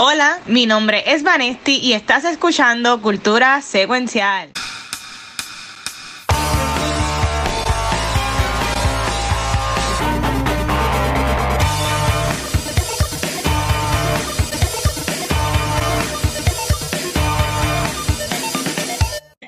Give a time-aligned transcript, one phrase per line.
[0.00, 4.50] Hola, mi nombre es Vanesti y estás escuchando Cultura Secuencial.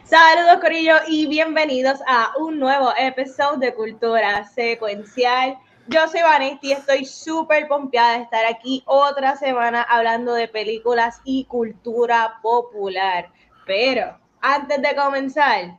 [0.05, 5.59] Saludos Corillo y bienvenidos a un nuevo episodio de Cultura Secuencial.
[5.89, 11.21] Yo soy Vanessa y estoy súper pompeada de estar aquí otra semana hablando de películas
[11.25, 13.29] y cultura popular.
[13.67, 15.79] Pero antes de comenzar,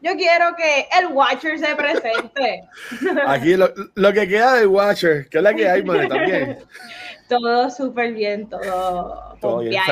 [0.00, 2.62] yo quiero que el Watcher se presente.
[3.26, 6.58] Aquí lo, que queda del Watcher, que es la que hay, man, también.
[7.28, 9.82] Todo súper bien, todo, todo bien.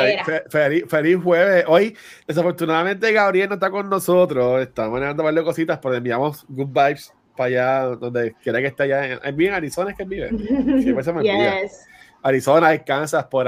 [0.49, 1.67] Feliz, feliz, jueves.
[1.69, 1.95] Hoy,
[2.27, 4.63] desafortunadamente, Gabriel no está con nosotros.
[4.63, 9.21] Estamos manejando varias cositas, pero enviamos good vibes para allá, donde quiera que esté allá.
[9.23, 10.31] En, en Arizona es que vive.
[12.23, 13.47] Arizona, Kansas, por,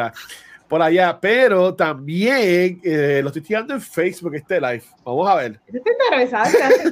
[0.68, 4.82] por allá, pero también eh, lo estoy tirando en Facebook este live.
[5.04, 5.60] Vamos a ver.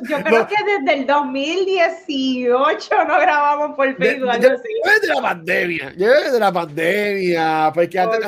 [0.08, 4.32] Yo creo que desde el 2018 no grabamos por Facebook.
[4.32, 8.20] De, de, la pandemia, desde la pandemia, porque antes,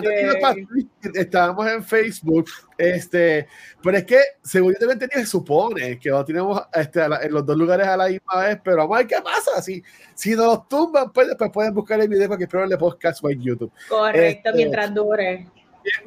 [1.14, 2.46] estábamos en Facebook,
[2.78, 3.48] este,
[3.82, 7.44] pero es que según yo también tenía, se supone que lo tenemos este, en los
[7.44, 9.60] dos lugares a la misma vez, pero vamos a ver qué pasa.
[9.60, 9.82] Si,
[10.14, 13.42] si nos tumban, pues después pueden buscar el video para que espero el podcast en
[13.42, 13.72] YouTube.
[13.88, 15.48] Correcto, este, mientras dure.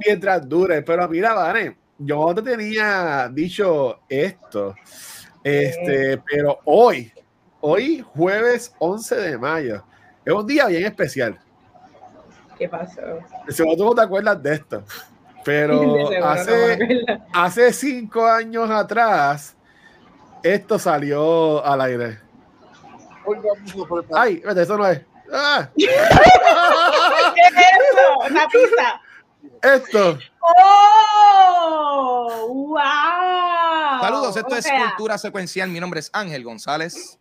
[0.06, 4.74] Mientras dure, pero mira, Vane, yo te tenía dicho esto,
[5.44, 7.12] este, pero hoy,
[7.60, 9.84] hoy jueves 11 de mayo,
[10.24, 11.38] es un día bien especial.
[12.58, 13.02] ¿Qué pasó?
[13.50, 14.84] Seguro tú no te acuerdas de esto,
[15.44, 17.04] pero hace,
[17.34, 19.56] hace cinco años atrás,
[20.44, 22.20] esto salió al aire.
[24.16, 25.02] Ay, eso no es.
[25.34, 25.70] ¡Ah!
[25.78, 25.92] ¿Qué es
[27.92, 28.20] eso?
[28.30, 29.02] Una pista.
[29.62, 30.18] Esto.
[30.42, 32.48] ¡Oh!
[32.50, 34.02] ¡Wow!
[34.02, 35.70] Saludos, esto es Cultura Secuencial.
[35.70, 37.20] Mi nombre es Ángel González.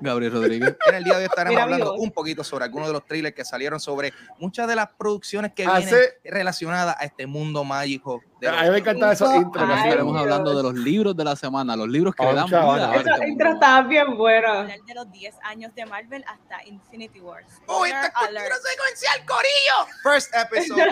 [0.00, 0.76] Gabriel Rodríguez.
[0.86, 3.44] En el día de hoy estaremos hablando un poquito sobre algunos de los trailers que
[3.44, 5.94] salieron sobre muchas de las producciones que vienen
[6.24, 8.22] relacionadas a este mundo mágico.
[8.48, 9.62] A mí me encanta eso intro.
[9.62, 12.94] estaremos hablando de los libros de la semana, los libros que le dan vida.
[12.96, 14.68] Esos intros estaban bien buenos.
[14.86, 17.46] De los 10 años de Marvel hasta Infinity Wars.
[17.66, 19.88] ¡Oh, esta es cultura secuencial, corillo!
[20.02, 20.82] First episode.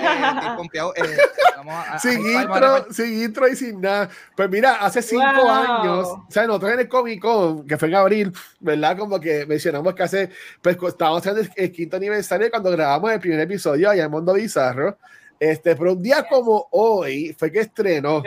[0.96, 4.08] Eh, eh, sin, intro, sin intro y sin nada.
[4.36, 7.94] Pues mira, hace cinco años, o sea, nosotros en el Comic Con, que fue en
[7.94, 8.96] abril, ¿verdad?
[8.96, 10.30] Como que mencionamos que hace,
[10.62, 14.98] pues estábamos en el, quinto aniversario cuando grabamos el primer episodio allá en Mundo Bizarro.
[15.40, 18.22] Este, pero un día como hoy fue que estrenó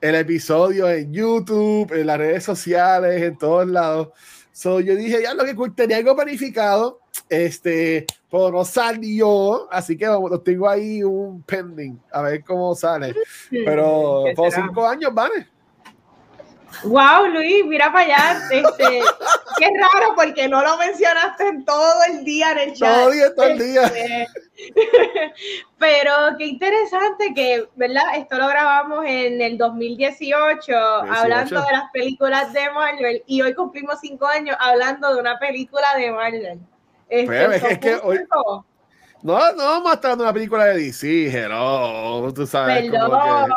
[0.00, 4.08] el episodio en YouTube, en las redes sociales, en todos lados.
[4.50, 10.06] So, yo dije, ya lo que tenía algo planificado, este, pero no salió, así que
[10.06, 13.14] vamos, tengo ahí un pending, a ver cómo sale.
[13.50, 15.46] Pero por cinco años, ¿vale?
[16.84, 18.40] Wow, Luis, mira para allá.
[18.50, 19.00] Este,
[19.58, 22.94] qué raro porque no lo mencionaste en todo el día en el chat.
[22.94, 23.82] Todo el día, todo el día.
[23.84, 24.28] Este,
[25.78, 28.16] pero qué interesante que, ¿verdad?
[28.16, 33.98] Esto lo grabamos en el 2018, hablando de las películas de Marvel, y hoy cumplimos
[34.00, 36.60] cinco años hablando de una película de Marvel.
[37.08, 38.20] Este, pues, es que hoy,
[39.22, 42.90] no, no vamos a estar en una película de DC, hello, tú sabes.
[42.90, 43.50] Perdón,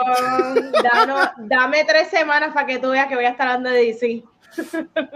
[1.38, 4.24] dame tres semanas para que tú veas que voy a estar hablando de DC.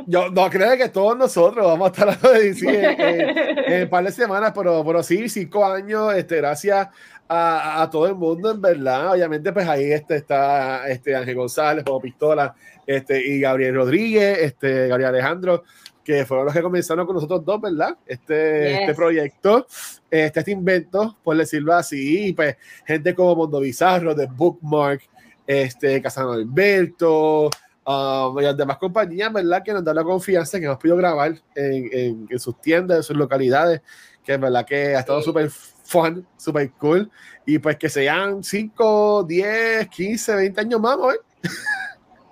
[0.07, 4.03] Yo no creo que todos nosotros vamos a estar hablando de DC en, un par
[4.03, 6.87] de semanas, pero, pero sí, cinco años, este, gracias
[7.27, 9.11] a, a, todo el mundo, en verdad.
[9.11, 12.55] Obviamente, pues ahí este, está este, Ángel González, como Pistola,
[12.87, 15.63] este, y Gabriel Rodríguez, este, Gabriel Alejandro
[16.09, 17.95] que fueron los que comenzaron con nosotros dos, ¿verdad?
[18.07, 19.67] Este, este proyecto,
[20.09, 25.01] este, este invento, por decirlo así, pues gente como Mundo Bizarro, de Bookmark,
[25.45, 27.49] este, Casano Alberto,
[27.85, 29.63] um, y las demás compañías, ¿verdad?
[29.63, 33.17] Que nos dan la confianza que hemos podido grabar en, en, sus tiendas, en sus
[33.17, 33.81] localidades,
[34.23, 37.09] que es verdad que ha estado súper fun, súper cool,
[37.45, 41.49] y pues que sean 5, 10, 15, 20 años más, ¿eh?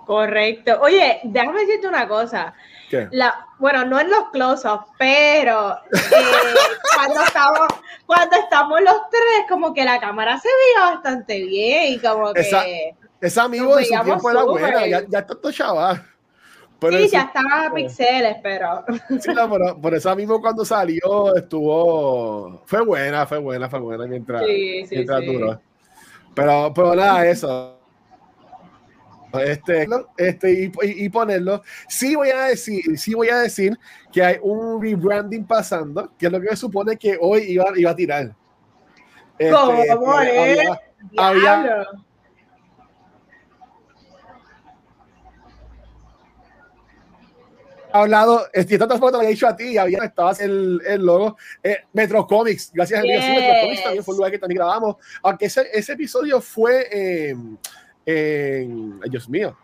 [0.06, 0.80] Correcto.
[0.82, 2.54] Oye, déjame decirte una cosa.
[3.12, 5.78] La, bueno, no en los close-ups, pero eh,
[6.96, 7.68] cuando, estamos,
[8.06, 12.94] cuando estamos los tres, como que la cámara se veía bastante bien y como que...
[13.20, 16.06] Esa amigo de su tiempo era buena, ya, ya está todo chaval.
[16.80, 18.86] sí, ya estaba a pixeles, pero...
[19.20, 22.62] Sí, no, pero por eso mismo cuando salió estuvo...
[22.66, 25.60] Fue buena, fue buena, fue buena mientras, sí, sí, mientras duró.
[26.34, 27.77] Pero, pero nada, eso
[29.34, 29.88] este,
[30.18, 31.62] este y, ponerlo.
[31.88, 33.78] Sí voy a decir, sí voy a decir
[34.12, 37.96] que hay un rebranding pasando, que es lo que supone que hoy iba, iba a
[37.96, 38.36] tirar.
[39.38, 40.60] Este, ¿Cómo es?
[41.16, 41.86] había,
[47.92, 51.38] hablado, estoy tantas fotos que he dicho a ti, había estado el, el logo.
[51.64, 53.24] Eh, Metro Comics, gracias a Dios.
[53.24, 54.96] Metro Comics también fue un lugar que también grabamos.
[55.24, 57.36] Aunque ese, ese episodio fue
[58.08, 59.56] en, en, Dios mío,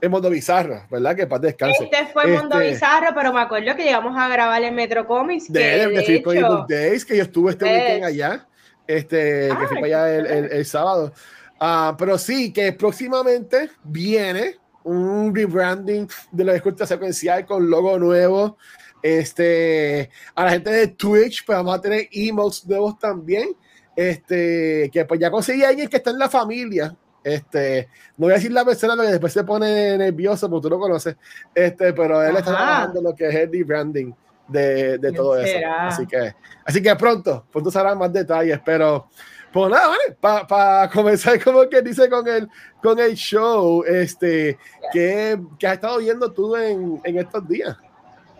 [0.00, 1.16] en Mundo Bizarro, ¿verdad?
[1.16, 1.84] Que para descanse.
[1.84, 5.50] Este fue Mundo este, Bizarro, pero me acuerdo que llegamos a grabar en Metro Comics.
[5.50, 8.46] De, que, de, hecho, Days, que yo estuve este weekend allá.
[8.86, 11.12] Este, que fui para allá el, el, el sábado.
[11.60, 18.56] Uh, pero sí, que próximamente viene un rebranding de la escucha secuencial con logo nuevo.
[19.02, 23.54] Este, a la gente de Twitch, pues vamos a tener emotes nuevos también.
[23.96, 26.96] Este, que pues ya conseguí a alguien que está en la familia.
[27.22, 30.78] Este, no voy a decir la persona que después se pone nervioso porque tú lo
[30.78, 31.16] conoces.
[31.54, 34.14] Este, pero él está trabajando lo que es el rebranding
[34.48, 35.58] de, de todo eso.
[35.78, 36.34] Así que,
[36.64, 39.08] así que pronto, pronto sabrán más detalles, pero
[39.52, 42.48] pues nada, vale, para pa comenzar como que dice con el,
[42.82, 44.58] con el show, este,
[44.92, 47.76] ¿qué, ¿qué, has estado viendo tú en, en, estos días?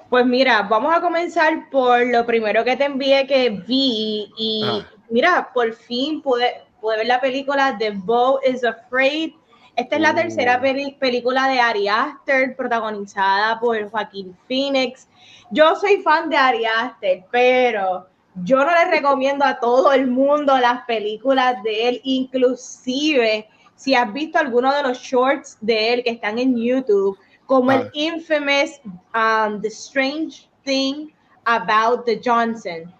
[0.08, 4.86] Pues mira, vamos a comenzar por lo primero que te envié que vi y ah.
[5.08, 9.32] mira, por fin pude, pude, ver la película The Bow is Afraid.
[9.76, 10.60] Esta es la tercera mm.
[10.60, 15.08] peli película de Ari Aster, protagonizada por Joaquín Phoenix.
[15.50, 18.06] Yo soy fan de Ari Aster, pero
[18.44, 24.12] yo no le recomiendo a todo el mundo las películas de él, inclusive si has
[24.12, 28.80] visto alguno de los shorts de él que están en YouTube, como el infamous
[29.14, 31.08] um, The Strange Thing
[31.44, 32.92] About the Johnson.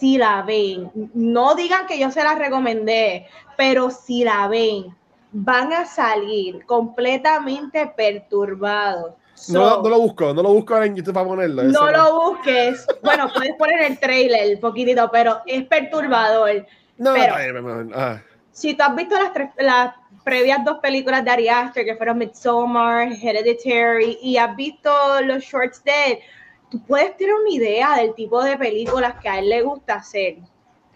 [0.00, 4.96] Si la ven, no digan que yo se la recomendé, pero si la ven,
[5.30, 9.12] van a salir completamente perturbados
[9.48, 11.62] no, no, lo busco, no lo busco en YouTube para ponerlo.
[11.64, 12.86] No lo busques.
[13.02, 16.66] Bueno, puedes poner el trailer un poquitito, pero es perturbador.
[16.98, 17.34] No, pero,
[17.94, 18.20] ah.
[18.52, 19.94] si tú has visto las, tres, las
[20.24, 24.90] previas dos películas de Ari Aster, que fueron Midsommar, Hereditary, y has visto
[25.22, 26.18] los shorts de él,
[26.70, 30.38] tú puedes tener una idea del tipo de películas que a él le gusta hacer.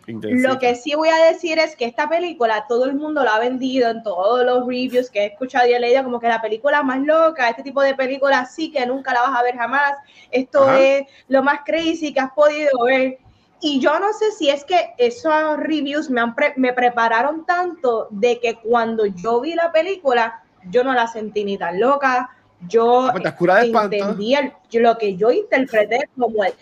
[0.06, 3.38] Lo que sí voy a decir es que esta película todo el mundo la ha
[3.38, 6.82] vendido en todos los reviews que he escuchado y he leído como que la película
[6.82, 9.94] más loca, este tipo de películas sí que nunca la vas a ver jamás,
[10.30, 13.18] esto es lo más crazy que has podido ver.
[13.60, 18.38] Y yo no sé si es que esos reviews me, han me prepararon tanto de
[18.40, 22.28] que cuando yo vi la película, yo no la sentí ni tan loca,
[22.68, 24.36] yo ah, entendí
[24.72, 26.52] lo que yo interpreté como el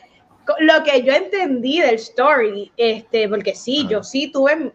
[0.59, 4.73] lo que yo entendí del story, este, porque sí, yo sí tuve,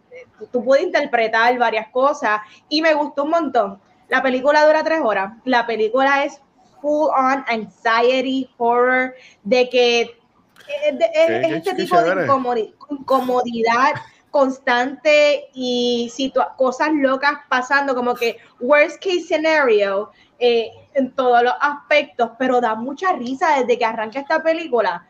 [0.51, 3.79] tú puedes interpretar varias cosas y me gustó un montón.
[4.09, 5.33] La película dura tres horas.
[5.43, 6.39] La película es
[6.81, 9.13] full on anxiety, horror,
[9.43, 13.93] de que eh, es, este tipo de incomodidad
[14.31, 16.11] constante y
[16.57, 22.75] cosas locas pasando, como que worst case scenario eh, en todos los aspectos, pero da
[22.75, 25.05] mucha risa desde que arranca esta película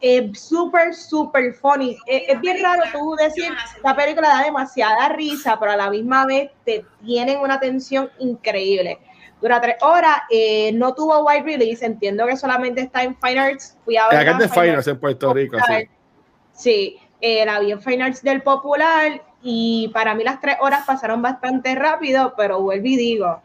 [0.00, 1.96] es súper, súper funny.
[2.06, 3.52] Es, bien raro tú decir,
[3.84, 8.98] la película da demasiada risa, pero a la misma vez te tienen una tensión increíble.
[9.40, 13.76] Dura tres horas, eh, no tuvo wide release, entiendo que solamente está en Fine Arts.
[13.84, 14.18] Fui a ver.
[14.18, 15.88] Acá de Fine Arts en Puerto Rico, sí.
[16.52, 20.84] Sí, eh, la vi en Fine Arts del Popular y para mí las tres horas
[20.86, 23.42] pasaron bastante rápido, pero vuelvo y digo,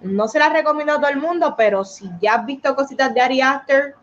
[0.00, 3.20] no se las recomiendo a todo el mundo, pero si ya has visto cositas de
[3.20, 3.94] Ari Aster,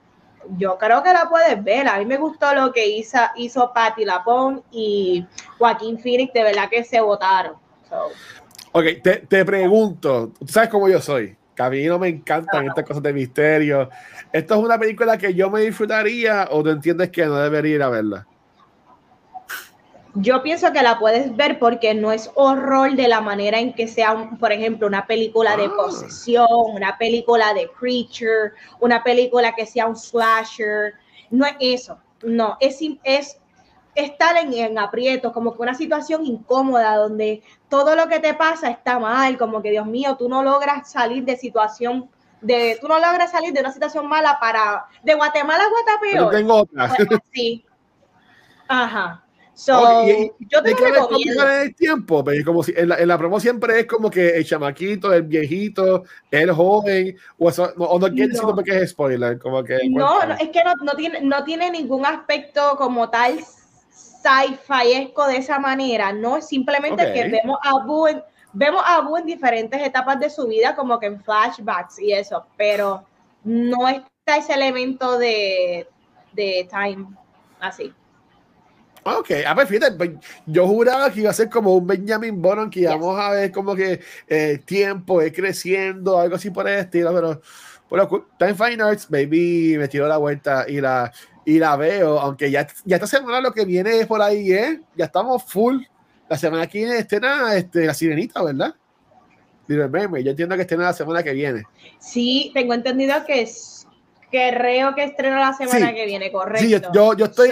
[0.58, 1.88] yo creo que la puedes ver.
[1.88, 5.26] A mí me gustó lo que hizo, hizo Patti Lapón y
[5.58, 7.54] Joaquín Phoenix, de verdad que se votaron.
[8.72, 12.68] Ok, te, te, pregunto, tú sabes cómo yo soy, que a mí no me encantan
[12.68, 13.90] estas cosas de misterio.
[14.32, 17.84] ¿Esto es una película que yo me disfrutaría o tú entiendes que no debería ir
[17.84, 18.28] a verla?
[20.15, 23.88] Yo pienso que la puedes ver porque no es horror de la manera en que
[23.88, 25.74] sea, por ejemplo, una película de ah.
[25.75, 30.94] posesión, una película de creature, una película que sea un slasher.
[31.30, 33.38] No es eso, no, es, es
[33.96, 38.70] estar en, en aprietos, como que una situación incómoda donde todo lo que te pasa
[38.70, 42.10] está mal, como que Dios mío, tú no logras salir de situación
[42.41, 46.32] de, tú no logras salir de una situación mala para, de Guatemala a Guatapeor.
[46.32, 46.91] tengo otra.
[47.32, 47.63] sí.
[48.68, 49.24] Ajá.
[49.53, 50.08] So,
[50.39, 51.48] yo te recomiendo.
[51.48, 54.46] el tiempo, pues, como si en la, en la, promo siempre es como que el
[54.46, 59.63] chamaquito, el viejito, el joven, o, eso, o no quiere decir porque es spoiler, como
[59.63, 59.77] que.
[59.89, 63.39] No, no es que no, no, tiene, no tiene ningún aspecto como tal
[64.22, 69.25] sci-fi de esa manera, no, simplemente que vemos a Boo en, vemos a Boo en
[69.25, 73.03] diferentes etapas de su vida, como que en flashbacks y eso, pero
[73.43, 75.88] no está ese elemento de,
[76.34, 77.08] de time
[77.60, 77.93] así.
[79.03, 80.12] Ok, a ver, fíjate, pues,
[80.46, 83.75] yo juraba que iba a ser como un Benjamin Button, que íbamos a ver como
[83.75, 87.41] que eh, tiempo es creciendo, algo así por el estilo, pero
[87.89, 91.12] bueno, Time Fine Arts, baby, me tiró la vuelta y la,
[91.46, 94.81] y la veo, aunque ya, ya esta semana lo que viene es por ahí, ¿eh?
[94.96, 95.81] Ya estamos full.
[96.29, 98.74] La semana que viene estrena este, La Sirenita, ¿verdad?
[99.67, 101.63] Yo entiendo que estrena la semana que viene.
[102.00, 103.81] Sí, tengo entendido que es
[104.32, 106.66] creo que estrena la semana que viene, correcto.
[106.66, 107.50] Sí, yo, yo estoy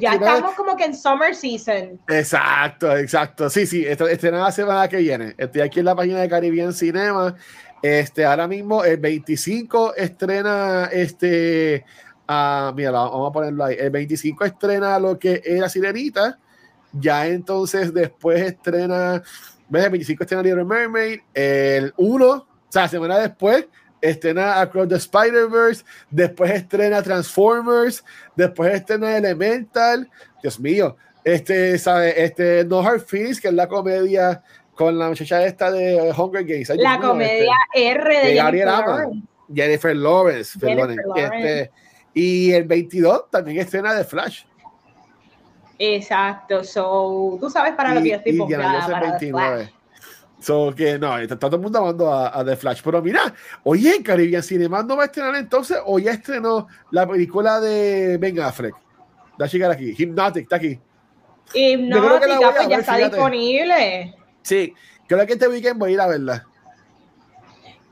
[0.00, 1.98] Ya estamos como que en summer season.
[2.08, 3.48] Exacto, exacto.
[3.48, 5.34] Sí, sí, estrena la semana que viene.
[5.38, 7.34] Estoy aquí en la página de Caribbean Cinema.
[7.80, 11.84] Este, ahora mismo el 25 estrena este.
[12.28, 13.76] Uh, mira, vamos a ponerlo ahí.
[13.78, 16.38] El 25 estrena lo que era Sirenita.
[16.92, 19.22] Ya entonces después estrena.
[19.68, 19.84] ¿Ves?
[19.84, 21.20] El 25 estrena Little Mermaid.
[21.32, 23.66] El 1, o sea, semana después
[24.00, 28.04] estrena Across the Spider-Verse, después estrena Transformers,
[28.36, 30.08] después estrena Elemental,
[30.42, 32.22] Dios mío, este, ¿sabe?
[32.22, 34.42] Este, No Hard Feelings, que es la comedia
[34.74, 36.70] con la muchacha esta de Hunger Games.
[36.76, 39.28] la comedia este, R de, Jennifer, Lawrence.
[39.54, 40.58] Jennifer Lawrence.
[41.16, 41.70] Este,
[42.14, 44.44] y el 22 también estrena de Flash.
[45.78, 49.70] Exacto, so, tú sabes para lo que yo estoy y, para 29.
[50.40, 52.80] So que no, está todo el mundo hablando a, The Flash.
[52.82, 53.32] Pero mira,
[53.62, 58.16] oye, en Caribbean Cinema no va a estrenar entonces, o ya estrenó la película de
[58.18, 58.74] Ben Affleck.
[59.38, 59.94] Da llegar aquí.
[59.96, 60.78] Hypnotic, está aquí.
[61.52, 64.14] Hypnotic, pues ya está disponible.
[64.42, 64.74] Sí,
[65.06, 66.46] creo que este weekend voy a ir a verla.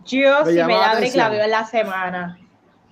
[0.06, 2.38] Yo me sí me la la veo en la semana.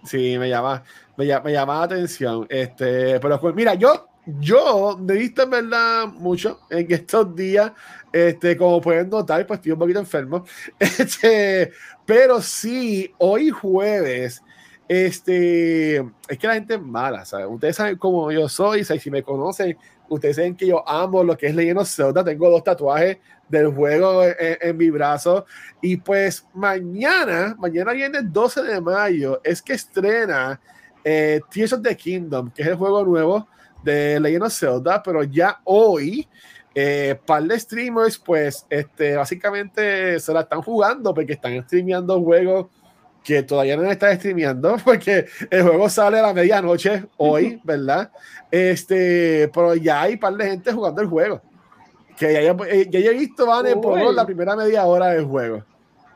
[0.05, 0.83] Sí, me llama,
[1.17, 2.47] me llama, me llama la atención.
[2.51, 5.71] Este, pero pues mira, yo, yo he visto en
[6.15, 7.73] mucho en estos días
[8.13, 10.45] este, como pueden notar, pues estoy un poquito enfermo.
[10.79, 11.73] Este,
[12.05, 14.43] pero sí, hoy jueves,
[14.89, 17.47] este, es que la gente es mala, ¿sabes?
[17.49, 19.77] Ustedes saben cómo yo soy, si me conocen,
[20.09, 23.19] ustedes saben que yo amo lo que es Legend of Zelda, tengo dos tatuajes
[23.49, 25.47] del juego en, mi brazo,
[25.81, 30.61] y pues mañana, mañana viene el 12 de mayo, es que estrena
[31.05, 33.47] eh, Tears of the Kingdom, que es el juego nuevo
[33.87, 36.29] de Legend of Zelda, pero ya hoy
[36.75, 42.67] eh, par de streamers, pues, este, básicamente se la están jugando porque están streameando juegos
[43.25, 48.11] que todavía no están streameando, porque el juego sale a la medianoche hoy, ¿verdad?
[48.51, 51.41] Este, pero ya hay par de gente jugando el juego.
[52.19, 55.65] Que ya, ya, eh, he visto, Vane, por la primera media hora del juego.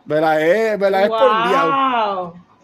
[0.04, 0.42] ¿Verdad?
[0.42, 1.08] Es, ¿verdad?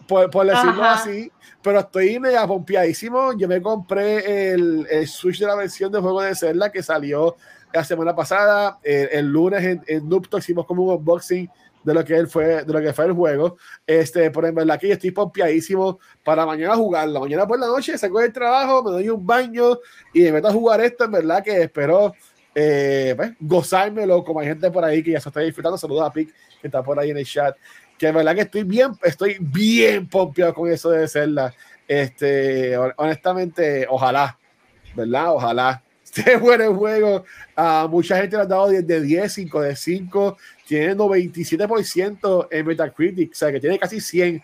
[0.07, 1.31] por, por, decirlo así.
[1.67, 3.37] Pero estoy mega pompeadísimo.
[3.37, 7.35] Yo me compré el, el Switch de la versión de juego de Zelda que salió
[7.73, 8.79] la semana pasada.
[8.81, 11.49] Eh, el lunes en, en hicimos como un unboxing
[11.83, 13.57] de lo que él fue, de lo que fue el juego.
[13.85, 17.19] Este, por en verdad que yo estoy pompeadísimo para mañana jugarlo.
[17.19, 19.77] Mañana por la noche saco el trabajo, me doy un baño
[20.13, 21.03] y me meto a jugar esto.
[21.03, 22.13] En verdad que espero
[22.55, 25.77] eh, pues, gozármelo, como hay gente por ahí que ya se está disfrutando.
[25.77, 27.57] Saludos a Pic, que está por ahí en el chat.
[27.97, 31.53] Que en verdad que estoy bien, estoy bien pompeado con eso de Zelda.
[31.87, 34.37] Este, honestamente, ojalá,
[34.95, 35.33] ¿verdad?
[35.33, 37.23] Ojalá este buen juego.
[37.55, 40.37] a mucha gente le ha dado 10 de 10, 5 de 5.
[40.67, 44.41] Tiene 97% en Metacritic, o sea que tiene casi 100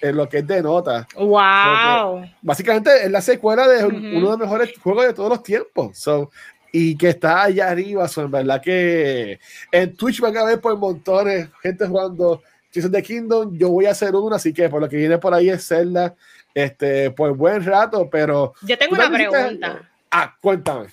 [0.00, 1.06] en lo que es de nota.
[1.16, 2.26] ¡Wow!
[2.42, 5.96] básicamente es la secuela de uno de los mejores juegos de todos los tiempos.
[5.98, 6.30] So,
[6.70, 9.38] y que está allá arriba, son verdad que
[9.70, 12.42] en Twitch van a ver por montones gente jugando
[12.74, 13.56] Tears of Kingdom.
[13.56, 16.14] Yo voy a hacer uno, así que por lo que viene por ahí es Zelda
[16.52, 18.54] este, por buen rato, pero.
[18.62, 19.90] Yo tengo una pregunta.
[20.10, 20.88] Ah, cuéntame.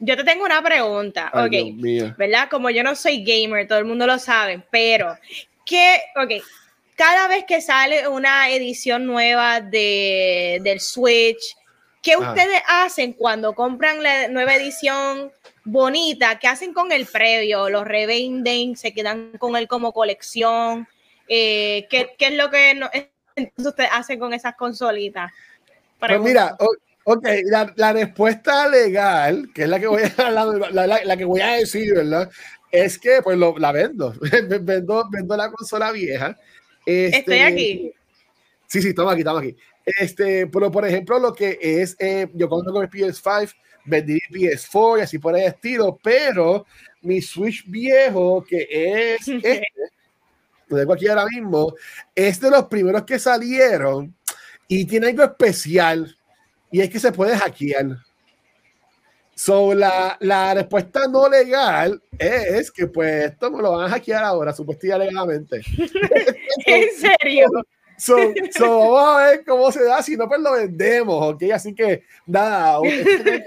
[0.00, 2.48] Yo te tengo una pregunta, ok, ¿verdad?
[2.48, 5.18] Como yo no soy gamer, todo el mundo lo sabe, pero
[5.66, 6.40] ¿qué, ok,
[6.94, 11.56] cada vez que sale una edición nueva de, del Switch,
[12.00, 15.32] ¿qué ustedes hacen cuando compran la nueva edición
[15.64, 16.38] bonita?
[16.38, 17.68] ¿Qué hacen con el previo?
[17.68, 18.76] ¿Los revenden?
[18.76, 20.86] ¿Se quedan con él como colección?
[21.28, 22.88] Eh, ¿qué, ¿qué, es lo que no,
[23.56, 25.30] ustedes hacen con esas consolitas?
[25.98, 26.56] Pues mira,
[27.10, 31.40] Ok, la, la, respuesta legal, que es la que voy a, la, la, que voy
[31.40, 32.30] a decir, ¿verdad?
[32.70, 34.12] Es que pues lo, la vendo.
[34.60, 35.08] vendo.
[35.10, 36.38] Vendo la consola vieja.
[36.84, 37.92] Este, Estoy aquí.
[38.66, 39.56] Sí, sí, estamos aquí, estamos aquí.
[39.86, 43.54] Este, pero por ejemplo, lo que es, eh, yo cuando con el PS5,
[43.86, 46.66] vendí PS4 y así por el estilo, pero
[47.00, 49.66] mi Switch viejo, que es este,
[50.68, 51.74] lo tengo aquí ahora mismo,
[52.14, 54.14] es de los primeros que salieron
[54.66, 56.16] y tiene algo especial
[56.70, 57.98] y es que se puede hackear.
[59.34, 64.24] So, la, la, respuesta no legal es que pues esto me lo van a hackear
[64.24, 65.62] ahora, supuestamente.
[66.66, 67.48] ¿En serio?
[67.98, 68.16] So,
[68.56, 71.42] so, vamos a ver cómo se da, si no, pues lo vendemos, ¿ok?
[71.52, 72.78] Así que nada,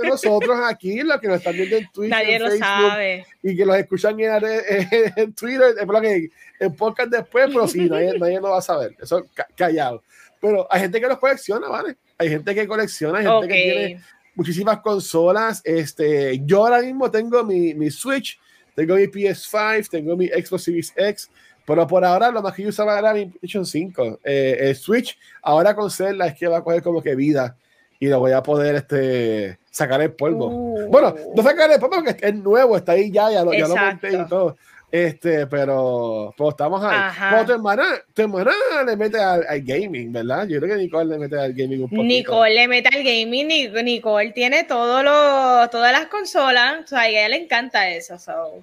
[0.03, 3.25] nosotros aquí, los que nos están viendo en Twitter, Nadie en lo Facebook, sabe.
[3.41, 8.19] y que los escuchan en, en, en Twitter, en, en podcast después, pero sí, nadie,
[8.19, 10.03] nadie lo va a saber, eso callado.
[10.41, 11.95] Pero hay gente que los colecciona, ¿vale?
[12.17, 13.47] Hay gente que colecciona, hay gente okay.
[13.47, 14.01] que tiene
[14.35, 15.61] muchísimas consolas.
[15.63, 18.39] Este, yo ahora mismo tengo mi, mi Switch,
[18.75, 21.29] tengo mi PS5, tengo mi Xbox Series X,
[21.71, 24.19] pero por ahora lo más que yo usaba era mi PlayStation 5.
[24.25, 27.55] Eh, el Switch, ahora con Zelda es que va a coger como que vida
[27.97, 30.47] y lo voy a poder este, sacar el polvo.
[30.47, 30.87] Uh.
[30.89, 33.75] Bueno, no sacar el polvo porque es nuevo, está ahí ya, ya lo, ya lo
[33.77, 34.57] monté y todo.
[34.91, 36.99] Este, pero, pero estamos ahí.
[37.29, 38.51] Pero tu hermana, tu hermana
[38.85, 40.45] le mete al, al, gaming, ¿verdad?
[40.49, 42.03] Yo creo que Nicole le mete al gaming un poquito.
[42.03, 43.47] Nicole le mete al gaming,
[43.85, 48.61] Nicole tiene todo lo, todas las consolas, o sea, a ella le encanta eso, so.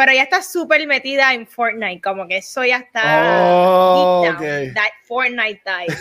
[0.00, 4.72] Pero ella está súper metida en Fortnite, como que eso ya está oh, okay.
[4.72, 5.94] that Fortnite died.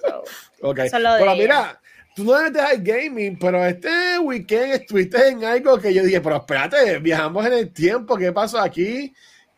[0.00, 0.24] So,
[0.70, 0.86] okay.
[0.86, 1.80] Eso es lo de pero mira,
[2.16, 6.36] tú no metes al gaming, pero este weekend estuviste en algo que yo dije, pero
[6.36, 9.12] espérate, viajamos en el tiempo, ¿qué pasó aquí?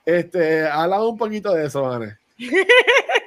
[0.05, 2.17] Este, habla un poquito de eso, Vane.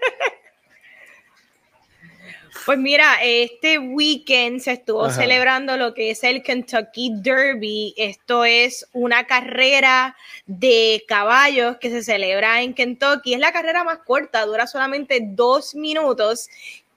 [2.70, 5.16] Pues mira, este weekend se estuvo Ajá.
[5.16, 7.96] celebrando lo que es el Kentucky Derby.
[7.98, 13.34] Esto es una carrera de caballos que se celebra en Kentucky.
[13.34, 16.48] Es la carrera más corta, dura solamente dos minutos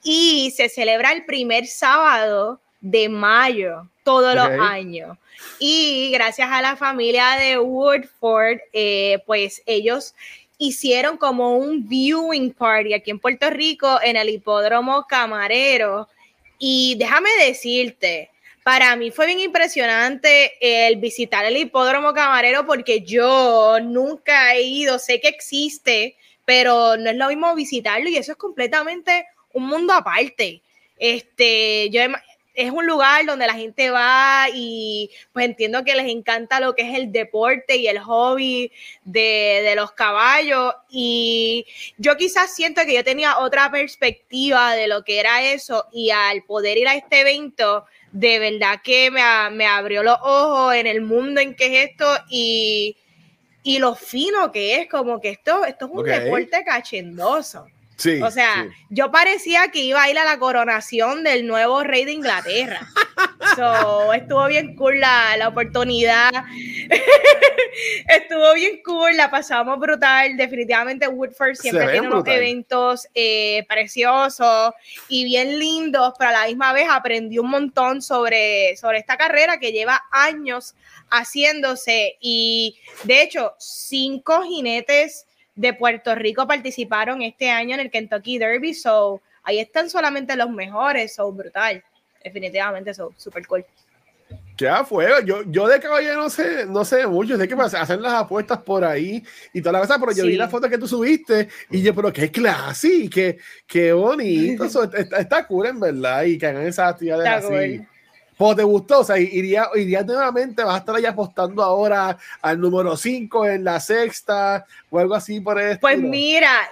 [0.05, 4.59] y se celebra el primer sábado de mayo todos okay.
[4.59, 5.19] los años.
[5.59, 10.15] Y gracias a la familia de Woodford, eh, pues ellos
[10.63, 16.09] hicieron como un viewing party aquí en Puerto Rico en el hipódromo Camarero.
[16.59, 18.31] Y déjame decirte,
[18.63, 25.01] para mí fue bien impresionante el visitar el hipódromo Camarero porque yo nunca he ido,
[25.01, 29.93] sé que existe, pero no es lo mismo visitarlo y eso es completamente un mundo
[29.93, 30.63] aparte.
[30.97, 32.03] Este, yo
[32.55, 36.83] es un lugar donde la gente va y pues entiendo que les encanta lo que
[36.83, 38.71] es el deporte y el hobby
[39.05, 41.67] de, de, los caballos y
[41.97, 46.43] yo quizás siento que yo tenía otra perspectiva de lo que era eso y al
[46.43, 49.23] poder ir a este evento de verdad que me,
[49.53, 52.97] me abrió los ojos en el mundo en que es esto y,
[53.63, 56.21] y lo fino que es, como que esto, esto es un okay.
[56.21, 57.67] deporte cachendoso.
[58.03, 58.85] Sí, o sea, sí.
[58.91, 62.81] yo parecía que iba a ir a la coronación del nuevo rey de Inglaterra.
[63.57, 66.33] so, estuvo bien cool la, la oportunidad.
[68.09, 70.37] estuvo bien cool, la pasamos brutal.
[70.37, 72.39] Definitivamente Woodford siempre tiene unos brutal.
[72.39, 74.75] eventos eh, preciosos
[75.09, 79.61] y bien lindos, pero a la misma vez aprendí un montón sobre, sobre esta carrera
[79.61, 80.75] que lleva años
[81.09, 88.39] haciéndose y de hecho cinco jinetes de Puerto Rico participaron este año en el Kentucky
[88.39, 91.83] Derby, so ahí están solamente los mejores, so brutal,
[92.23, 93.65] definitivamente, so super cool.
[94.57, 98.01] Que a fuego, yo, yo de caballero no sé, no sé mucho, sé que hacen
[98.01, 100.31] las apuestas por ahí y toda la cosa, pero yo sí.
[100.31, 104.85] vi la foto que tú subiste y yo, pero qué clase, qué, qué bonito, so,
[104.85, 107.79] está, está cool en verdad, y que hagan esas actividades está así.
[107.79, 107.92] Cool.
[108.43, 108.99] ¿Cómo te gustó?
[108.99, 113.63] O sea, iría, iría nuevamente, vas a estar ahí apostando ahora al número 5 en
[113.63, 115.79] la sexta o algo así por esto.
[115.81, 116.69] Pues mira,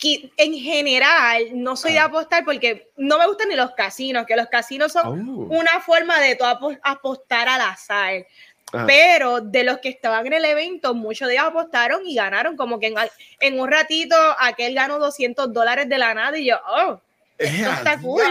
[0.00, 4.46] en general no soy de apostar porque no me gustan ni los casinos, que los
[4.46, 5.54] casinos son oh.
[5.54, 6.44] una forma de tú
[6.82, 8.26] apostar al azar.
[8.72, 8.84] Ah.
[8.86, 12.80] Pero de los que estaban en el evento, muchos de ellos apostaron y ganaron, como
[12.80, 12.94] que en,
[13.40, 16.98] en un ratito aquel ganó 200 dólares de la nada y yo, oh,
[17.36, 18.22] esto está cool,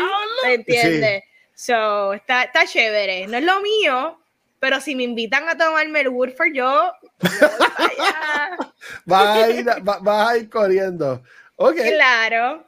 [0.43, 1.21] ¿me entiendes?
[1.23, 1.32] Sí.
[1.55, 3.27] So, está, está chévere.
[3.27, 4.19] No es lo mío,
[4.59, 6.91] pero si me invitan a tomarme el Woodford, yo.
[9.05, 11.21] vas, a ir, va, vas a ir corriendo.
[11.57, 11.75] Ok.
[11.75, 12.65] Claro.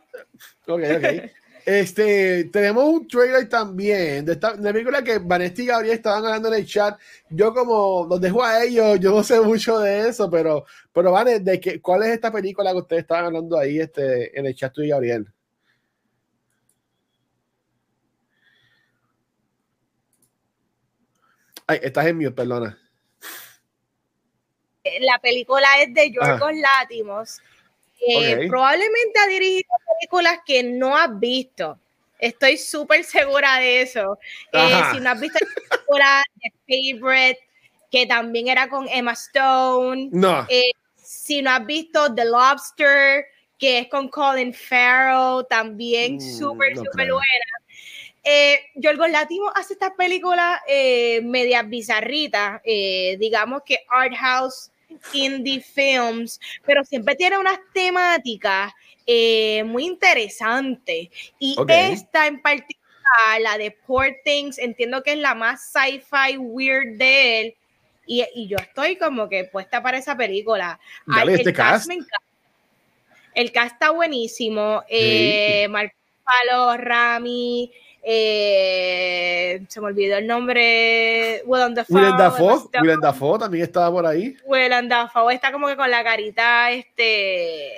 [0.68, 1.32] Ok, ok.
[1.66, 6.50] Este, tenemos un trailer también de esta de película que Vanessa y Gabriel estaban hablando
[6.50, 6.96] en el chat.
[7.28, 11.44] Yo como los dejo a ellos, yo no sé mucho de eso, pero, pero Van,
[11.44, 14.72] de que, ¿cuál es esta película que ustedes estaban hablando ahí este, en el chat
[14.72, 15.26] tú y Gabriel?
[21.68, 22.78] Ay, estás en mute, perdona.
[25.00, 27.42] La película es de Yorgos Látimos.
[28.08, 28.50] Eh, okay.
[28.50, 31.80] Probablemente ha dirigido películas que no has visto.
[32.20, 34.20] Estoy súper segura de eso.
[34.52, 37.40] Eh, si no has visto la película The Favorite,
[37.92, 40.10] que también era con Emma Stone.
[40.12, 40.46] No.
[40.50, 43.26] Eh, si no has visto The Lobster,
[43.58, 47.46] que es con Colin Farrell, también súper, mm, no súper buena.
[48.28, 54.72] Eh, Yorgos Latimo hace estas películas eh, medias bizarritas, eh, digamos que art house
[55.14, 58.74] indie films, pero siempre tiene unas temáticas
[59.06, 61.10] eh, muy interesantes.
[61.40, 62.82] Y esta en particular,
[63.42, 67.56] la de Poor Things, entiendo que es la más sci-fi weird de él.
[68.08, 70.80] Y, yo estoy como que puesta para esa película.
[71.28, 71.90] este el cast,
[73.34, 74.84] el cast está buenísimo.
[74.88, 77.72] Eh, Marco Palo, Rami,
[78.08, 81.42] eh, se me olvidó el nombre.
[81.48, 81.96] Willem Dafoe.
[81.96, 84.38] Willem Dafoe, Willem Dafoe también estaba por ahí.
[84.46, 87.72] Willem Dafoe está como que con la carita este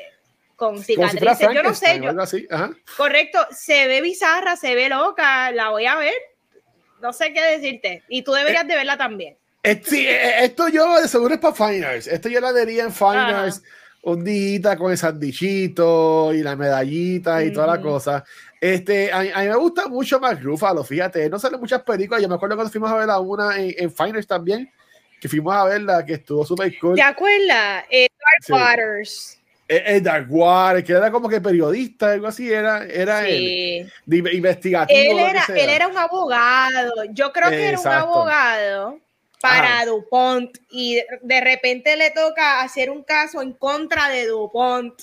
[0.58, 1.48] con cicatrices.
[1.54, 1.74] yo no
[2.26, 2.48] sé.
[2.50, 6.16] Yo, Correcto, se ve bizarra, se ve loca, la voy a ver.
[7.02, 8.04] No sé qué decirte.
[8.10, 9.38] Y tú deberías eh, de verla también.
[9.63, 12.08] Eh, sí, esto yo de seguro es para Finals.
[12.08, 13.62] Esto yo la diría en Finals
[14.02, 18.24] un día con el sandichito y la medallita y toda la cosa.
[18.60, 22.22] Este, a, mí me gusta mucho más Ruffalo, fíjate, no sale muchas películas.
[22.22, 24.72] Yo me acuerdo cuando fuimos a ver la una en, en Finals también,
[25.22, 26.96] que fuimos a verla, que estuvo súper cool.
[26.96, 27.86] ¿Te acuerdas?
[27.89, 28.08] Eh,
[28.50, 29.39] Dark Waters.
[29.67, 33.86] El, eh, eh, Dark Waters, que era como que periodista, algo así, era, era sí.
[34.08, 35.00] investigativo.
[35.00, 39.00] Él era, él era un abogado, yo creo que era un abogado
[39.41, 44.93] para DuPont y de repente le toca hacer un caso en contra de DuPont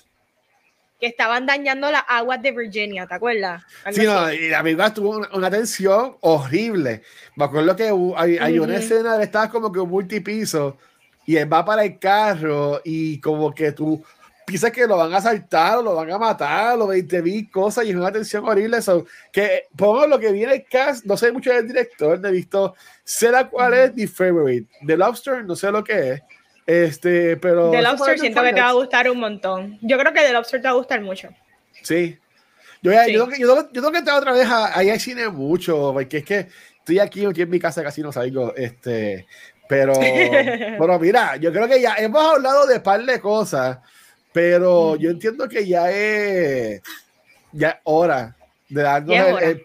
[1.01, 3.63] que estaban dañando las aguas de Virginia, ¿te acuerdas?
[3.93, 7.03] sí, no, y la película tuvo una, tensión horrible.
[7.37, 10.79] Me acuerdo que hay, una escena de estar como que un multipiso
[11.27, 14.05] y él va para el carro y como que tú
[14.45, 17.87] piensas que lo van a asaltar o lo van a matar o 20 mil cosas
[17.87, 18.79] y es una tensión horrible.
[18.79, 22.33] eso que pongo lo que viene el cast, no sé mucho del director, no he
[22.33, 24.69] visto, sé la cuál es The Favorite.
[24.87, 26.23] The Lobster, no sé lo que es.
[26.67, 27.71] Este, pero.
[27.71, 29.79] The Lobster siento que te va a gustar un montón.
[29.83, 31.29] Yo creo que The Lobster te va a gustar mucho.
[31.83, 32.19] Sí.
[32.83, 36.25] Yo, yo, yo, yo, tengo que entrar otra vez ahí hay cine mucho, porque es
[36.25, 36.49] que
[36.79, 38.55] estoy aquí, aquí en mi casa casi no salgo.
[38.55, 39.27] Este,
[39.69, 43.79] pero, pero mira, yo creo que ya hemos hablado de par de cosas,
[44.33, 46.83] pero yo entiendo que ya es
[47.53, 48.37] ya hora
[48.69, 49.65] de darnos el,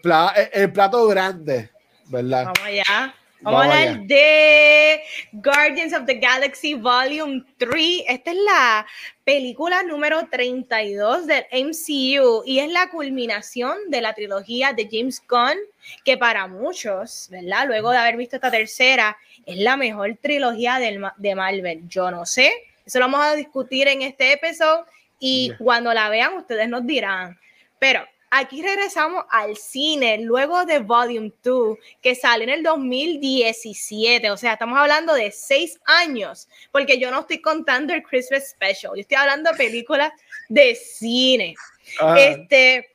[0.52, 1.70] el, plato grande,
[2.06, 2.44] ¿verdad?
[2.44, 3.14] Vamos allá.
[3.42, 8.04] Vamos, a hablar de Guardians of the Galaxy Volume 3.
[8.06, 8.86] Esta es la
[9.24, 15.56] película número 32 del MCU y es la culminación de la trilogía de James Gunn,
[16.04, 17.66] que para muchos, ¿verdad?
[17.66, 21.88] Luego de haber visto esta tercera, es la mejor trilogía de Marvel.
[21.88, 22.52] Yo no sé,
[22.84, 24.84] eso lo vamos a discutir en este episodio
[25.18, 27.38] y cuando la vean ustedes nos dirán.
[27.78, 34.30] Pero aquí regresamos al cine luego de Volume 2, que sale en el 2017.
[34.30, 38.92] O sea, estamos hablando de seis años, porque yo no estoy contando el Christmas Special,
[38.94, 40.12] yo estoy hablando de películas
[40.48, 41.54] de cine.
[42.00, 42.14] Ah.
[42.18, 42.88] Este,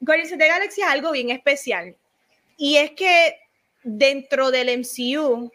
[0.00, 1.94] Guardians of the Galaxy es algo bien especial.
[2.56, 3.38] Y es que
[3.84, 5.50] dentro del MCU,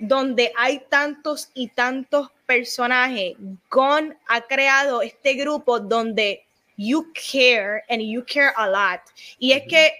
[0.00, 3.34] donde hay tantos y tantos personajes,
[3.70, 6.44] Gon ha creado este grupo donde
[6.76, 9.00] you care and you care a lot.
[9.38, 9.92] Y es que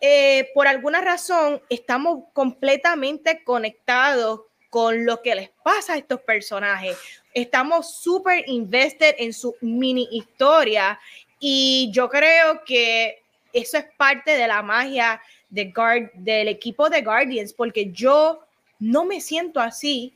[0.00, 6.96] eh, por alguna razón estamos completamente conectados con lo que les pasa a estos personajes.
[7.32, 10.98] Estamos súper invested en su mini historia
[11.38, 17.02] y yo creo que eso es parte de la magia de Guard, del equipo de
[17.02, 18.40] Guardians, porque yo
[18.78, 20.12] no me siento así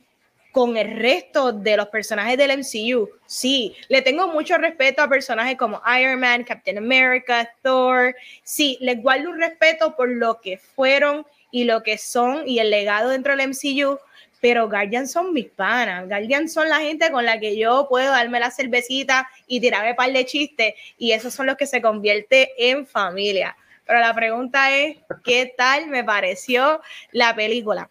[0.51, 3.09] con el resto de los personajes del MCU.
[3.25, 8.15] Sí, le tengo mucho respeto a personajes como Iron Man, Captain America, Thor.
[8.43, 12.69] Sí, les guardo un respeto por lo que fueron y lo que son y el
[12.69, 13.97] legado dentro del MCU.
[14.41, 16.07] Pero Guardians son mis panas.
[16.07, 20.11] Guardians son la gente con la que yo puedo darme la cervecita y tirarme par
[20.11, 20.73] de chistes.
[20.97, 23.55] Y esos son los que se convierte en familia.
[23.85, 27.89] Pero la pregunta es, ¿qué tal me pareció la película?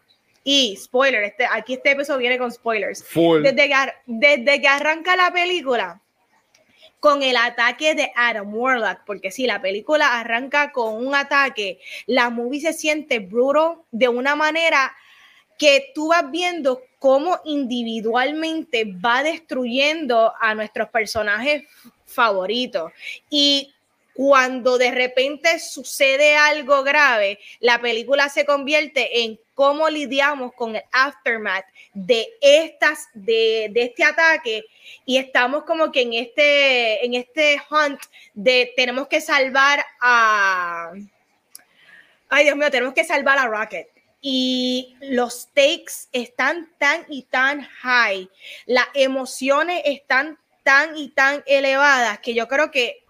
[0.53, 3.05] Y spoiler, este, aquí este episodio viene con spoilers.
[3.15, 3.75] Desde que,
[4.07, 6.01] desde que arranca la película,
[6.99, 12.31] con el ataque de Adam Warlock, porque si la película arranca con un ataque, la
[12.31, 14.93] movie se siente brutal de una manera
[15.57, 21.63] que tú vas viendo cómo individualmente va destruyendo a nuestros personajes
[22.07, 22.91] favoritos.
[23.31, 23.73] Y
[24.15, 30.83] cuando de repente sucede algo grave, la película se convierte en cómo lidiamos con el
[30.91, 34.65] aftermath de estas de, este ataque.
[35.05, 38.01] Y estamos como que en este en este hunt
[38.33, 40.93] de tenemos que salvar a
[42.31, 43.87] ay Dios mío tenemos que salvar a Rocket.
[44.23, 48.31] Y los stakes están tan y tan high.
[48.65, 53.05] Las emociones están tan y tan elevadas que yo creo que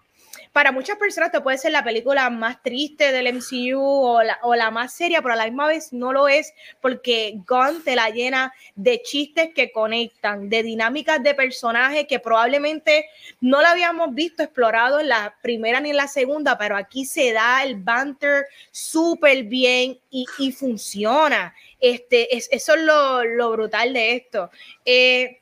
[0.51, 4.53] para muchas personas te puede ser la película más triste del MCU o la, o
[4.55, 8.09] la más seria, pero a la misma vez no lo es porque Gunn te la
[8.09, 13.05] llena de chistes que conectan, de dinámicas de personajes que probablemente
[13.39, 17.31] no la habíamos visto explorado en la primera ni en la segunda, pero aquí se
[17.31, 21.55] da el banter súper bien y, y, funciona.
[21.79, 24.49] Este, es, eso es lo, lo brutal de esto.
[24.83, 25.41] Eh,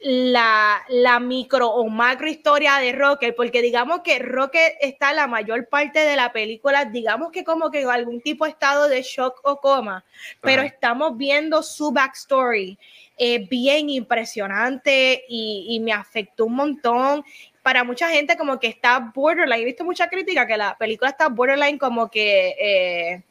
[0.00, 5.68] la, la, micro o macro historia de Rocket, porque digamos que Rocket está la mayor
[5.68, 9.40] parte de la película, digamos que como que en algún tipo de estado de shock
[9.42, 10.04] o coma,
[10.40, 12.78] pero estamos viendo su backstory.
[13.16, 17.24] es bien impresionante y, y, me afectó un montón.
[17.62, 21.28] Para mucha gente como que está borderline, he visto mucha crítica que la película está
[21.28, 22.54] borderline como que...
[22.60, 23.22] Eh,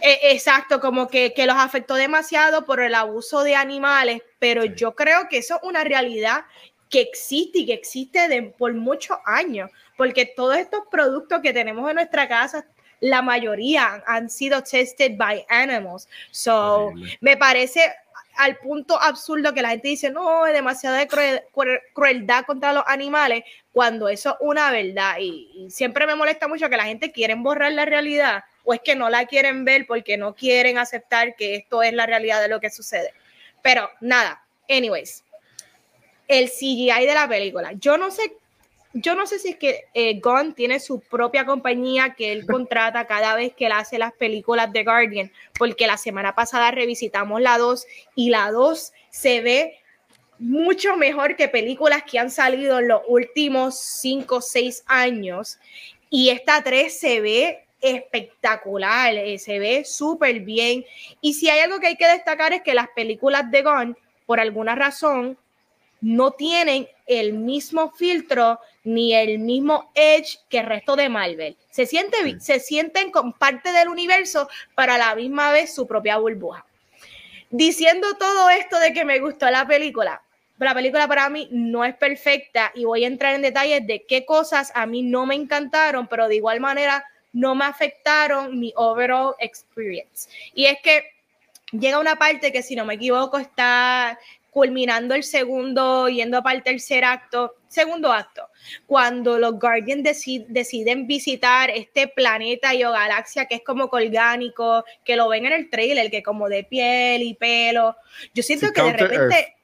[0.00, 4.94] eh, exacto, como que, que, los afectó demasiado por el abuso de animales, pero yo
[4.94, 6.44] creo que eso es una realidad
[6.88, 11.88] que existe y que existe de, por muchos años, porque todos estos productos que tenemos
[11.88, 12.66] en nuestra casa,
[13.00, 16.08] la mayoría han sido tested by animals.
[16.30, 17.92] So, me parece
[18.36, 21.06] al punto absurdo que la gente dice, no, es demasiada
[21.94, 25.16] crueldad contra los animales, cuando eso es una verdad.
[25.18, 28.80] Y, y siempre me molesta mucho que la gente quiere borrar la realidad o es
[28.80, 32.48] que no la quieren ver porque no quieren aceptar que esto es la realidad de
[32.48, 33.12] lo que sucede.
[33.62, 35.24] Pero nada, anyways,
[36.28, 37.72] el CGI de la película.
[37.74, 38.36] Yo no sé,
[38.92, 43.06] yo no sé si es que eh, Gunn tiene su propia compañía que él contrata
[43.06, 47.58] cada vez que él hace las películas de Guardian, porque la semana pasada revisitamos la
[47.58, 49.78] 2 y la 2 se ve
[50.38, 55.58] mucho mejor que películas que han salido en los últimos 5 o 6 años.
[56.10, 60.84] Y esta 3 se ve espectacular, eh, se ve súper bien.
[61.20, 64.40] Y si hay algo que hay que destacar es que las películas de Gunn, por
[64.40, 65.36] alguna razón,
[66.00, 71.56] no tienen el mismo filtro ni el mismo edge que el resto de Marvel.
[71.70, 76.64] Se, siente, se sienten con parte del universo, para la misma vez su propia burbuja.
[77.50, 80.22] Diciendo todo esto de que me gustó la película,
[80.58, 84.24] la película para mí no es perfecta y voy a entrar en detalles de qué
[84.24, 89.34] cosas a mí no me encantaron, pero de igual manera no me afectaron mi overall
[89.38, 90.28] experience.
[90.54, 91.04] Y es que
[91.72, 94.18] llega una parte que, si no me equivoco, está
[94.50, 98.50] culminando el segundo, yendo para el tercer acto, segundo acto,
[98.86, 100.02] cuando los Guardians
[100.46, 105.52] deciden visitar este planeta y o galaxia que es como colgánico, que lo ven en
[105.52, 107.96] el trailer, que como de piel y pelo.
[108.34, 109.56] Yo siento que de repente,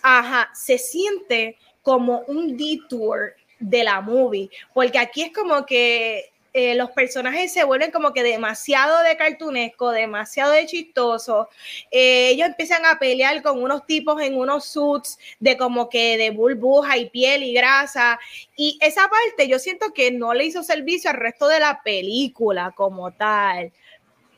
[0.00, 6.74] ajá, se siente como un detour de la movie, porque aquí es como que eh,
[6.74, 11.50] los personajes se vuelven como que demasiado de cartunesco, demasiado de chistoso.
[11.90, 16.30] Eh, ellos empiezan a pelear con unos tipos en unos suits de como que de
[16.30, 18.18] burbuja y piel y grasa.
[18.56, 22.72] Y esa parte yo siento que no le hizo servicio al resto de la película
[22.74, 23.70] como tal.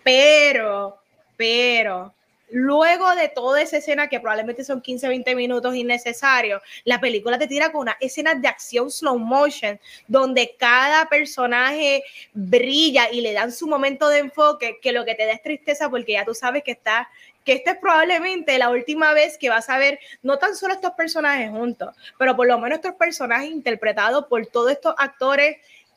[0.02, 0.98] Pero,
[1.36, 2.12] pero,
[2.50, 7.46] Luego de toda esa escena, que probablemente son 15, 20 minutos innecesarios, la película te
[7.46, 13.52] tira con una escena de acción slow motion, donde cada personaje brilla y le dan
[13.52, 16.62] su momento de enfoque, que lo que te da es tristeza porque ya tú sabes
[16.62, 17.08] que está
[17.44, 20.90] que esta es probablemente la última vez que vas a ver no tan solo estos
[20.90, 25.56] personajes juntos, pero por lo menos estos personajes interpretados por todos estos actores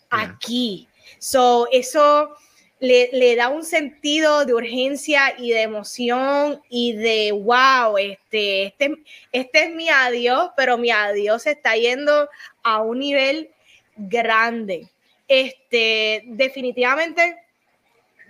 [0.09, 0.87] aquí.
[1.19, 2.37] So, eso
[2.81, 8.95] le, da un sentido de urgencia y de emoción y de wow, este, este,
[9.31, 12.27] este es mi adiós, pero mi adiós se está yendo
[12.63, 13.51] a un nivel
[13.95, 14.87] grande.
[15.27, 17.37] Este, definitivamente,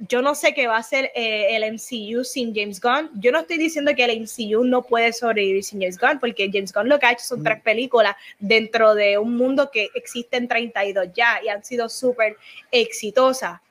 [0.10, 3.10] yo no sé qué va a ser eh, el MCU sin James Gunn.
[3.22, 6.74] Yo no estoy diciendo que el MCU no puede sobrevivir sin James Gunn, porque James
[6.74, 10.50] Gunn lo que ha hecho son tres películas dentro de un mundo que existe en
[10.50, 12.36] 32 ya y han sido súper
[12.70, 13.62] exitosas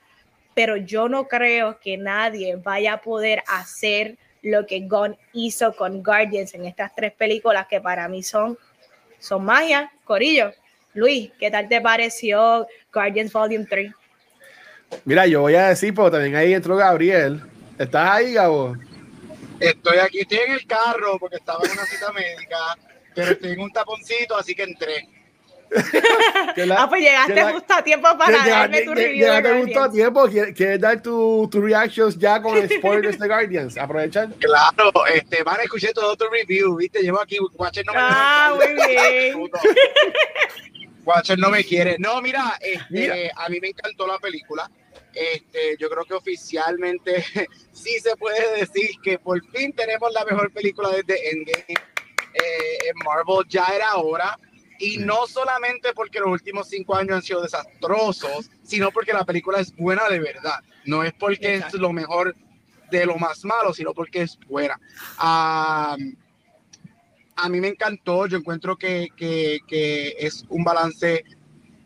[0.55, 6.03] pero yo no creo que nadie vaya a poder hacer lo que Gunn hizo con
[6.03, 8.59] Guardians en estas tres películas que para mí son,
[9.19, 9.91] son magia.
[10.05, 10.53] Corillo,
[10.95, 13.93] Luis, ¿qué tal te pareció Guardians Volume 3?
[15.05, 17.41] Mira, yo voy a decir, porque también ahí entró Gabriel.
[17.79, 18.77] ¿Estás ahí, Gabo?
[19.61, 22.79] Estoy aquí, estoy en el carro porque estaba en una cita médica,
[23.15, 25.07] pero estoy en un taponcito, así que entré.
[26.77, 29.27] ah, pues llegaste justo a tiempo para darme tu review.
[29.27, 30.29] Llegaste justo a tiempo.
[30.29, 33.77] ¿Quieres, dar tus tu reactions ya con spoilers de Guardians?
[33.77, 34.33] Aprovechan.
[34.41, 37.01] Claro, este, van a escuchar todo tu review, ¿viste?
[37.01, 39.51] Llevo aquí, Watcher no me Ah, muy bien.
[41.05, 41.97] Watcher no me quiere.
[41.99, 44.71] No, mira, este, a mí me encantó la película.
[45.13, 47.25] Este, yo creo que oficialmente
[47.73, 51.75] sí se puede decir que por fin tenemos la mejor película desde Endgame.
[52.33, 54.39] Eh, en Marvel ya era hora
[54.81, 59.61] Y no solamente porque los últimos cinco años han sido desastrosos, sino porque la película
[59.61, 60.61] es buena de verdad.
[60.87, 62.35] No es porque es lo mejor
[62.91, 64.81] de lo más malo, sino porque es buena.
[65.19, 65.97] a
[67.49, 71.25] mí me encantó, yo encuentro que, que, que, es un balance,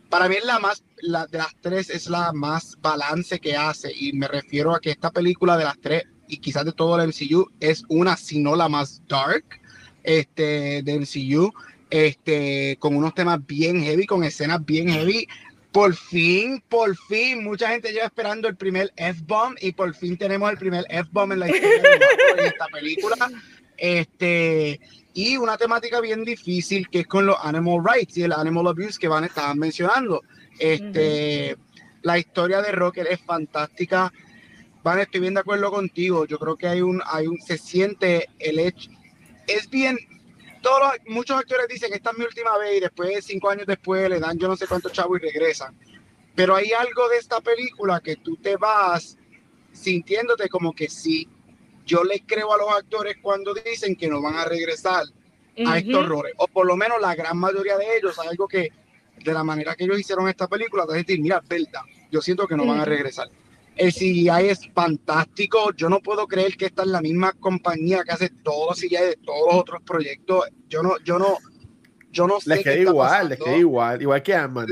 [0.08, 3.92] para mí es la más, la de las tres es la más balance que hace
[3.94, 7.08] y me refiero a que esta película de las tres y quizás de todo el
[7.08, 9.44] MCU es una, si no la más dark
[10.02, 11.52] este, de MCU
[11.90, 15.26] este, con unos temas bien heavy, con escenas bien heavy.
[15.72, 20.50] Por fin, por fin, mucha gente lleva esperando el primer F-bomb y por fin tenemos
[20.50, 21.82] el primer F-bomb en la historia
[22.36, 23.30] de esta película.
[23.76, 24.80] Este,
[25.14, 28.98] y una temática bien difícil que es con los animal rights y el animal abuse
[28.98, 30.22] que van estaban mencionando.
[30.60, 31.56] Este,
[32.02, 34.12] La historia de Rocket es fantástica.
[34.82, 36.26] Van, estoy bien de acuerdo contigo.
[36.26, 38.90] Yo creo que hay un, hay un, se siente el hecho.
[39.46, 39.98] Es bien,
[40.64, 44.18] todos muchos actores dicen esta es mi última vez y después, cinco años después, le
[44.18, 45.78] dan yo no sé cuántos chavos y regresan.
[46.34, 49.18] Pero hay algo de esta película que tú te vas
[49.72, 51.28] sintiéndote como que sí,
[51.84, 55.04] yo les creo a los actores cuando dicen que no van a regresar
[55.66, 58.72] a estos roles, o por lo menos la gran mayoría de ellos, algo que
[59.22, 62.56] de la manera que ellos hicieron esta película, te decir, mira, verdad, yo siento que
[62.56, 63.28] no van a regresar.
[63.76, 65.72] El CGI es fantástico.
[65.76, 69.18] Yo no puedo creer que esta es la misma compañía que hace todo CGI de
[69.24, 70.48] todos los otros proyectos.
[70.68, 71.38] Yo no, yo no,
[72.12, 72.50] yo no sé.
[72.50, 74.68] Les queda igual, les queda igual, igual que Ant-Man.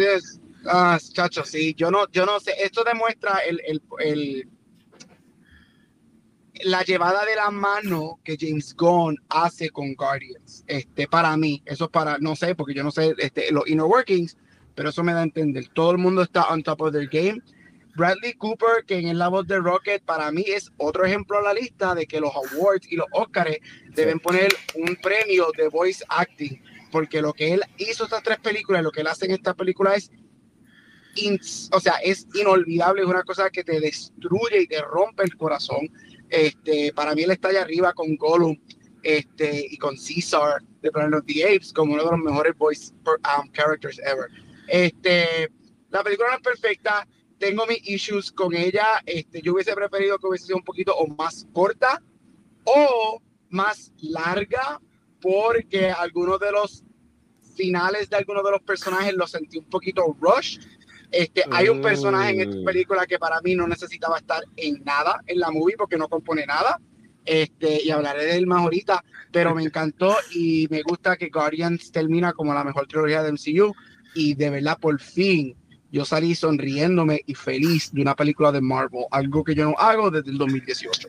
[0.67, 2.53] Ah, chacho, sí, yo no, yo no sé.
[2.63, 4.49] Esto demuestra el, el, el,
[6.65, 10.65] la llevada de la mano que James Gunn hace con Guardians.
[10.69, 13.87] Este, para mí, eso es para, no sé, porque yo no sé este, los inner
[13.87, 14.37] workings,
[14.77, 15.67] pero eso me da a entender.
[15.75, 17.43] Todo el mundo está on top of their game
[17.95, 21.55] Bradley Cooper, que en la voz de Rocket, para mí es otro ejemplo a la
[21.55, 23.57] lista de que los awards y los Oscars
[23.95, 28.83] deben poner un premio de voice acting, porque lo que él hizo estas tres películas,
[28.83, 30.11] lo que él hace en esta película es,
[31.73, 35.91] o sea, es inolvidable, es una cosa que te destruye y te rompe el corazón.
[36.31, 38.57] Este, para mí él está allá arriba con Gollum
[39.03, 42.93] este, y con Caesar de Planet of the Apes como uno de los mejores voice
[43.07, 44.29] um, characters ever.
[44.69, 45.51] Este,
[45.91, 47.07] la película no es perfecta,
[47.43, 49.03] tengo mis issues con ella.
[49.05, 52.01] Este, yo hubiese preferido que hubiese sido un poquito o más corta
[52.63, 54.81] o más larga,
[55.21, 56.85] porque algunos de los
[57.57, 60.61] finales de algunos de los personajes los sentí un poquito rush.
[61.11, 62.65] Este, hay un personaje en esta mm.
[62.65, 66.47] película que para mí no necesitaba estar en nada en la movie porque no compone
[66.47, 66.81] nada.
[67.25, 71.91] Este, y hablaré de él más ahorita, pero me encantó y me gusta que Guardians
[71.91, 73.75] termina como la mejor trilogía de MCU
[74.15, 75.57] y de verdad por fin
[75.93, 80.11] yo salí sonriéndome y feliz de una película de Marvel, algo que yo no hago
[80.11, 81.09] desde el 2018.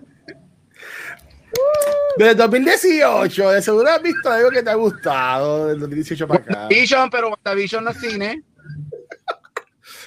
[2.18, 6.42] Desde el 2018, de seguro has visto algo que te ha gustado del 2018 para
[6.42, 6.68] acá.
[6.68, 8.44] Vision, pero WandaVision no es cine.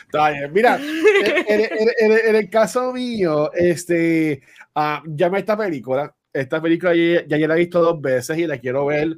[0.05, 0.53] Está bien.
[0.53, 4.43] Mira, en, el caso mío, este,
[4.75, 6.15] uh, llama esta película.
[6.31, 9.17] Esta película ya, ya, la he visto dos veces y la quiero ver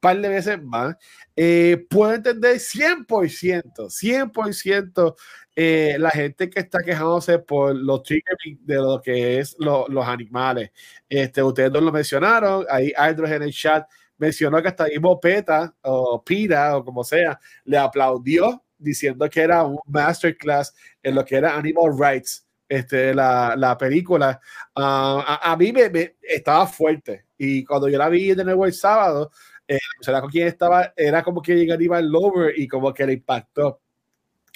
[0.00, 0.96] par de veces más,
[1.40, 5.14] eh, puedo entender 100%, 100%
[5.54, 10.72] eh, la gente que está quejándose por los triggering de lo que es los animales.
[11.08, 15.72] Este, ustedes no lo mencionaron, ahí Aldros en el chat mencionó que hasta mismo Peta
[15.82, 21.36] o Pira o como sea, le aplaudió diciendo que era un masterclass en lo que
[21.36, 22.44] era Animal Rights.
[22.68, 24.40] Este, la, la película
[24.74, 28.74] ah, a, mí me, me, estaba fuerte y cuando yo la vi de nuevo el
[28.74, 29.30] sábado
[29.68, 29.78] eh,
[30.20, 33.80] con quien estaba, era como que llegaría el lover y como que le impactó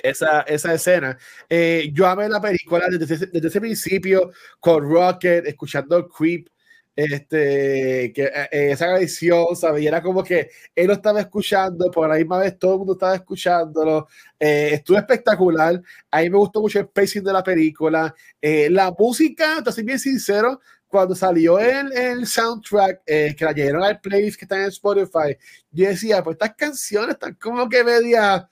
[0.03, 1.19] esa, esa escena.
[1.49, 6.49] Eh, yo amé la película desde ese, desde ese, principio con Rocket, escuchando Creep,
[6.95, 9.83] este, que eh, esa canción, ¿sabes?
[9.83, 12.93] Y era como que él lo estaba escuchando, por la misma vez todo el mundo
[12.95, 14.09] estaba escuchándolo.
[14.39, 15.81] Eh, estuvo espectacular.
[16.11, 18.15] A mí me gustó mucho el pacing de la película.
[18.41, 20.61] la música, te soy bien sincero,
[20.93, 25.35] cuando salió el, el soundtrack, eh, que la llegaron al playlist que está en Spotify,
[25.71, 28.47] yo decía, pues estas canciones están como que media,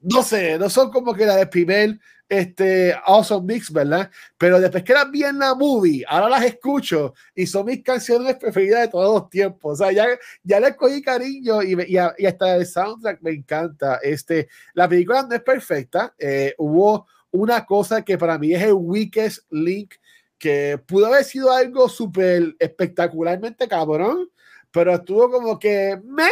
[0.00, 1.98] no sé, no son como que la de primer
[2.28, 4.08] este, Awesome Mix, ¿verdad?
[4.38, 8.36] Pero después que las vi en la movie, ahora las escucho y son mis canciones
[8.36, 9.72] preferidas de todos los tiempos.
[9.72, 10.06] O sea, ya,
[10.44, 13.96] ya le cogí cariño y, y, y, hasta el soundtrack me encanta.
[14.00, 16.14] Este, la película no es perfecta.
[16.16, 19.94] Eh, hubo una cosa que para mí es el weakest link
[20.40, 24.28] que pudo haber sido algo súper espectacularmente cabrón,
[24.72, 26.28] pero estuvo como que me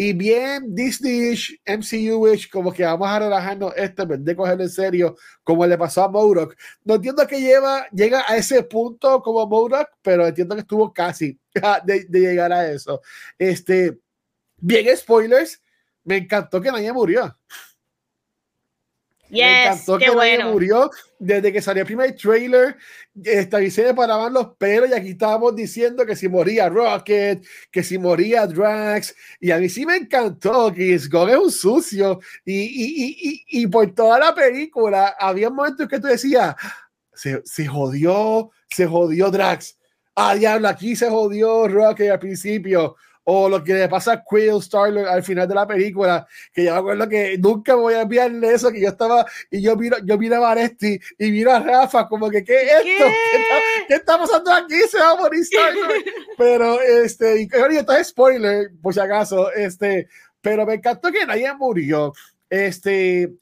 [0.00, 5.16] y bien Disney-ish, MCU-ish, como que vamos a relajarnos este, en de cogerlo en serio,
[5.42, 6.54] como le pasó a Modoc.
[6.84, 11.36] No entiendo que lleva, llega a ese punto como Modoc, pero entiendo que estuvo casi
[11.84, 13.00] de, de llegar a eso.
[13.36, 13.98] Este,
[14.58, 15.60] bien spoilers,
[16.04, 17.36] me encantó que nadie murió.
[19.30, 22.76] Yes, me encantó que nadie murió desde que salió el primer trailer.
[23.22, 27.82] Esta se me paraban los pelos y aquí estábamos diciendo que si moría Rocket, que
[27.82, 29.14] si moría Drax.
[29.40, 32.20] Y a mí sí me encantó que Gone es un sucio.
[32.44, 36.54] Y, y, y, y, por toda la película había momentos que tú decías,
[37.12, 39.76] se, se jodió, se jodió Drax.
[40.14, 42.96] Ah, diablo, aquí se jodió Rocket al principio
[43.30, 46.72] o lo que le pasa a Quill Starler al final de la película, que yo
[46.72, 49.98] me acuerdo que nunca me voy a enviarle eso, que yo estaba, y yo miro,
[50.02, 53.04] yo miro a Vanesti y miro a Rafa, como que, ¿qué es esto?
[53.86, 54.76] ¿Qué está, pasando aquí?
[54.90, 56.04] Se va a morir Starler.
[56.38, 60.08] pero, este, y esto es spoiler, por si acaso, este,
[60.40, 62.14] pero me encantó que nadie murió.
[62.48, 63.34] Este,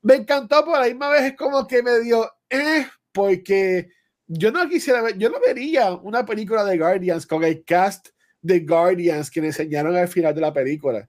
[0.00, 3.88] me encantó por la misma vez, es como que me dio, eh, porque
[4.26, 8.08] yo no quisiera ver, yo no vería una película de Guardians con el cast
[8.44, 11.08] The Guardians que le enseñaron al final de la película.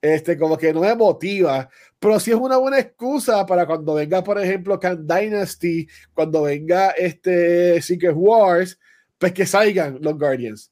[0.00, 4.22] Este, como que no me motiva, pero sí es una buena excusa para cuando venga,
[4.22, 8.78] por ejemplo, Khan Dynasty, cuando venga este Secret Wars,
[9.18, 10.70] pues que salgan los Guardians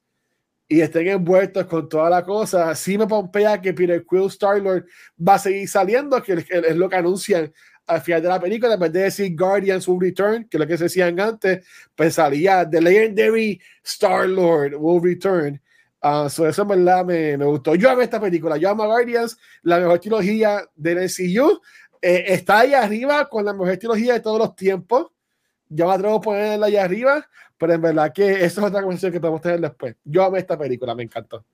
[0.68, 2.74] y estén envueltos con toda la cosa.
[2.74, 6.97] Sí me pompea que Peter Quill Star-Lord va a seguir saliendo, que es lo que
[6.97, 7.53] anuncian
[7.87, 10.66] al final de la película, en vez de decir Guardians will return, que es lo
[10.66, 11.64] que se decían antes,
[11.95, 15.61] pues salía The Legendary Star-Lord will return.
[16.03, 17.74] Uh, eso en verdad me, me, gustó.
[17.74, 18.57] Yo amo esta película.
[18.57, 21.61] Yo amo Guardians, la mejor trilogía del MCU.
[22.03, 25.09] Eh, está ahí arriba con la mejor trilogía de todos los tiempos.
[25.68, 27.28] Yo me atrevo a ponerla ahí arriba,
[27.59, 29.97] pero en verdad que eso es otra conversación que podemos tener después.
[30.05, 31.44] Yo amo esta película, me encantó.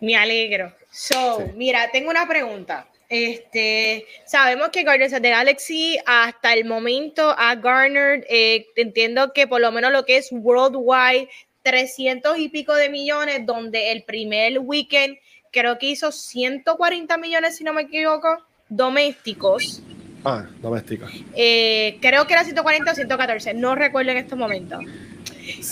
[0.00, 0.74] Me alegro.
[0.90, 2.88] So, mira, tengo una pregunta.
[3.08, 9.46] Este, sabemos que Guardians of the Galaxy hasta el momento ha garnered, eh, entiendo que
[9.46, 11.28] por lo menos lo que es worldwide
[11.62, 15.16] 300 y pico de millones, donde el primer weekend
[15.50, 19.82] creo que hizo 140 millones, si no me equivoco, domésticos.
[20.24, 21.12] Ah, domésticos.
[21.34, 24.82] Eh, creo que era 140 o 114, no recuerdo en estos momentos.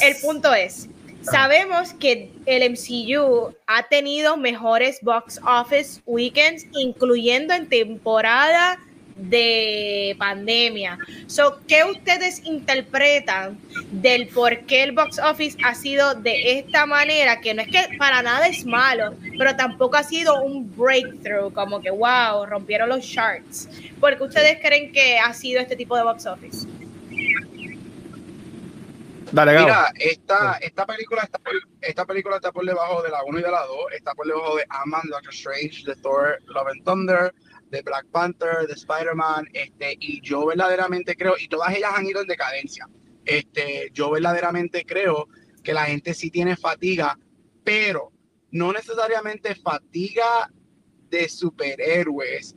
[0.02, 0.88] El punto es,
[1.22, 8.78] sabemos que el MCU ha tenido mejores box office weekends, incluyendo en temporada
[9.28, 10.98] de pandemia.
[11.26, 13.58] So, ¿Qué ustedes interpretan
[13.90, 17.40] del por qué el box office ha sido de esta manera?
[17.40, 21.80] Que no es que para nada es malo, pero tampoco ha sido un breakthrough, como
[21.80, 23.68] que wow, rompieron los charts.
[23.98, 26.66] ¿Por qué ustedes creen que ha sido este tipo de box office?
[29.32, 33.42] Mira, esta, esta, película está por, esta película está por debajo de la 1 y
[33.42, 37.34] de la 2, está por debajo de Ant-Man, Doctor Strange, de Thor, Love and Thunder,
[37.70, 42.20] de Black Panther, de Spider-Man, este, y yo verdaderamente creo, y todas ellas han ido
[42.20, 42.88] en decadencia,
[43.24, 45.28] este, yo verdaderamente creo
[45.62, 47.18] que la gente sí tiene fatiga,
[47.64, 48.12] pero
[48.50, 50.50] no necesariamente fatiga
[51.08, 52.54] de superhéroes,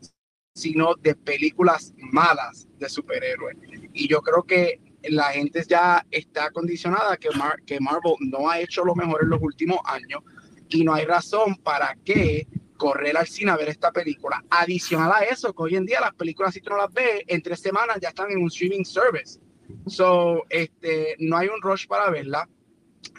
[0.56, 3.58] sino de películas malas de superhéroes.
[3.94, 7.30] Y yo creo que la gente ya está condicionada que,
[7.66, 10.22] que Marvel no ha hecho lo mejor en los últimos años
[10.70, 12.48] y no hay razón para que
[12.84, 14.44] correr al cine a ver esta película.
[14.50, 17.42] Adicional a eso, que hoy en día las películas, si tú no las ves, en
[17.42, 19.40] tres semanas ya están en un streaming service.
[19.88, 22.46] So, este, no hay un rush para verla.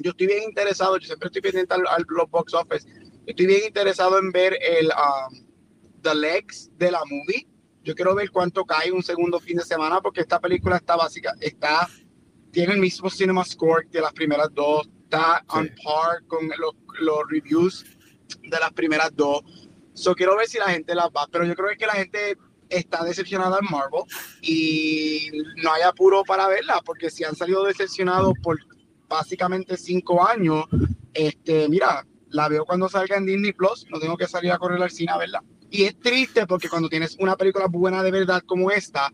[0.02, 2.86] Yo estoy bien interesado, yo siempre estoy pendiente al, al los box office.
[3.24, 5.46] Estoy bien interesado en ver el um,
[6.02, 7.48] The Legs de la movie.
[7.84, 11.32] Yo quiero ver cuánto cae un segundo fin de semana porque esta película está básica,
[11.40, 11.88] está,
[12.50, 17.20] tiene el mismo cinema score que las primeras dos, está on par con los, los
[17.30, 17.93] reviews
[18.40, 19.42] de las primeras dos.
[19.92, 22.36] So quiero ver si la gente las va, pero yo creo que la gente
[22.68, 24.02] está decepcionada en Marvel
[24.42, 25.30] y
[25.62, 28.58] no hay apuro para verla, porque si han salido decepcionados por
[29.08, 30.64] básicamente cinco años,
[31.12, 34.82] este, mira, la veo cuando salga en Disney Plus, no tengo que salir a correr
[34.82, 35.42] al cine a verla.
[35.70, 39.10] Y es triste porque cuando tienes una película buena de verdad como esta,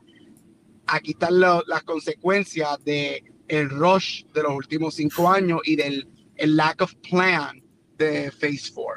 [0.86, 6.56] aquí están las consecuencias de el rush de los últimos cinco años y del el
[6.56, 7.62] lack of plan
[7.98, 8.89] de Phase 4.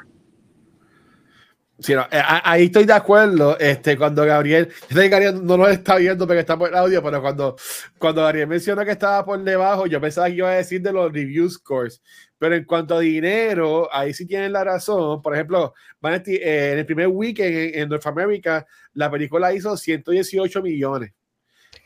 [1.84, 3.58] Sí, no, eh, ahí estoy de acuerdo.
[3.58, 7.56] Este, cuando Gabriel, Gabriel no lo está viendo porque está por el audio, pero cuando,
[7.98, 11.12] cuando Gabriel mencionó que estaba por debajo, yo pensaba que iba a decir de los
[11.12, 12.00] review scores.
[12.38, 15.20] Pero en cuanto a dinero, ahí sí tienen la razón.
[15.20, 20.62] Por ejemplo, eh, en el primer weekend en, en North America, la película hizo 118
[20.62, 21.12] millones.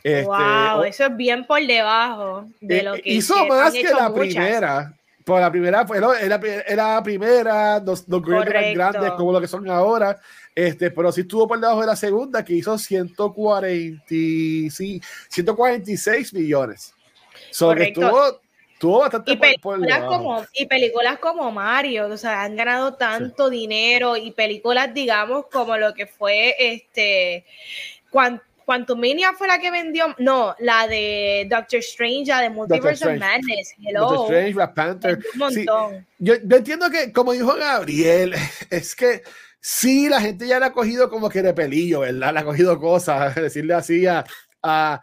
[0.04, 4.14] wow, este, eso es bien por debajo de eh, lo que hizo más que la
[4.14, 4.94] primera.
[5.28, 6.38] Pues la primera fue era,
[6.74, 10.18] la primera, los, los grandes como lo que son ahora,
[10.54, 16.94] este, pero sí estuvo por debajo de la segunda que hizo 140, sí, 146 millones.
[17.50, 18.40] So que estuvo,
[18.78, 24.16] tuvo bastante y películas, como, y películas como Mario, o sea, han ganado tanto dinero
[24.16, 27.44] y películas, digamos, como lo que fue este.
[28.68, 33.74] Quantumania fue la que vendió, no, la de Doctor Strange, la de Multiverse of Madness.
[33.78, 34.00] Hello.
[34.00, 35.18] Doctor Strange, Black Panther.
[35.32, 36.06] Un montón.
[36.18, 38.34] yo, yo, entiendo que, como dijo Gabriel,
[38.68, 39.22] es que
[39.58, 42.34] sí, la gente ya le ha cogido como que de pelillo, ¿verdad?
[42.34, 44.26] Le ha cogido cosas, decirle así a,
[44.62, 45.02] a,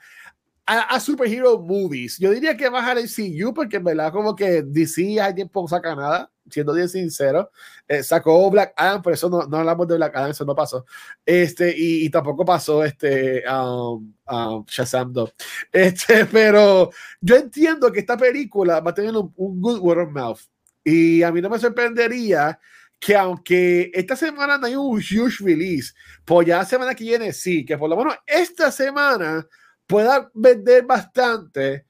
[0.65, 2.17] a, superhero movies.
[2.17, 5.67] Yo diría que bajar el CU porque en verdad como que DC hay tiempo no
[5.67, 7.51] saca nada, siendo bien sincero.
[7.87, 10.85] Eh, sacó Black Adam, por eso no, no, hablamos de Black Adam, eso no pasó.
[11.25, 15.35] Este, y, y tampoco pasó este um, um, Shazam 2.
[15.71, 16.89] Este, pero
[17.21, 20.39] yo entiendo que esta película va a tener un, un good word of mouth.
[20.83, 22.59] Y a mí no me sorprendería
[22.99, 25.93] que aunque esta semana no hay un huge release,
[26.23, 29.47] pues ya la semana que viene sí, que por lo menos esta semana
[29.87, 31.85] pueda vender bastante.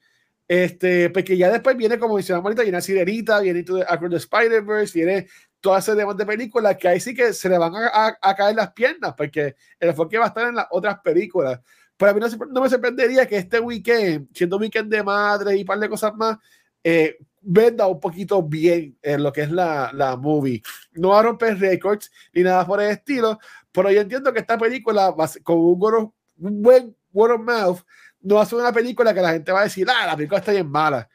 [0.48, 5.26] Este, porque ya después viene, como mencionamos ahorita, viene Sirenita, viene Across the Spider-Verse, viene
[5.60, 8.54] todas esas demás de películas que ahí sí que se le van a, a, caer
[8.54, 11.60] las piernas, porque el enfoque va a estar en las otras películas.
[11.96, 15.66] Pero a mí no, me sorprendería que este weekend, siendo weekend de madre y un
[15.66, 16.38] par de cosas más,
[16.84, 20.62] eh, venda un poquito bien en lo que es la, la movie.
[20.92, 23.38] No va a romper récords ni nada por el estilo,
[23.72, 27.80] pero yo entiendo que esta película, con un, un buen word of mouth,
[28.22, 30.70] no ser una película que la gente va a decir, ah, la película está bien
[30.70, 31.08] mala.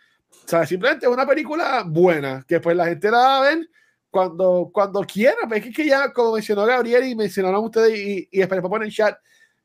[0.45, 3.70] O sea, simplemente es una película buena, que pues la gente la va a ver
[4.10, 5.38] cuando, cuando quiera.
[5.47, 8.93] Pero es que ya, como mencionó Gabriel y mencionaron ustedes y, y para poner en
[8.93, 9.18] chat,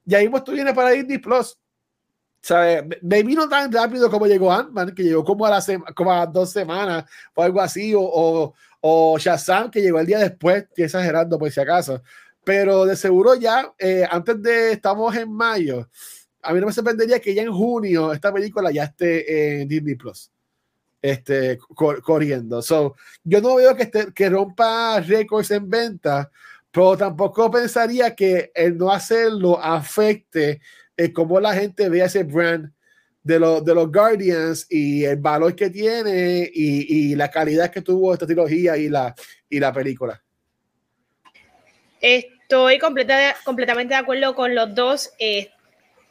[0.05, 1.59] ya mismo esto viene para Disney Plus.
[2.47, 2.84] ¿sabes?
[3.03, 5.61] Me vino tan rápido como llegó Ant-Man, que llegó como a, la
[5.97, 10.20] como a dos semanas o algo así, o, o, o, Shazam, que llegó el día
[10.20, 12.03] después, estoy exagerando por si acaso.
[12.45, 15.89] Pero de seguro ya, eh, antes de, estamos en mayo,
[16.47, 19.97] a mí no me sorprendería que ya en junio esta película ya esté en Disney
[19.97, 20.30] Plus.
[21.03, 21.59] Este,
[22.03, 22.62] corriendo.
[22.62, 26.30] So, yo no veo que, esté, que rompa récords en venta,
[26.70, 30.61] pero tampoco pensaría que el no hacerlo afecte
[30.97, 32.72] es cómo la gente ve ese brand
[33.22, 37.82] de, los de los Guardians y el valor que tiene y, y, la calidad que
[37.82, 39.14] tuvo esta trilogía y la,
[39.51, 40.22] y la película.
[42.01, 45.11] Estoy completa, completamente de acuerdo con los dos.
[45.18, 45.51] Eh,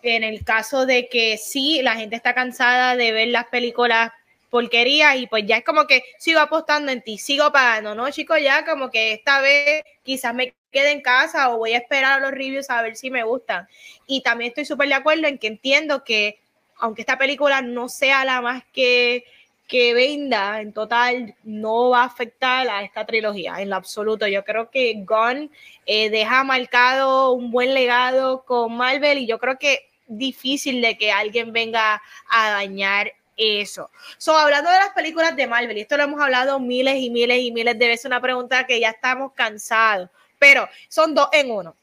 [0.06, 4.12] en el caso de que sí, la gente está cansada de ver las películas
[4.50, 8.38] porquerías y pues ya es como que sigo apostando en ti, sigo pagando, ¿no, chicos?
[8.42, 12.20] Ya como que esta vez quizás me quede en casa o voy a esperar a
[12.20, 13.68] los reviews a ver si me gustan.
[14.08, 16.40] Y también estoy súper de acuerdo en que entiendo que
[16.78, 19.26] aunque esta película no sea la más que,
[19.68, 24.28] que venda, en total no va a afectar a esta trilogía en lo absoluto.
[24.28, 25.52] Yo creo que Gunn
[25.86, 31.12] eh, deja marcado un buen legado con Marvel y yo creo que difícil de que
[31.12, 33.90] alguien venga a dañar eso.
[34.18, 37.40] So, hablando de las películas de Marvel, y esto lo hemos hablado miles y miles
[37.40, 40.10] y miles de veces, una pregunta que ya estamos cansados
[40.46, 41.76] pero son dos en uno.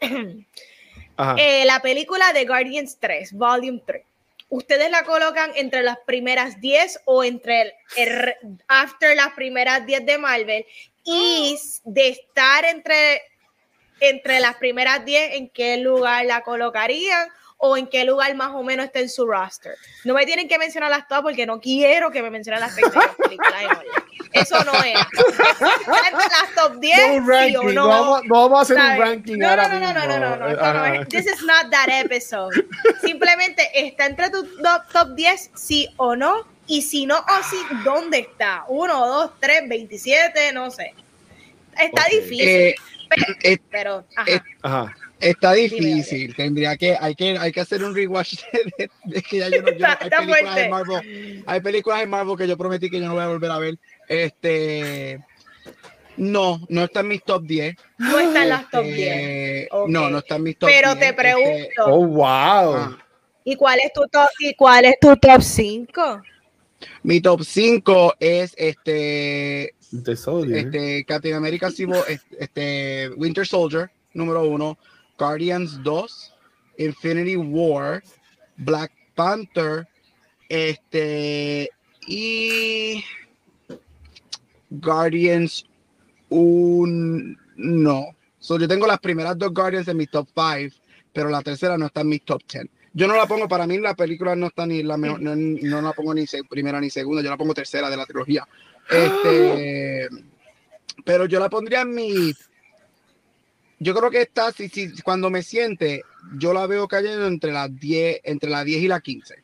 [1.36, 4.02] Eh, la película de Guardians 3, Volume 3.
[4.48, 8.34] ¿Ustedes la colocan entre las primeras 10 o entre el,
[8.66, 10.66] after las primeras 10 de Marvel?
[11.04, 13.22] Y de estar entre,
[14.00, 17.28] entre las primeras 10, en qué lugar la colocarían
[17.66, 19.76] o en qué lugar más o menos está en su roster.
[20.04, 23.10] No me tienen que mencionar las todas porque no quiero que me mencionen las películas
[24.32, 24.94] Eso no es.
[25.60, 28.22] las top 10 no, o no.
[28.28, 31.06] Vamos, a hacer un ranking no, ahora no, no, no, no, no, no, no.
[31.06, 32.54] This is not that episode.
[33.00, 34.46] Simplemente está entre tus
[34.92, 38.64] top 10 sí o no y si no o oh, sí, ¿dónde está?
[38.68, 40.94] 1, 2, 3, 27, no sé.
[41.78, 42.48] Está difícil.
[42.48, 42.74] Eh,
[43.14, 44.44] pero, eh, pero ajá.
[44.62, 44.96] ajá.
[45.20, 48.34] Está difícil, tendría que hay, que, hay que hacer un rewatch
[49.04, 52.48] de, que ya yo no, yo, hay películas de Marvel, hay películas de Marvel que
[52.48, 53.78] yo prometí que yo no voy a volver a ver.
[54.08, 55.20] Este
[56.16, 57.76] no, no está en mis top 10.
[57.98, 58.98] No está en las top 10.
[58.98, 60.98] Este, no, no está en mis top Pero 10.
[60.98, 61.84] te este, pregunto.
[61.86, 62.24] oh, wow.
[62.26, 62.98] Ah.
[63.44, 66.22] ¿Y cuál es tu top y cuál es tu top 5?
[67.02, 69.74] Mi top 5 es este
[70.52, 71.70] este Captain America
[72.38, 74.78] este Winter Soldier número 1
[75.18, 76.34] Guardians 2,
[76.78, 78.02] Infinity War,
[78.56, 79.86] Black Panther,
[80.48, 81.70] este
[82.06, 83.04] y
[84.70, 85.64] Guardians
[86.28, 88.06] 1 no.
[88.38, 90.74] So, yo tengo las primeras dos Guardians en mi top 5,
[91.12, 92.66] pero la tercera no está en mi top 10.
[92.92, 95.82] Yo no la pongo, para mí la película no está ni la mejor, no, no
[95.82, 98.46] la pongo ni primera ni segunda, yo la pongo tercera de la trilogía.
[98.90, 100.08] Este,
[101.04, 102.34] pero yo la pondría en mi
[103.84, 106.04] yo creo que está, si, si, cuando me siente,
[106.38, 109.34] yo la veo cayendo entre las 10, entre las 10 y las 15.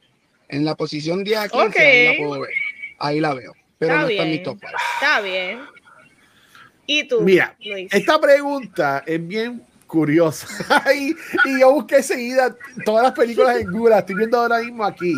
[0.48, 2.50] En la posición 10 a 15, la puedo ver.
[2.98, 3.54] ahí la veo.
[3.78, 4.58] Pero está no bien, está en mi top
[4.94, 5.60] Está bien.
[6.86, 7.20] ¿Y tú?
[7.20, 10.48] Mira, esta pregunta es bien curiosa.
[10.94, 11.10] y,
[11.44, 15.14] y, yo busqué seguida todas las películas en Google, estoy viendo ahora mismo aquí.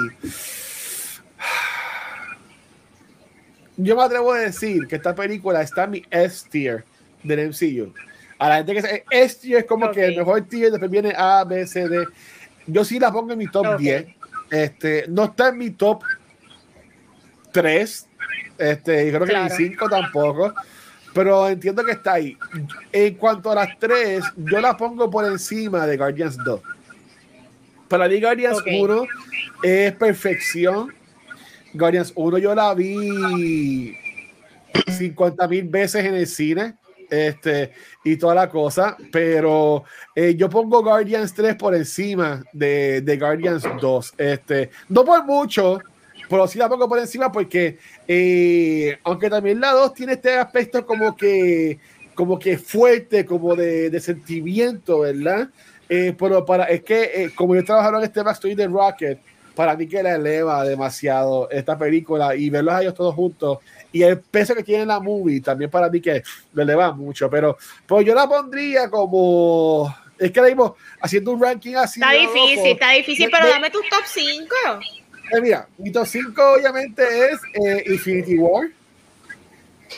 [3.76, 6.84] Yo me atrevo a decir que esta película está en mi S tier
[7.22, 7.92] del MCU.
[8.38, 11.14] A la gente que se, S tier es como que el mejor tier, después viene
[11.16, 12.06] A, B, C, D.
[12.66, 14.06] Yo sí la pongo en mi top 10.
[14.50, 16.02] Este, no está en mi top
[17.52, 18.08] 3.
[18.58, 20.54] Este, y creo que en mi 5 tampoco
[21.12, 22.36] pero entiendo que está ahí.
[22.90, 26.60] En cuanto a las tres, yo la pongo por encima de Guardians 2.
[27.88, 29.04] Para mí, Guardians 1
[29.62, 30.94] es perfección.
[31.74, 33.96] Guardians 1 yo la vi
[34.88, 36.76] 50 mil veces en el cine
[37.10, 37.72] este,
[38.04, 43.64] y toda la cosa, pero eh, yo pongo Guardians 3 por encima de, de Guardians
[43.80, 44.14] 2.
[44.16, 45.80] Este, no por mucho,
[46.30, 50.86] pero sí la pongo por encima porque, eh, aunque también la 2 tiene este aspecto
[50.86, 51.78] como que,
[52.14, 55.50] como que fuerte, como de, de sentimiento, ¿verdad?
[55.90, 59.18] Eh, pero para, es que, eh, como yo trabajaron en este backstory de Rocket,
[59.55, 63.59] para mí que la eleva demasiado esta película y verlos a ellos todos juntos
[63.92, 66.22] y el peso que tiene la movie también para mí que
[66.53, 71.74] lo eleva mucho, pero pues yo la pondría como es que ahora haciendo un ranking
[71.74, 72.00] así.
[72.00, 74.55] Está difícil, está difícil, pero dame tus top 5.
[75.32, 78.68] Eh, mira, mi top 5 obviamente es eh, Infinity War.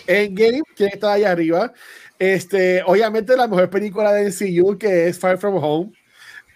[0.06, 1.72] Endgame, que está ahí arriba.
[2.18, 5.92] Este, obviamente la mejor película de MCU, que es Far From Home.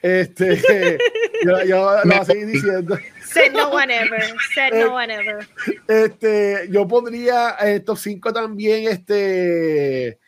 [0.03, 0.99] Este,
[1.45, 2.99] yo, yo lo voy a seguir diciendo.
[3.25, 4.23] Said no one ever.
[4.55, 5.47] Said no one ever.
[5.87, 10.19] Este, yo pondría en top 5 también este.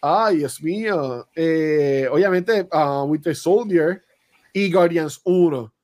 [0.00, 1.28] Ay, Dios mío.
[1.34, 4.02] Eh, obviamente, uh, Winter Soldier
[4.52, 5.74] y Guardians 1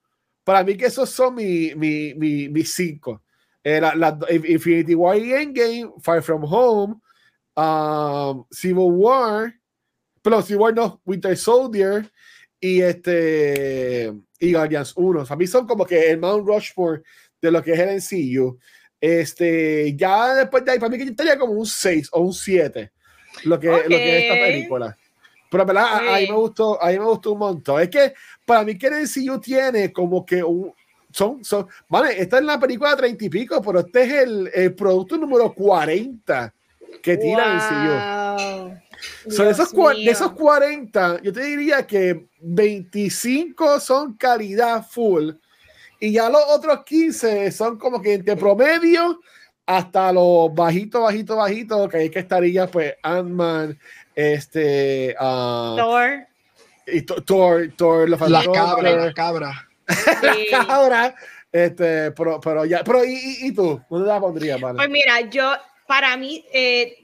[0.50, 3.22] para mí que esos son mis mi, mi, mi cinco.
[3.62, 7.00] Eh, la, Infinity War y Endgame, Far From Home,
[7.54, 9.54] um, Civil War,
[10.22, 12.10] pero Civil War no, Winter Soldier
[12.60, 15.24] y este y Guardians 1.
[15.24, 17.02] Para mí son como que el Mount Rushmore
[17.40, 18.58] de lo que es el MCU.
[19.00, 22.34] Este, ya después de ahí, para mí que yo estaría como un 6 o un
[22.34, 22.92] 7
[23.44, 24.96] lo que, lo que es esta película.
[25.50, 27.80] Pero verdad, ahí me gustó, ahí me gustó un montón.
[27.80, 30.72] Es que para mí que el MCU tiene como que un,
[31.10, 34.50] son, son, vale, esta es la película de 30 y pico, pero este es el,
[34.54, 36.54] el producto número 40
[37.02, 38.66] que tira wow.
[38.68, 38.78] el
[39.28, 45.32] So, de, esos, de esos 40, yo te diría que 25 son calidad full
[46.00, 49.20] y ya los otros 15 son como que entre promedio
[49.66, 53.78] hasta los bajitos, bajitos, bajitos, que hay que estaría pues Ant-Man,
[54.14, 55.14] este...
[55.20, 56.26] Uh, Thor.
[56.86, 59.68] Y Thor, Thor, la cabra, la cabra.
[60.22, 60.36] la
[60.66, 61.14] cabra.
[61.52, 63.80] Este, pero, pero ya, pero ¿y, y tú?
[63.88, 64.76] ¿Dónde la pondrías, vale?
[64.76, 65.52] Pues mira, yo,
[65.86, 66.99] para mí, eh,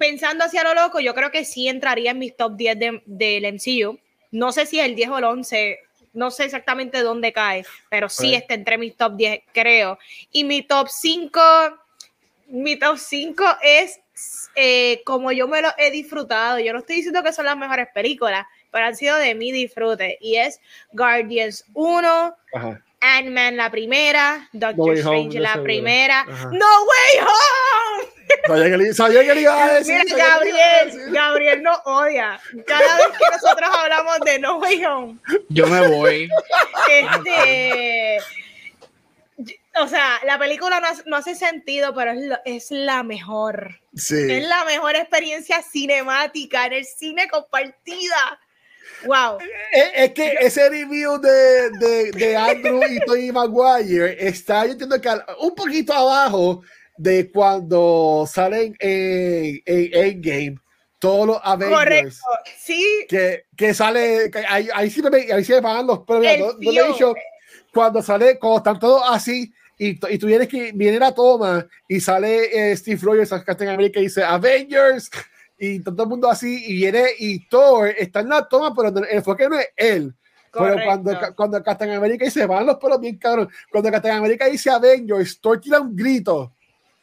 [0.00, 3.52] pensando hacia lo loco, yo creo que sí entraría en mis top 10 del de,
[3.52, 4.00] MCU.
[4.30, 5.78] No sé si es el 10 o el 11,
[6.14, 8.34] no sé exactamente dónde cae, pero sí okay.
[8.36, 9.98] está entre mis top 10, creo.
[10.32, 11.40] Y mi top 5,
[12.48, 14.00] mi top 5 es
[14.54, 16.58] eh, como yo me lo he disfrutado.
[16.58, 20.16] Yo no estoy diciendo que son las mejores películas, pero han sido de mi disfrute.
[20.22, 20.60] Y es
[20.92, 22.36] Guardians 1,
[23.00, 26.50] Ant-Man la primera, Doctor no Strange home, la primera, Ajá.
[26.52, 28.08] No Way Home.
[28.46, 30.00] Sabía que, le, sabía que le iba a decir.
[30.04, 32.40] Mira, Gabriel, Gabriel no odia.
[32.66, 35.18] Cada vez que nosotros hablamos de No Way Home.
[35.48, 36.28] Yo me voy.
[36.88, 38.18] Este
[39.78, 43.80] o sea, la película no, no hace sentido, pero es, lo, es, la mejor.
[43.94, 44.16] Sí.
[44.30, 48.40] Es la mejor experiencia cinemática en el cine compartida.
[49.06, 49.38] Wow.
[49.72, 55.00] Es, es que ese review de, de, de Andrew y Tony Maguire está, yo entiendo
[55.00, 55.08] que
[55.40, 56.62] un poquito abajo
[56.96, 60.56] de cuando salen en, en Endgame
[60.98, 61.78] todos los Avengers.
[61.78, 62.16] Correcto,
[62.58, 63.06] sí.
[63.08, 66.56] Que, que sale, que ahí, ahí, sí me, ahí sí me pagan los premios.
[66.58, 67.14] No, no dicho,
[67.72, 72.00] cuando sale, cuando están todos así, y, y tú vienes que viene la toma y
[72.00, 75.08] sale eh, Steve Rogers a Captain America y dice Avengers
[75.62, 79.16] y todo el mundo así y viene y Thor está en la toma pero el
[79.16, 80.14] enfoque no es él
[80.50, 80.74] Correcto.
[80.74, 84.70] pero cuando, cuando Captain America dice van los pelos bien cabrón cuando Captain America dice
[84.70, 86.54] Avengers Thor tira un grito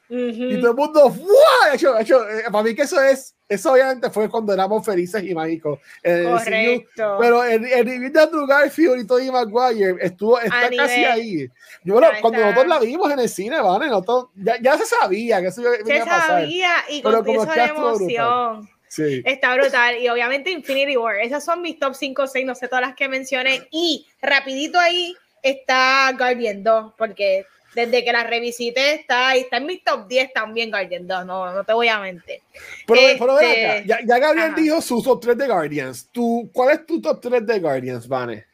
[0.09, 0.57] uh -huh.
[0.57, 1.73] y todo el mundo ¡Wow!
[1.73, 5.33] Hecho, hecho, eh, para mí que eso es eso obviamente fue cuando éramos felices y
[5.33, 5.79] mágicos.
[6.03, 7.17] Correcto.
[7.19, 11.11] pero el, el review de Andrew Garfield y Tony Maguire estuvo, está a casi nivel.
[11.11, 11.49] ahí.
[11.83, 13.87] Yo, bueno, cuando nosotros la vimos en el cine, ¿vale?
[13.87, 16.27] Nosotros, ya, ya se sabía que eso iba se a pasar.
[16.41, 18.69] sabía y con eso de emoción.
[18.89, 19.21] Sí.
[19.25, 19.97] Está brutal.
[19.97, 21.15] Y obviamente Infinity War.
[21.17, 23.67] Esas son mis top 5 o 6, no sé todas las que mencioné.
[23.71, 29.79] Y rapidito ahí está Guardian 2, porque desde que la revisité está, está en mi
[29.79, 32.39] top 10 también Guardians 2, no, no te voy a mentir.
[32.85, 36.09] Pero, pero este, ya, ya, Gabriel dijo su top 3 de Guardians.
[36.11, 38.45] ¿Tú, ¿Cuál es tu top 3 de Guardians, Vane?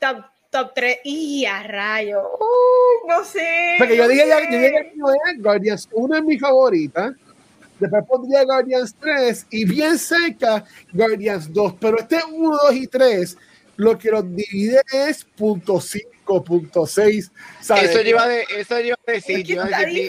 [0.00, 3.76] Top, top 3, y a rayo, uh, no sé.
[3.78, 4.92] Porque yo dije, ya, yo dije
[5.38, 7.14] Guardians 1 es mi favorita.
[7.78, 11.74] Después pondría Guardians 3 y bien cerca Guardians 2.
[11.80, 13.36] Pero este 1, 2 y 3
[13.76, 17.32] lo que los divide es punto 5, punto 6.
[17.60, 19.44] Eso lleva de, eso lleva a decir,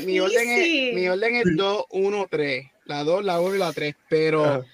[0.06, 2.66] mi, orden es, mi orden es 2, 1, 3.
[2.86, 3.96] La 2, la 1 y la 3.
[4.10, 4.66] Pero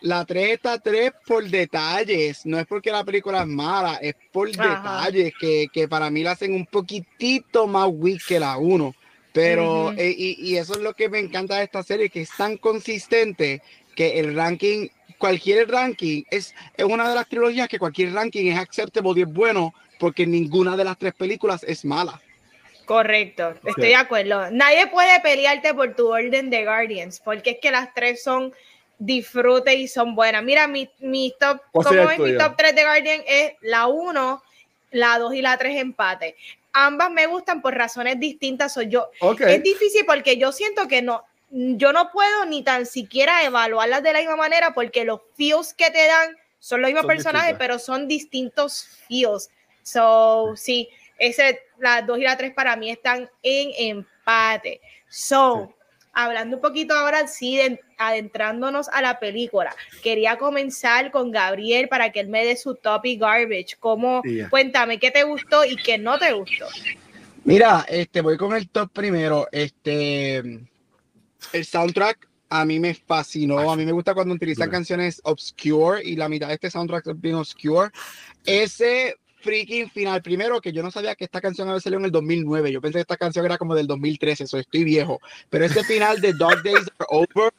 [0.00, 2.44] la 3 está 3 por detalles.
[2.46, 6.32] No es porque la película es mala, es por detalles que, que, para mí la
[6.32, 8.94] hacen un poquitito más weak que la 1.
[9.32, 12.30] Pero, eh, y, y, eso es lo que me encanta de esta serie, que es
[12.36, 13.62] tan consistente
[13.94, 14.88] que el ranking
[15.20, 19.32] cualquier ranking es, es una de las trilogías que cualquier ranking es aceptable y es
[19.32, 22.20] bueno porque ninguna de las tres películas es mala.
[22.86, 24.50] Correcto, estoy de acuerdo.
[24.50, 28.52] Nadie puede pelearte por tu orden de Guardians, porque es que las tres son
[28.98, 30.42] disfrute y son buenas.
[30.42, 34.42] Mira, mi, mi top, como es mi top 3 de Guardians es la 1,
[34.92, 36.36] la 2 y la 3 empate.
[36.72, 38.74] Ambas me gustan por razones distintas.
[38.74, 39.10] Soy yo.
[39.40, 44.12] Es difícil porque yo siento que no, yo no puedo ni tan siquiera evaluarlas de
[44.12, 48.06] la misma manera porque los feels que te dan son los mismos personajes, pero son
[48.06, 49.48] distintos feels.
[49.82, 54.80] So, sí, ese, las dos y la tres para mí están en empate.
[55.08, 55.74] So,
[56.12, 57.60] hablando un poquito ahora, sí,
[57.98, 63.06] adentrándonos a la película, quería comenzar con Gabriel para que él me dé su top
[63.06, 63.76] y garbage.
[63.78, 66.66] ¿Cómo, Cuéntame qué te gustó y qué no te gustó.
[67.44, 69.48] Mira, este, voy con el top primero.
[69.50, 73.70] Este, el soundtrack a mí me fascinó.
[73.70, 77.20] A mí me gusta cuando utilizan canciones obscure y la mitad de este soundtrack es
[77.20, 77.90] bien obscure.
[78.44, 82.12] Ese freaking final, primero que yo no sabía que esta canción había salido en el
[82.12, 82.72] 2009.
[82.72, 85.20] Yo pensé que esta canción era como del 2013, eso estoy viejo.
[85.48, 87.52] Pero ese final de Dog Days Are Over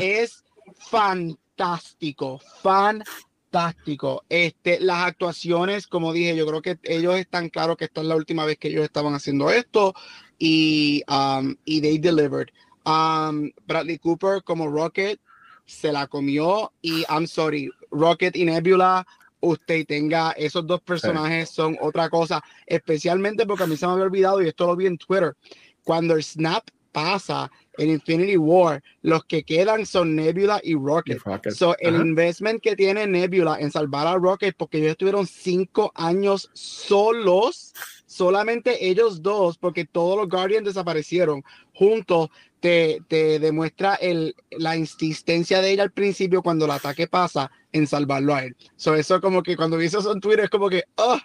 [0.00, 0.44] es
[0.76, 4.24] fantástico, fantástico.
[4.28, 8.16] Este, las actuaciones, como dije, yo creo que ellos están claros que esta es la
[8.16, 9.94] última vez que ellos estaban haciendo esto
[10.38, 12.48] y, um, y they delivered.
[12.84, 15.20] Um, Bradley Cooper como Rocket
[15.66, 19.06] se la comió y I'm sorry, Rocket y Nebula,
[19.40, 24.04] usted tenga esos dos personajes son otra cosa, especialmente porque a mí se me había
[24.04, 25.34] olvidado y esto lo vi en Twitter,
[25.82, 31.18] cuando el snap pasa en Infinity War, los que quedan son Nebula y Rocket.
[31.52, 36.50] So, el investment que tiene Nebula en salvar a Rocket, porque ellos estuvieron cinco años
[36.52, 37.72] solos,
[38.06, 42.28] solamente ellos dos, porque todos los Guardians desaparecieron juntos,
[42.60, 47.86] te, te demuestra el, la insistencia de ella al principio cuando el ataque pasa en
[47.86, 48.56] salvarlo a él.
[48.76, 51.18] So, eso como que cuando vi eso en Twitter es como que, oh,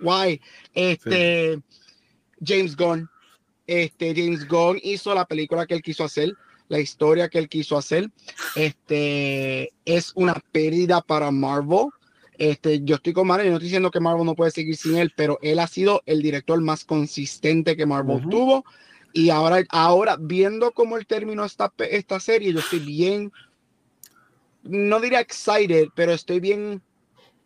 [0.00, 0.40] why?
[0.74, 1.60] Este,
[2.44, 3.08] James Gunn,
[3.66, 6.32] este, James Gunn hizo la película que él quiso hacer,
[6.68, 8.10] la historia que él quiso hacer.
[8.56, 11.88] Este, es una pérdida para Marvel.
[12.38, 15.12] Este, yo estoy con Marvel, no estoy diciendo que Marvel no puede seguir sin él,
[15.14, 18.64] pero él ha sido el director más consistente que Marvel tuvo
[19.12, 23.32] y ahora, ahora viendo cómo él terminó esta, esta serie, yo estoy bien,
[24.62, 26.82] no diría excited, pero estoy bien,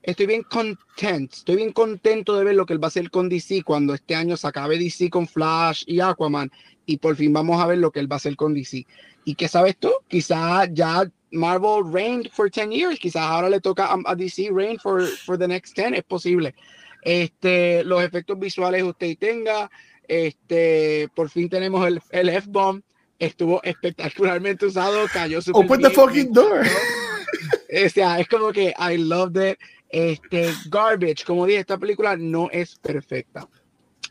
[0.03, 3.29] estoy bien content, estoy bien contento de ver lo que él va a hacer con
[3.29, 6.51] DC cuando este año se acabe DC con Flash y Aquaman
[6.87, 8.87] y por fin vamos a ver lo que él va a hacer con DC.
[9.25, 9.91] ¿Y qué sabes tú?
[10.09, 15.03] Quizás ya Marvel reigned for 10 years, quizás ahora le toca a, DC reign for,
[15.03, 16.55] for the next 10, es posible.
[17.03, 19.71] Este, los efectos visuales usted tenga,
[20.09, 22.83] este, por fin tenemos el, el F-bomb.
[23.19, 26.67] Estuvo espectacularmente usado, cayó super Open the fucking door.
[27.85, 29.59] O sea, es como que I love it.
[29.89, 33.49] Este, garbage, como dije, esta película no es perfecta.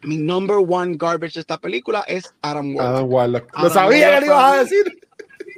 [0.04, 2.96] Mi number one garbage de esta película es Adam Warlock.
[2.96, 3.60] Adam Warlock.
[3.60, 5.00] Lo sabía que le ibas a decir.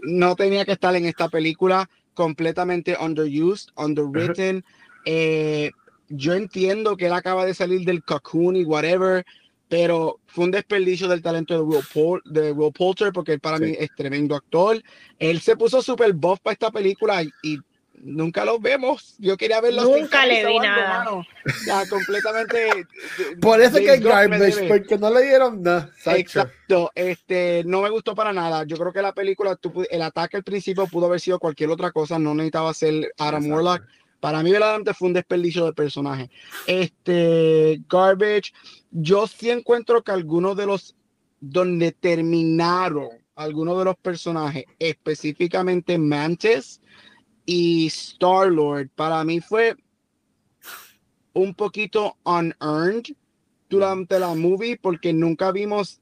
[0.04, 4.64] No tenía que estar en esta película completamente underused, underwritten.
[5.06, 5.72] Eh,
[6.10, 9.26] yo entiendo que él acaba de salir del cocoon y whatever,
[9.70, 13.76] pero fue un desperdicio del talento de Will, de Will Poulter porque él para mí
[13.78, 14.82] es tremendo actor.
[15.20, 17.60] Él se puso super buff para esta película y,
[18.00, 19.16] nunca lo vemos.
[19.18, 19.84] Yo quería verlo.
[19.84, 21.26] Nunca le vi nada.
[21.66, 22.86] Ya, completamente.
[23.42, 25.90] Por eso que es garbage, porque no le dieron nada.
[26.06, 26.92] Exacto.
[26.94, 28.64] Este, no me gustó para nada.
[28.66, 29.58] Yo creo que la película,
[29.90, 32.20] el ataque al principio pudo haber sido cualquier otra cosa.
[32.20, 33.84] No necesitaba ser Adam Warlock.
[34.20, 36.30] Para mí, verdaderamente fue un desperdicio de personaje.
[36.66, 38.52] Este, Garbage,
[38.92, 40.96] yo sí encuentro que algunos de los
[41.40, 46.82] donde terminaron algunos de los personajes, específicamente Mantis
[47.46, 49.76] y Star Lord, para mí fue
[51.34, 53.16] un poquito unearned
[53.70, 56.02] durante la movie porque nunca vimos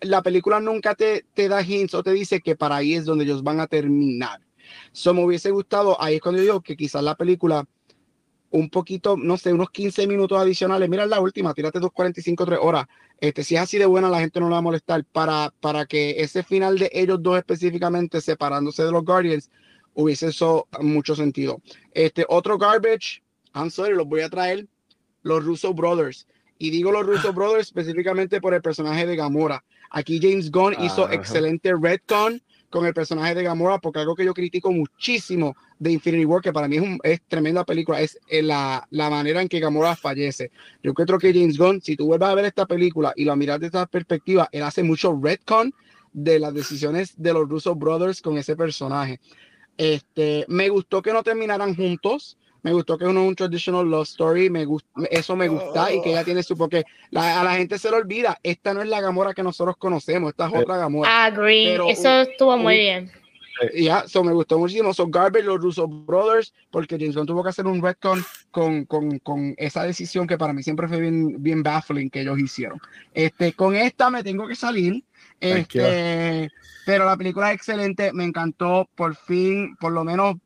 [0.00, 3.24] la película nunca te, te da hints o te dice que para ahí es donde
[3.24, 4.43] ellos van a terminar.
[4.92, 7.66] So me hubiese gustado, ahí es cuando yo digo que quizás la película
[8.54, 10.88] un poquito, no sé, unos 15 minutos adicionales.
[10.88, 12.86] Mira la última, tírate 2.45, 3 horas.
[13.20, 15.04] Este, si es así de buena, la gente no la va a molestar.
[15.04, 19.50] Para, para que ese final de ellos dos específicamente separándose de los Guardians
[19.94, 21.60] hubiese eso mucho sentido.
[21.92, 24.68] Este, otro garbage, I'm sorry, los voy a traer,
[25.22, 26.28] los Russo Brothers.
[26.56, 29.64] Y digo los Russo Brothers específicamente por el personaje de Gamora.
[29.90, 32.40] Aquí James Gunn hizo excelente retcon
[32.74, 36.52] con el personaje de Gamora, porque algo que yo critico muchísimo de Infinity War, que
[36.52, 36.98] para mí es, un,
[37.28, 40.50] tremenda película, es eh, la, la, manera en que Gamora fallece.
[40.82, 43.60] Yo creo que James Gunn, si tú vuelves a ver esta película y lo miras
[43.60, 45.72] desde esta perspectiva, él hace mucho retcon
[46.12, 49.20] de las decisiones de los Russo Brothers con ese personaje.
[49.76, 54.08] Este, me gustó que no terminaran juntos me gustó que uno es un traditional love
[54.08, 56.82] story, me gusta, eso me gusta y que ella tiene su, porque
[57.14, 60.48] a la gente se le olvida, esta no es la Gamora que nosotros conocemos, esta
[60.48, 61.26] es otra Gamora.
[61.26, 63.12] Agree, eso estuvo muy bien.
[63.74, 64.92] Ya, eso me gustó muchísimo.
[64.92, 69.18] Son Garbage, los Russo Brothers, porque James Gunn tuvo que hacer un retcon con, con,
[69.20, 72.80] con, esa decisión que para mí siempre fue bien, bien baffling que ellos hicieron.
[73.12, 75.04] Este, con esta me tengo que salir.
[75.38, 76.50] Este,
[76.86, 78.88] pero la película es excelente, me encantó.
[78.94, 80.36] Por fin, por lo menos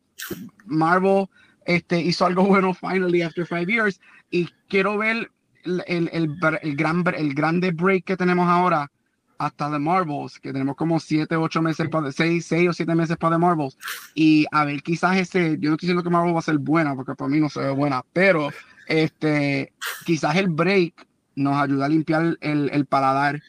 [0.66, 1.26] Marvel
[1.68, 4.00] este, hizo algo bueno finally after five years.
[4.30, 5.30] Y quiero ver
[5.64, 8.90] el, el, el, gran, el grande break que tenemos ahora
[9.36, 13.16] hasta The Marvels, que tenemos como siete, ocho meses, para, seis, seis o siete meses
[13.18, 13.78] para The Marvels,
[14.14, 16.96] y a ver, quizás ese, yo no estoy diciendo que Marvel va a ser buena,
[16.96, 18.48] porque para mí no se ve buena, pero
[18.88, 19.72] este,
[20.04, 21.06] quizás el break
[21.36, 23.40] nos ayuda a limpiar el, el paladar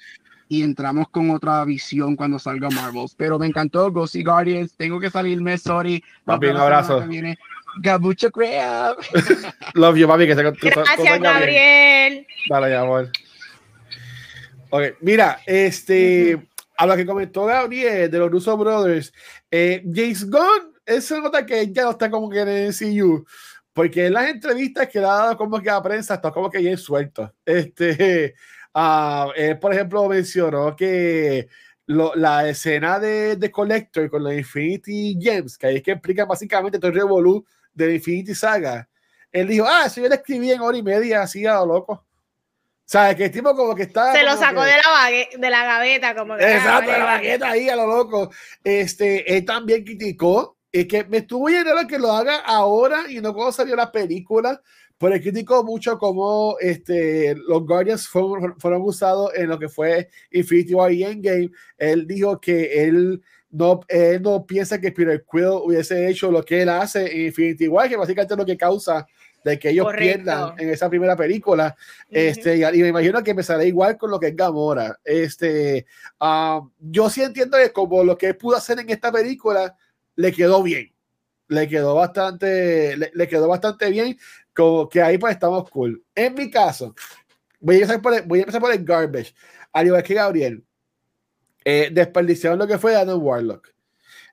[0.47, 5.09] y entramos con otra visión cuando salga Marvels, pero me encantó Ghosty Guardians, tengo que
[5.09, 6.03] salirme, sorry.
[6.25, 7.03] Papi, un abrazo.
[7.77, 8.97] Gabucho Crab.
[9.73, 10.27] Love you, papi.
[10.27, 12.25] Que se, Gracias, Gabriel.
[12.49, 13.09] Dale, amor.
[14.71, 16.47] Ok, mira, este,
[16.77, 19.11] a lo que comentó Gabriel de los Russo Brothers,
[19.49, 23.25] eh, James Gunn, se nota que ya no está como que en el CU,
[23.73, 26.59] porque en las entrevistas que le ha dado como que a prensa está como que
[26.59, 27.33] bien suelto.
[27.43, 28.35] Este,
[28.75, 31.47] uh, por ejemplo, mencionó que
[31.87, 36.77] la escena de, de Collector con los Infinity Gems, que ahí es que explica básicamente
[36.77, 37.43] todo el revolú
[37.87, 38.87] de Infinity Saga,
[39.31, 41.93] él dijo, ah, si yo le escribí en hora y media así a lo loco.
[41.93, 44.13] O sea, que el tipo como que está...
[44.13, 46.43] Se lo sacó de, la de la gaveta, como que...
[46.43, 48.31] Exacto, de la gaveta ahí a lo loco.
[48.63, 53.33] Este, él también criticó, y que me estuvo llenando que lo haga ahora y no
[53.33, 54.61] cuando salió la película,
[54.97, 60.09] pero él criticó mucho cómo este, los Guardians fueron, fueron usados en lo que fue
[60.31, 61.51] Infinity War y Endgame.
[61.77, 63.21] Él dijo que él
[63.51, 67.67] no, él no piensa que Peter Quill hubiese hecho lo que él hace en Infinity
[67.67, 69.07] War, que básicamente es lo que causa
[69.43, 71.75] de que ellos pierdan en esa primera película.
[72.09, 74.99] este, y, me imagino que empezará igual con lo que es Gamora.
[75.03, 75.85] Este,
[76.19, 79.75] um, yo sí entiendo que como lo que pudo hacer en esta película
[80.15, 80.93] le quedó bien.
[81.47, 84.15] Le quedó bastante, le, quedó bastante bien,
[84.53, 86.03] como que ahí pues estamos cool.
[86.13, 86.93] En mi caso,
[87.59, 89.33] voy a empezar por el, voy a empezar por el garbage.
[89.73, 90.63] Al igual que Gabriel,
[91.65, 93.73] eh, desperdiciaron lo que fue Adam Warlock.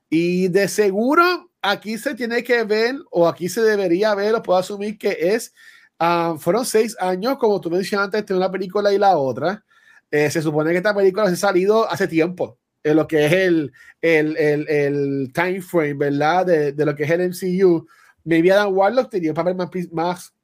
[0.08, 4.58] Y de seguro aquí se tiene que ver, o aquí se debería ver, o puedo
[4.58, 5.52] asumir que es,
[5.98, 9.64] ah, fueron seis años, como tú mencionaste, entre una película y la otra.
[10.10, 13.32] Eh, se supone que esta película se ha salido hace tiempo, en lo que es
[13.32, 16.46] el, el, el, el time frame, ¿verdad?
[16.46, 17.86] De, de, lo que es el MCU.
[18.24, 20.34] Maybe Adam Warlock tenía un papel más, más,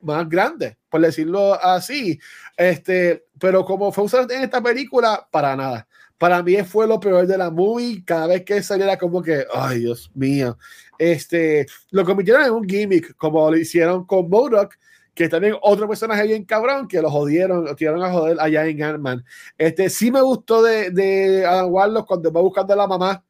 [0.00, 2.18] más grande, por decirlo así.
[2.56, 5.86] Este, pero como fue usado en esta película, para nada
[6.18, 8.04] para mí fue lo peor de la movie.
[8.04, 10.58] Cada vez que saliera como que, ay, Dios mío.
[10.98, 14.74] Este, lo convirtieron en un gimmick, como lo hicieron con Modok,
[15.14, 18.82] que también otro personaje bien cabrón, que lo jodieron, lo tiraron a joder allá en
[18.82, 19.24] Ant-Man.
[19.56, 23.24] Este, sí me gustó de, de Adam Warlock cuando va buscando a la mamá,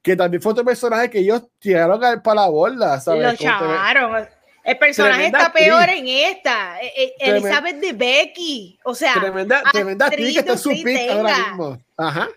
[0.00, 3.22] que también fue otro personaje que ellos tiraron a para la borda, ¿sabes?
[3.22, 4.26] Lo chavaron.
[4.64, 6.80] El personaje está peor en esta.
[6.80, 8.78] E, e, Elizabeth de Becky.
[8.84, 11.82] O sea, tremenda, tremenda actriz que está en su pick ahora mismo.
[11.96, 12.28] Ajá.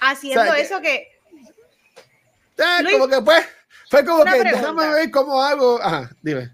[0.00, 1.08] Haciendo eso que.
[2.56, 3.46] Eh, como que pues.
[3.90, 5.80] Fue como que déjame ver cómo hago.
[5.82, 6.50] Ajá, dime.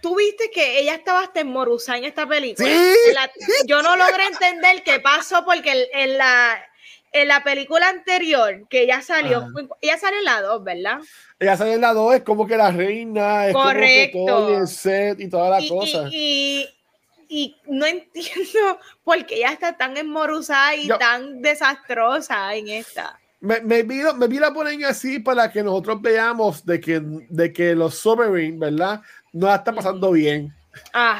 [0.00, 2.68] Tú viste que ella estaba hasta en esta película.
[2.68, 3.52] ¿Sí?
[3.66, 6.64] yo no logré entender qué pasó porque en la,
[7.12, 9.46] en la película anterior que ella salió,
[9.80, 10.98] ella salió en la 2, ¿verdad?
[11.38, 14.18] ella sale en la 2, es como que la reina, es Correcto.
[14.18, 16.08] como que todo el set y toda la cosa.
[16.10, 16.68] Y,
[17.28, 23.18] y, no entiendo por qué ella está tan enmoruzada y tan desastrosa en esta.
[23.40, 27.52] Me, me, vi, me vi la ponen así para que nosotros veamos de que, de
[27.52, 29.00] que los Sovereign, ¿verdad?
[29.32, 30.57] No la están pasando bien.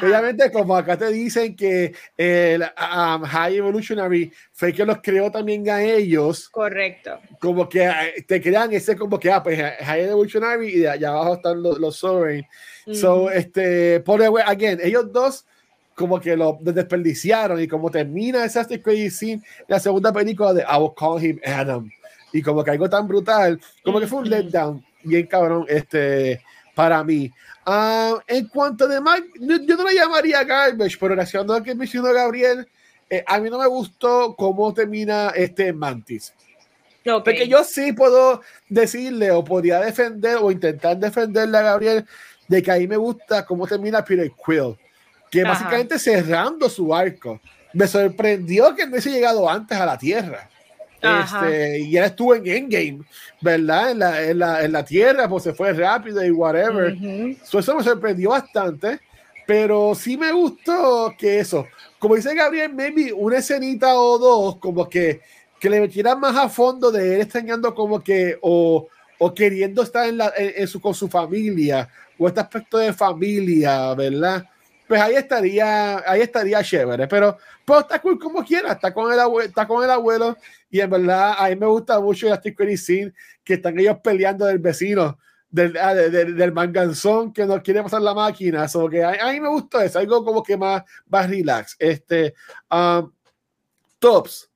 [0.03, 5.69] Obviamente, como acá te dicen que el um, High Evolutionary fue que los creó también
[5.71, 6.49] a ellos.
[6.49, 7.19] Correcto.
[7.41, 11.11] Como que eh, te crean ese como que, ah, pues High Evolutionary y de allá
[11.11, 12.47] abajo están los, los Sovereign.
[12.93, 15.45] So, este, por again, ellos dos
[15.99, 20.79] como que lo desperdiciaron y como termina esa crazy scene la segunda película de I
[20.79, 21.91] will call him Adam
[22.33, 26.41] y como que algo tan brutal como que fue un letdown bien cabrón este
[26.77, 27.31] para mí
[27.69, 29.29] uh, en cuanto de Mike
[29.67, 32.67] yo no lo llamaría garbage pero reaccionando a que mencionó Gabriel
[33.11, 36.33] eh, a mí no me gustó cómo termina este Mantis
[37.25, 42.07] porque yo sí puedo decirle o podría defender o intentar defenderle a Gabriel
[42.49, 44.77] de que a mí me gusta cómo termina Peter Quill
[45.31, 47.41] que básicamente cerrando su arco.
[47.73, 50.49] Me sorprendió que no hubiese llegado antes a la Tierra.
[51.01, 53.01] Este, y ya estuvo en Endgame,
[53.41, 53.93] ¿verdad?
[53.93, 56.97] En la, en la, en la Tierra, pues se fue rápido y whatever.
[57.41, 58.99] eso me sorprendió bastante,
[59.47, 61.67] pero sí me gustó que eso,
[61.99, 65.21] como dice Gabriel, maybe una escenita o dos, como que,
[65.61, 68.89] que le metieran más a fondo de él extrañando como que, o,
[69.19, 71.89] o queriendo estar en la, en, su, con su familia,
[72.19, 74.45] o este aspecto de familia, ¿verdad?
[74.89, 77.07] Pues ahí estaría, ahí estaría chévere.
[77.07, 80.37] Pero, pues está cool como quiera, está con el abuelo, está con el abuelo
[80.71, 82.41] y en verdad a mí me gusta mucho la
[82.77, 83.13] Scene
[83.45, 85.19] que están ellos peleando del vecino,
[85.51, 88.67] del, ah, del, manganzón que no quiere pasar la máquina.
[88.69, 91.77] So que a, mí me gustó eso, algo como que más, más relax.
[91.79, 92.35] Este,
[92.71, 93.11] um,
[93.99, 94.51] Tops,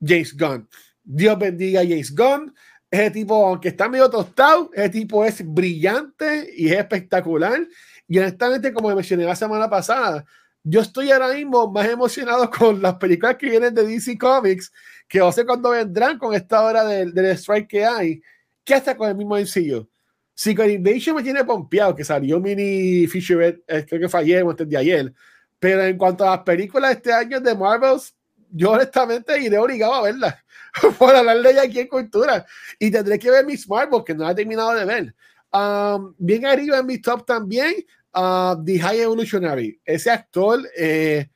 [0.00, 0.68] James Gunn.
[1.02, 2.54] Dios bendiga a James Gunn.
[2.90, 7.66] Ese tipo, aunque está medio tostado, ese tipo es brillante y es espectacular.
[8.08, 10.24] Y honestamente, como mencioné la semana pasada,
[10.64, 14.72] yo estoy ahora mismo más emocionado con las películas que vienen de DC Comics,
[15.06, 18.22] que no sé cuándo vendrán con esta hora del, del strike que hay,
[18.64, 19.88] que hasta con el mismo sencillo.
[20.34, 24.50] Secret Invasion me tiene pompeado, que salió mini feature, eh, creo que fue ayer o
[24.50, 25.12] antes de ayer.
[25.58, 28.14] Pero en cuanto a las películas de este año de Marvels,
[28.50, 30.36] yo honestamente iré obligado a verlas
[30.98, 32.46] por hablar de ella aquí en Cultura.
[32.78, 35.14] Y tendré que ver Miss Marvel, que no la he terminado de ver.
[35.52, 37.74] Um, bien arriba en mi top también,
[38.14, 39.80] uh, The High Evolutionary.
[39.84, 41.28] Ese actor, eh,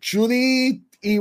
[0.00, 1.20] Judy, y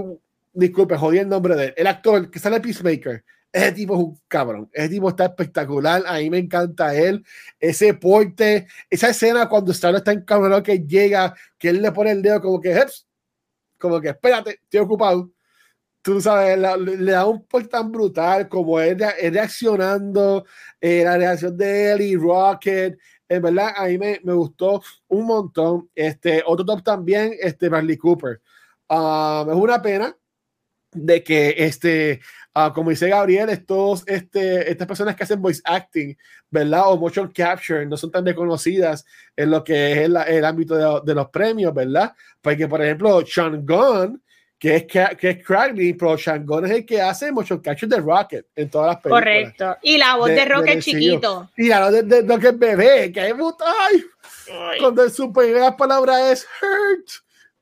[0.54, 1.74] disculpe, jodí el nombre de él.
[1.78, 3.24] El actor que sale Peacemaker.
[3.52, 4.70] Ese tipo es un cabrón.
[4.72, 6.04] Ese tipo está espectacular.
[6.08, 7.26] A mí me encanta él.
[7.60, 10.26] Ese porte, esa escena cuando Star está en
[10.64, 12.86] que llega, que él le pone el dedo como que,
[13.78, 15.32] como que espérate, estoy ocupado.
[16.02, 20.46] Tú sabes, le da un porte tan brutal como él, reaccionando,
[20.80, 22.98] eh, la reacción de él y Rocket,
[23.32, 25.90] en verdad a mí me, me, gustó un montón.
[25.96, 28.42] Este, otro top también, este Bradley Cooper.
[28.90, 30.18] Um, es una pena
[30.92, 32.20] de que este,
[32.56, 36.18] uh, como dice Gabriel, estos, este, estas personas que hacen voice acting,
[36.50, 36.84] ¿verdad?
[36.88, 39.06] O motion capture, no son tan reconocidas
[39.38, 42.14] en lo que es el, el ámbito de, de, los premios, ¿verdad?
[42.42, 44.22] Porque, por ejemplo, Sean Gunn,
[44.62, 48.46] que es, que, es Craggy, pero Shangon es el que hace mucho capture de Rocket
[48.56, 49.24] en todas las películas.
[49.24, 49.78] Correcto.
[49.82, 51.50] Y la voz de, Rocket chiquito.
[51.58, 54.04] Y la voz de, Rocket bebé, que es ay,
[54.80, 57.10] cuando su primera palabra es hurt.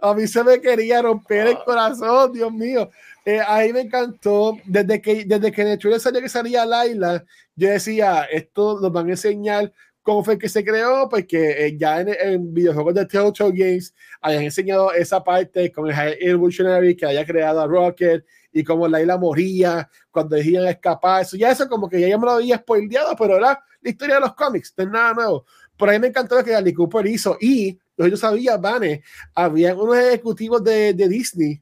[0.02, 2.89] A mí se me quería romper el corazón, Dios mío.
[3.24, 4.58] Eh, ahí me encantó.
[4.66, 7.24] Desde que, desde que en el salió que salía Laila,
[7.56, 9.72] yo decía, esto nos van a enseñar
[10.10, 14.41] cómo fue que se creó, pues que eh, ya en, videojuegos de Telltale Games hayan
[14.41, 19.88] enseñado esa parte con el Evolutionary que haya creado a Rocket y cómo Layla moría
[20.10, 21.22] cuando decían escapar.
[21.22, 24.22] Eso ya eso como que ya, me lo había spoileado, pero era la historia de
[24.22, 25.45] los cómics, no es nada nuevo.
[25.78, 29.03] Por ahí me encantó lo que Gary Cooper hizo y yo sabía, Vane,
[29.36, 31.62] había unos ejecutivos de, de Disney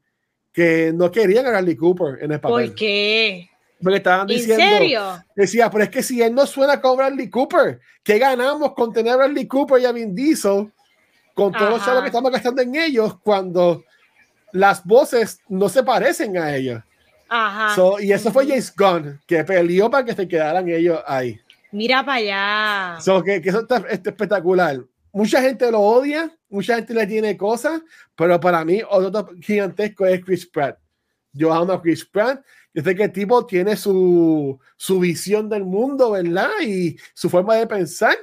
[0.54, 2.68] que no querían a Gary Cooper en el papel.
[2.68, 3.50] ¿Por qué?
[3.82, 4.64] Porque estaban diciendo.
[4.64, 5.24] ¿En serio?
[5.36, 9.14] Decía, pero es que si él no suena como Bradley Cooper, ¿qué ganamos con tener
[9.14, 10.72] a Bradley Cooper y a Vin Diesel
[11.34, 13.84] con todo lo que estamos gastando en ellos cuando
[14.52, 16.82] las voces no se parecen a ellos?
[17.30, 17.76] Ajá.
[18.00, 21.40] y eso fue James Gunn, que peleó para que se quedaran ellos ahí.
[21.72, 23.02] Mira para allá.
[23.02, 24.80] So, que, que eso está, espectacular.
[25.12, 27.82] Mucha gente lo odia, mucha gente le tiene cosas,
[28.16, 30.78] pero para mí otro gigantesco es Chris Pratt.
[31.34, 32.42] Yo amo a Chris Pratt
[32.78, 36.52] yo sé que el tipo tiene su, su visión del mundo, ¿verdad?
[36.62, 38.16] Y su forma de pensar,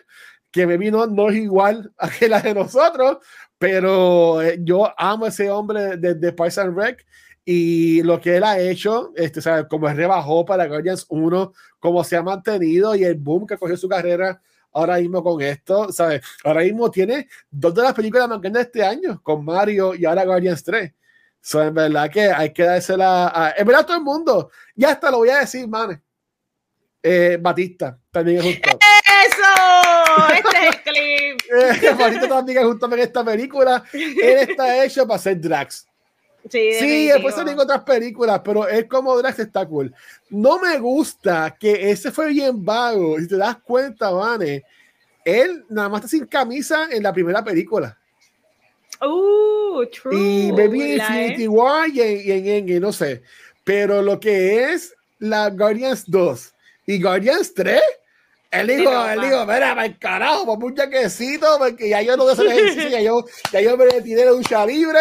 [0.52, 3.18] que me vino no es igual a que la de nosotros,
[3.58, 7.04] pero eh, yo amo a ese hombre desde de Parks and Rec
[7.44, 9.66] y lo que él ha hecho, este, ¿sabes?
[9.68, 13.88] como rebajó para Guardians 1, cómo se ha mantenido y el boom que cogió su
[13.88, 14.40] carrera
[14.70, 16.22] ahora mismo con esto, ¿sabes?
[16.44, 20.04] Ahora mismo tiene dos de las películas más grandes de este año, con Mario y
[20.04, 20.92] ahora Guardians 3.
[21.46, 23.50] So, en verdad que hay que dársela a.
[23.50, 24.50] En verdad, todo el mundo.
[24.74, 26.02] Ya hasta lo voy a decir, man.
[27.02, 28.80] Eh, Batista también es un top.
[29.26, 30.32] ¡Eso!
[30.32, 31.40] este es el clip.
[31.84, 33.84] Eh, Juanito también es justo en esta película.
[33.92, 35.86] Él está hecho para ser Drax.
[36.48, 39.94] Sí, sí después salen otras películas, pero es como Drax está cool.
[40.30, 43.18] No me gusta que ese fue bien vago.
[43.18, 44.64] Si te das cuenta, Vane,
[45.26, 47.98] él nada más está sin camisa en la primera película.
[49.06, 50.16] Uh, true.
[50.16, 53.22] Y Baby Infinity War y en, en, en, no sé.
[53.64, 56.54] Pero lo que es la Guardians 2
[56.86, 57.80] y Guardians 3,
[58.50, 62.24] él dijo, él dijo, mira, para el carajo, por un jaquecito, porque ya yo no
[62.24, 65.00] voy a hacer ejercicio, ya yo, ya yo me retiré de ducha libre,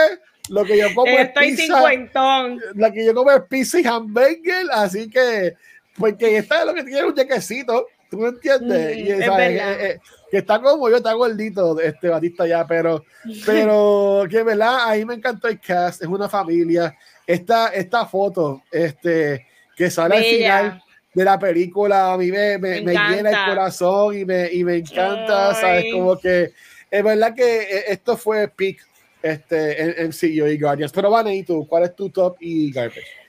[0.50, 2.60] lo que yo como Estoy es pizza, cincuentón.
[2.74, 5.54] lo que yo como es pizza y hamburger, así que,
[5.98, 8.96] porque esta es lo que tiene un jaquecito, ¿tú me entiendes?
[8.96, 9.50] Mm, y, es ¿sabes?
[9.60, 10.00] Eh, eh,
[10.30, 13.04] que está como yo, está gordito, este Batista ya, pero,
[13.46, 16.96] pero que verdad, ahí me encantó el cast, es una familia,
[17.26, 20.38] esta, esta foto, este, que sale al Bella.
[20.38, 24.52] final de la película, a mí me, me, Me me llena el corazón y me,
[24.52, 25.86] y me encanta, ¿sabes?
[25.86, 25.92] Ay.
[25.92, 26.52] Como que
[26.92, 28.78] es verdad que eh, esto fue peak
[29.24, 30.92] este, en, en CEO y Guardians.
[30.92, 31.66] Pero Vane, ¿y tú?
[31.68, 33.23] ¿Cuál es tu top y garbage?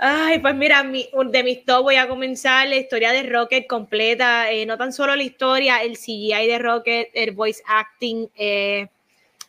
[0.00, 4.50] Ay, pues mira, de mis top voy a comenzar la historia de Rocket completa.
[4.52, 8.86] eh, no tan solo la historia, el CGI de Rocket, el voice acting eh,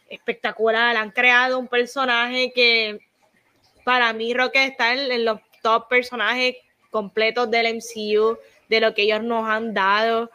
[0.10, 0.98] espectacular.
[0.98, 3.00] Han creado un personaje que
[3.84, 6.56] para mí Rocket está en los top personajes
[6.90, 8.38] completos del MCU,
[8.70, 10.32] de lo que ellos nos han dado.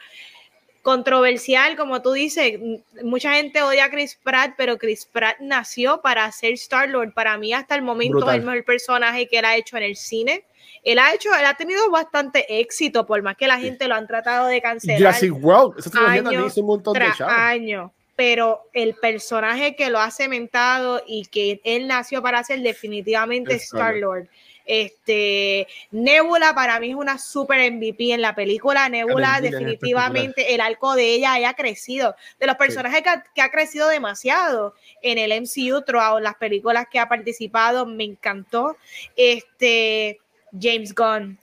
[0.85, 2.61] Controversial, como tú dices,
[3.03, 7.15] mucha gente odia a Chris Pratt, pero Chris Pratt nació para ser Star Lord.
[7.15, 8.35] Para mí, hasta el momento, Brutal.
[8.35, 10.45] es el mejor personaje que él ha hecho en el cine.
[10.83, 14.07] Él ha hecho, él ha tenido bastante éxito, por más que la gente lo han
[14.07, 17.91] tratado de cancelar Jurassic World, esa año hizo un montón de año.
[18.15, 23.65] Pero el personaje que lo ha cementado y que él nació para ser definitivamente Es.
[23.65, 24.29] Star Lord.
[24.65, 28.89] Este Nebula para mí es una super MVP en la película.
[28.89, 32.15] Nebula, definitivamente el arco de ella haya crecido.
[32.39, 36.87] De los personajes que, ha, que ha crecido demasiado en el MCU, throughout las películas
[36.91, 38.77] que ha participado, me encantó.
[39.17, 40.21] Este
[40.59, 41.39] James Gunn.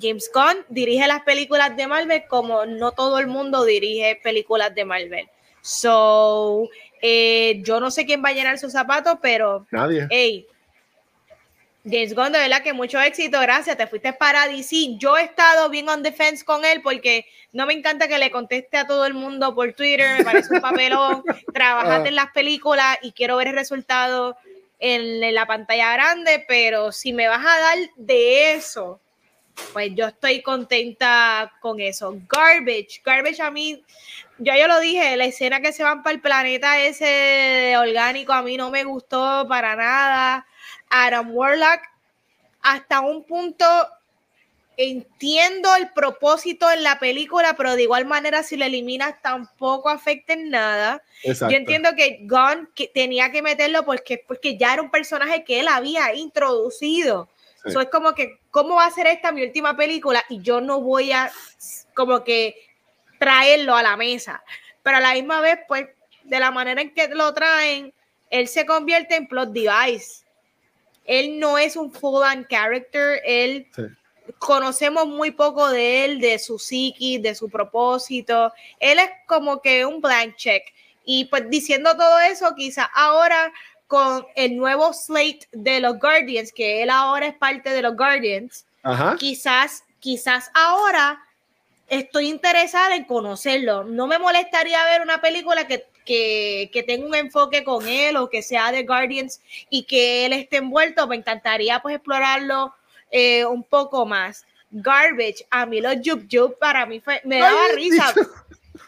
[0.00, 4.84] James Gunn dirige las películas de Marvel como no todo el mundo dirige películas de
[4.84, 5.28] Marvel.
[5.62, 6.68] So,
[7.02, 10.06] eh, yo no sé quién va a llenar sus zapatos, pero Nadie.
[10.10, 10.46] hey,
[11.88, 14.96] James Gunn, de verdad que mucho éxito, gracias, te fuiste para DC.
[14.98, 18.76] Yo he estado bien on defense con él porque no me encanta que le conteste
[18.76, 21.22] a todo el mundo por Twitter, me parece un papelón,
[21.54, 22.08] trabajaste Ah.
[22.08, 24.36] en las películas y quiero ver el resultado
[24.80, 29.00] en, en la pantalla grande, pero si me vas a dar de eso,
[29.72, 32.14] pues yo estoy contenta con eso.
[32.28, 33.82] Garbage, garbage a mí,
[34.38, 38.42] ya yo lo dije, la escena que se van para el planeta ese orgánico a
[38.42, 40.46] mí no me gustó para nada.
[40.90, 41.80] Adam Warlock,
[42.62, 43.64] hasta un punto
[44.76, 50.34] entiendo el propósito en la película, pero de igual manera si lo eliminas tampoco afecta
[50.34, 51.02] en nada.
[51.22, 51.52] Exacto.
[51.52, 55.60] Yo entiendo que Gunn que tenía que meterlo porque, porque ya era un personaje que
[55.60, 57.28] él había introducido.
[57.64, 57.72] Sí.
[57.72, 60.22] So, es como que, ¿cómo va a ser esta mi última película?
[60.28, 61.32] Y yo no voy a
[61.94, 62.54] como que
[63.18, 64.44] traerlo a la mesa.
[64.82, 65.88] Pero a la misma vez, pues,
[66.22, 67.92] de la manera en que lo traen,
[68.30, 70.25] él se convierte en plot device.
[71.06, 73.82] Él no es un full-on character, él Sí.
[74.38, 78.52] conocemos muy poco de él, de su psiquis, de su propósito.
[78.80, 80.62] Él es como que un blank check.
[81.04, 83.52] Y pues diciendo todo eso, quizás ahora
[83.86, 88.66] con el nuevo slate de los Guardians, que él ahora es parte de los Guardians,
[88.82, 89.14] Ajá.
[89.16, 91.22] quizás, quizás ahora
[91.88, 93.84] estoy interesada en conocerlo.
[93.84, 98.30] No me molestaría ver una película que, que, que tenga un enfoque con él o
[98.30, 101.06] que sea de Guardians y que él esté envuelto.
[101.06, 102.74] Me encantaría pues explorarlo
[103.10, 104.46] eh, un poco más.
[104.70, 108.14] Garbage, a mí los Yup Yup para mí fue, me daba Ay, risa.
[108.16, 108.30] dicho.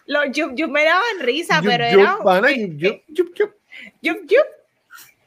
[0.07, 2.19] Los Yup Yup me daban risa, Yup, pero yup, era...
[2.25, 3.55] pana, yup, yup, yup, yup.
[4.01, 4.47] Yup Yup.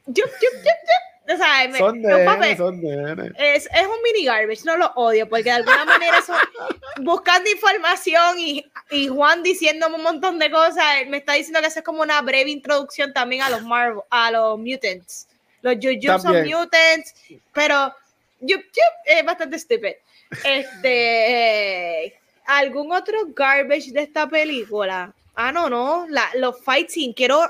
[0.06, 1.11] Yup Yup Yup Yup.
[1.32, 4.92] O sea, me- Son de papeles- son de es, es un mini garbage, no lo
[4.96, 6.36] odio, porque de alguna manera son
[7.02, 11.78] buscando información y, y Juan diciéndome un montón de cosas, me está diciendo que eso
[11.80, 15.28] es como una breve introducción también a los Marvel, a los mutants.
[15.62, 17.14] Los Jujutsu son mutants,
[17.52, 17.94] pero
[19.04, 19.92] es bastante stupid.
[20.44, 25.12] Este, ¿algún otro garbage de esta película?
[25.34, 27.40] Ah, no, no, la, los fight scenes, quiero,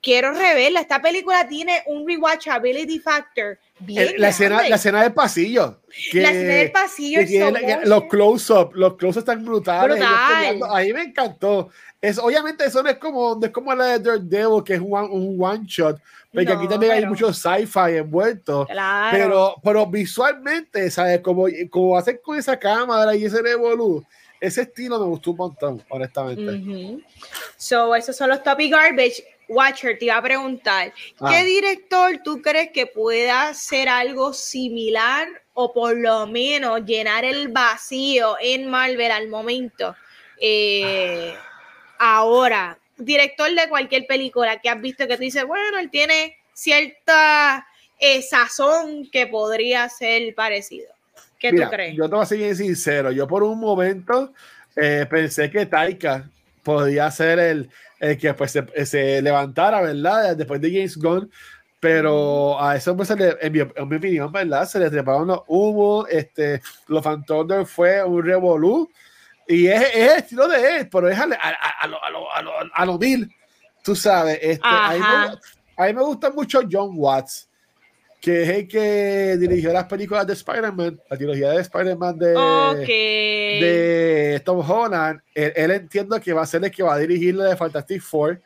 [0.00, 0.80] quiero reverla.
[0.80, 5.80] Esta película tiene un rewatchability factor bien El- la, escena, la escena del pasillo.
[6.10, 9.96] Que, La escena del pasillo que tiene que- los close-up, los close están brutales.
[9.98, 10.34] Brutal.
[10.34, 10.66] peleando.
[10.74, 11.68] A mí me encantó.
[12.00, 14.94] Es, obviamente eso no es como, no es como la de Daredevil, que es un,
[14.94, 15.98] one- un one shot,
[16.32, 18.66] porque aquí No, también hay pero- mucho sci-fi envuelto.
[18.66, 19.16] Claro.
[19.16, 21.20] Pero, pero visualmente, ¿sabes?
[21.20, 24.04] Como, como hacen con esa cámara y ese revolú,
[24.40, 27.02] ese estilo me gustó un montón, honestamente.
[27.56, 29.24] So, esos son los topic garbage.
[29.48, 31.44] Watcher, te iba a preguntar, ¿qué ah.
[31.44, 38.36] director tú crees que pueda hacer algo similar o por lo menos llenar el vacío
[38.40, 39.94] en Marvel al momento?
[40.40, 41.32] Eh,
[41.98, 47.66] ahora, director de cualquier película que has visto que tú dices, bueno, él tiene cierta
[47.98, 50.95] eh, sazón que podría ser parecido.
[51.38, 51.96] ¿Qué tú crees?
[51.96, 54.32] Yo te voy a ser sincero, yo por un momento
[54.74, 56.28] eh, pensé que Taika
[56.62, 57.70] podía ser el,
[58.18, 60.36] que pues se, levantara, ¿verdad?
[60.36, 61.30] Después de James Gunn,
[61.80, 64.66] pero a eso pues, en, mi, opinión, ¿verdad?
[64.66, 68.90] Se le treparon los humos, este, los Phantom fue un revolú,
[69.46, 72.32] y es, es, el estilo de él, pero es a, a, a, lo, a, lo,
[72.32, 73.32] a, lo, a lo mil,
[73.82, 77.45] tú sabes, este, a, mí me, a mí me gusta mucho John Watts,
[78.26, 82.32] que es el que dirigió las películas de Spider-Man, la trilogía de Spider-Man de,
[83.60, 85.20] de Tom Holland.
[85.32, 88.42] Él, entiendo que va a ser el que va a dirigir la de Fantastic Four.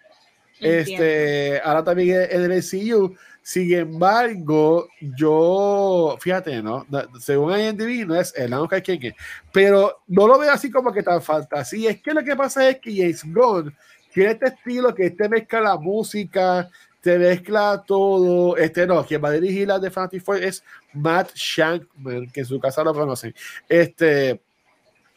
[0.61, 3.16] Este, ahora también en el MCU.
[3.43, 4.86] Sin embargo,
[5.16, 6.86] yo, fíjate, ¿no?
[7.19, 9.15] Según IMDb, no es el no hay quien es,
[9.51, 11.93] pero no lo veo así como que tan fantasía.
[11.93, 13.74] Es que lo que pasa es que James Gunn
[14.12, 16.69] tiene este estilo que este mezcla la música,
[17.01, 18.57] te mezcla todo.
[18.57, 20.63] Este no, quien va a dirigir la de Fantasy Four es
[20.93, 23.35] Matt Shankman, que en su casa lo conocen.
[23.69, 24.41] Este.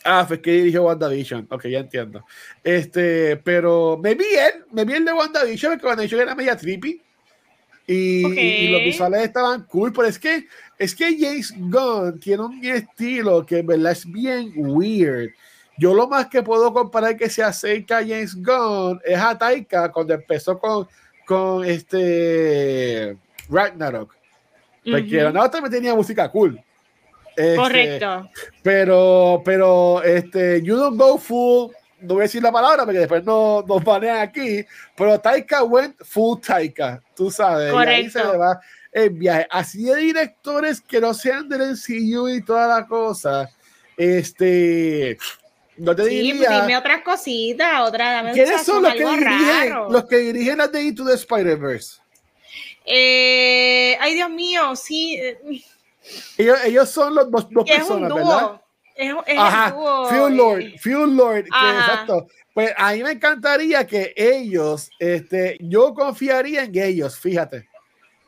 [0.05, 1.47] Ah, fue que dirigió WandaVision.
[1.49, 2.25] Ok, ya entiendo.
[2.61, 7.01] Este, pero me vi él, me vi el de WandaVision, que WandaVision era media trippy.
[7.85, 10.47] Y, y, los visuales estaban cool, pero es que,
[10.77, 15.31] es que James Gunn tiene un estilo que en verdad es bien weird.
[15.77, 19.91] Yo lo más que puedo comparar que se acerca a James Gunn es a Taika
[19.91, 20.87] cuando empezó con
[21.25, 23.17] con este
[23.49, 24.13] Ragnarok.
[24.83, 25.49] Porque uh -huh.
[25.49, 26.61] también tenía música cool.
[27.35, 28.29] Este, Correcto.
[28.61, 31.71] Pero, pero, este, You Don't Go Full,
[32.01, 35.95] no voy a decir la palabra porque después no nos banean aquí, pero Taika went
[36.03, 37.71] full Taika, tú sabes.
[37.71, 37.91] Correcto.
[37.91, 38.59] Y ahí se le va
[38.91, 39.47] el viaje.
[39.49, 43.49] Así de directores que no sean del MCU y toda la cosa,
[43.97, 45.17] este,
[45.77, 46.61] no te sí, diría.
[46.61, 48.11] Dime otras cositas, otra.
[48.11, 52.01] Dame ¿Quiénes son los que, dirigen, los que dirigen las de Into the Spider-Verse?
[52.85, 55.19] Eh, ay, Dios mío, sí.
[56.37, 58.61] Ellos, ellos son los dos, dos personas, es ¿verdad?
[58.95, 59.71] Es, es Ajá,
[60.09, 62.27] Fuel Lord, Fuel Lord, que, exacto.
[62.53, 67.67] Pues a mí me encantaría que ellos, este, yo confiaría en ellos, fíjate.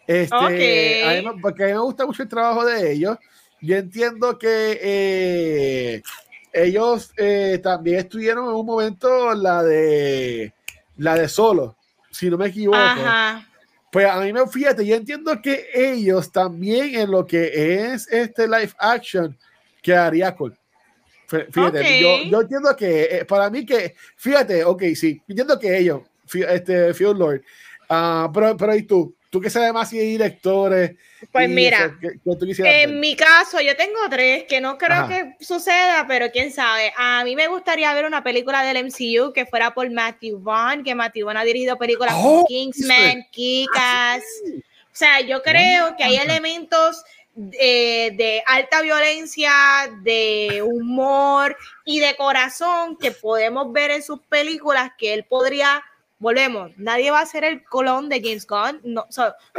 [0.08, 1.20] Este, okay.
[1.20, 3.18] a mí, porque a mí me gusta mucho el trabajo de ellos.
[3.62, 6.02] Yo entiendo que eh,
[6.56, 10.54] ellos eh, también estuvieron en un momento la de
[10.98, 11.76] la de solo,
[12.10, 12.78] si no me equivoco.
[13.92, 18.48] Pues a mí me fíjate, yo entiendo que ellos también en lo que es este
[18.48, 19.38] live action
[19.82, 20.58] quedaría cool.
[21.28, 26.02] Fíjate, yo, yo, entiendo que eh, para mí que, fíjate, ok, sí, entiendo que ellos,
[26.32, 27.42] este, Field Lord,
[27.90, 29.15] uh, pero, pero ¿y tú?
[29.36, 30.96] Tú que sabes más de directores.
[31.30, 31.94] Pues mira,
[32.58, 36.94] en mi caso yo tengo tres que no creo que suceda, pero quién sabe.
[36.96, 40.96] A mí me gustaría ver una película del MCU que fuera por Matthew Vaughn, que
[40.96, 44.24] Matthew Vaughn ha dirigido películas como oh, Kingsman, Kikas.
[44.56, 47.04] O sea, yo creo que hay elementos
[47.34, 49.52] de, de, alta violencia,
[50.02, 55.84] de humor y de corazón que podemos ver en sus películas que él podría
[56.26, 58.82] volvemos, nadie va a ser el colón de James Gunn.
[58.84, 59.06] No,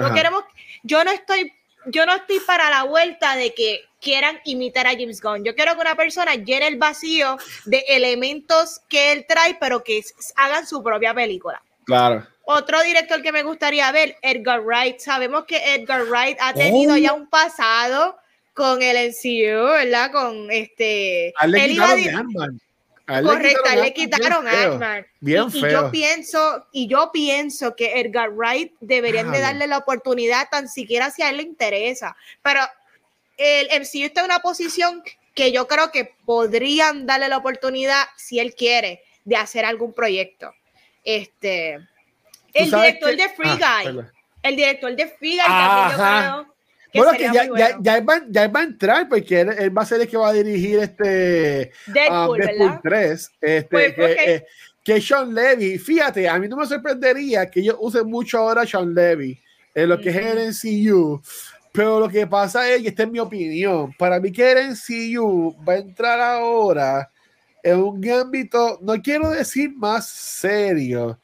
[0.01, 0.43] no queremos,
[0.83, 1.53] yo no estoy,
[1.87, 5.45] yo no estoy para la vuelta de que quieran imitar a James Gunn.
[5.45, 10.03] Yo quiero que una persona llene el vacío de elementos que él trae, pero que
[10.35, 11.63] hagan su propia película.
[11.85, 12.27] Claro.
[12.43, 14.99] Otro director que me gustaría ver, Edgar Wright.
[14.99, 16.99] Sabemos que Edgar Wright ha tenido oh.
[16.99, 18.19] ya un pasado
[18.55, 20.11] con el NCU, ¿verdad?
[20.11, 21.29] Con este.
[21.29, 22.49] Él iba a,
[23.07, 25.07] Correcto, le quitaron a.
[25.21, 29.79] Bien y, y, yo pienso, y yo pienso que Edgar Wright deberían de darle la
[29.79, 32.17] oportunidad tan siquiera si a él le interesa.
[32.43, 32.61] Pero
[33.37, 35.05] el MCU está en una posición
[35.35, 40.53] que yo creo que podrían darle la oportunidad, si él quiere, de hacer algún proyecto.
[41.05, 41.75] Este,
[42.55, 44.05] el director de Free ah, Guy,
[44.43, 46.56] el director de Free Guy, también yo creo
[46.97, 49.87] bueno, que ya, ya, ya, él va, ya, va, a entrar porque él, va a
[49.87, 53.31] ser el que va a dirigir este Deadpool, uh, Deadpool 3.
[53.41, 54.17] Este, pues, que, okay.
[54.27, 54.47] eh,
[54.83, 58.67] que, Sean Levy, fíjate, a mí no me sorprendería que ellos usen mucho ahora a
[58.67, 59.39] Sean Levy
[59.75, 60.51] en lo que uh -huh.
[60.51, 61.23] es el NCU.
[61.73, 65.55] Pero lo que pasa es, y esta es mi opinión, para mí que el NCU
[65.63, 67.11] va a entrar ahora
[67.63, 71.19] en un ámbito, no quiero decir más serio,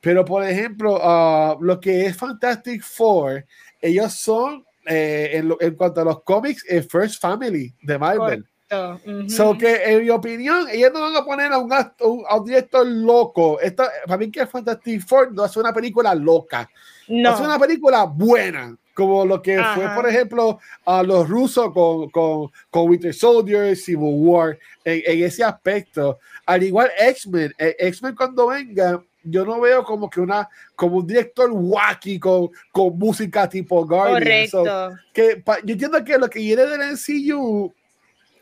[0.00, 3.46] pero por ejemplo, uh, lo que es Fantastic Four,
[3.80, 8.44] ellos son eh, en, en, cuanto a los cómics, eh, First Family de Marvel.
[8.68, 9.26] Correcto.
[9.28, 12.84] So que en mi opinión, ellos no van a poner a un, a un director
[12.84, 13.60] loco.
[13.60, 16.68] Esta, para mí que Fantastic Four no hace una película loca.
[17.06, 17.30] No.
[17.30, 22.50] Hace una película buena como lo que fue, por ejemplo, a los rusos con, con,
[22.70, 26.18] con Winter Soldier, Civil War, en, en ese aspecto.
[26.46, 31.06] Al igual X-Men, eh, X-Men cuando venga, yo no veo como que una, como un
[31.06, 34.50] director wacky con, con música tipo Guardian.
[34.50, 34.98] Correcto.
[35.12, 37.74] que, yo entiendo que lo que viene del MCU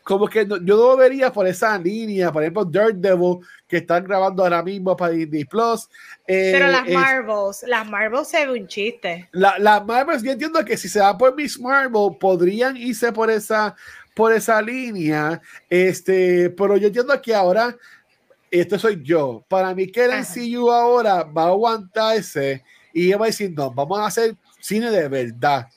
[0.05, 4.61] como que yo no vería por esa línea, por ejemplo, Daredevil, que están grabando ahora
[4.61, 5.89] mismo para Disney Plus.
[6.27, 9.27] Eh, Pero las Marvels, las Marvels se ve un chiste.
[9.31, 13.31] Las la Marvels, yo entiendo que si se va por Miss Marvel, podrían irse por
[13.31, 13.75] esa,
[14.13, 15.41] por esa línea.
[15.71, 17.75] Este, pero yo entiendo que ahora,
[18.59, 19.45] esto soy yo.
[19.47, 22.63] Para mí, que el MCU ahora va a aguantarse
[22.93, 25.67] y va a decir, no, vamos a hacer cine de verdad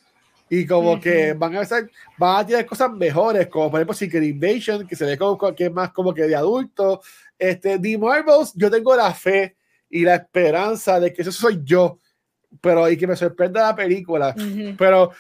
[0.51, 4.25] y como que van a hacer, van a tener cosas mejores, como por ejemplo Secret
[4.25, 7.03] Invasion, que se ve como que es más como que de adulto.
[7.39, 9.57] Este, The Marvels, yo tengo la fe
[9.91, 11.99] y la esperanza de que eso soy yo,
[12.61, 14.35] pero y que me sorprenda la película.
[14.79, 15.13] Pero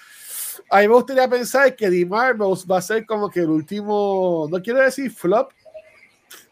[0.70, 4.48] a mí me gustaría pensar que The Marvels va a ser como que el último,
[4.50, 5.52] no quiero decir flop,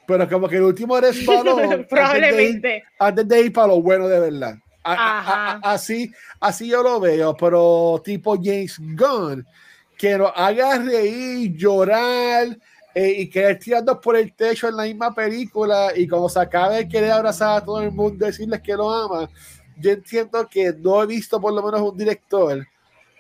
[0.07, 1.57] pero como que el último respaldo
[1.89, 2.85] Probablemente.
[2.99, 8.37] Antes de, ir, para lo bueno de verdad así, así yo lo veo, pero tipo
[8.37, 9.47] James Gunn,
[9.97, 12.57] que nos haga reír, llorar
[12.95, 16.89] eh, y querer tirando por el techo en la misma película y cuando se acabe
[16.89, 19.29] querer abrazar a todo el mundo, decirles que lo ama.
[19.79, 22.67] Yo entiendo que no he visto por lo menos un director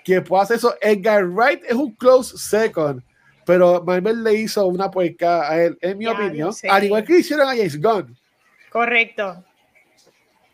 [0.04, 0.74] que pueda hacer eso.
[0.80, 3.02] Edgar Wright es un close second,
[3.46, 7.48] pero Marvel le hizo una puerca a él, en mi opinión, al igual que hicieron
[7.48, 8.16] a James Gunn.
[8.70, 9.44] Correcto.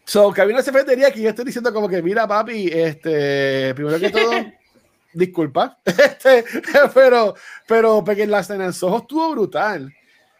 [0.04, 3.98] So, que había una secretaría que yo estoy diciendo como que, mira, papi, este, primero
[3.98, 4.30] que todo,
[5.14, 6.44] disculpa, este,
[6.94, 7.34] pero,
[7.66, 9.92] pero, porque la escena en Soho estuvo brutal.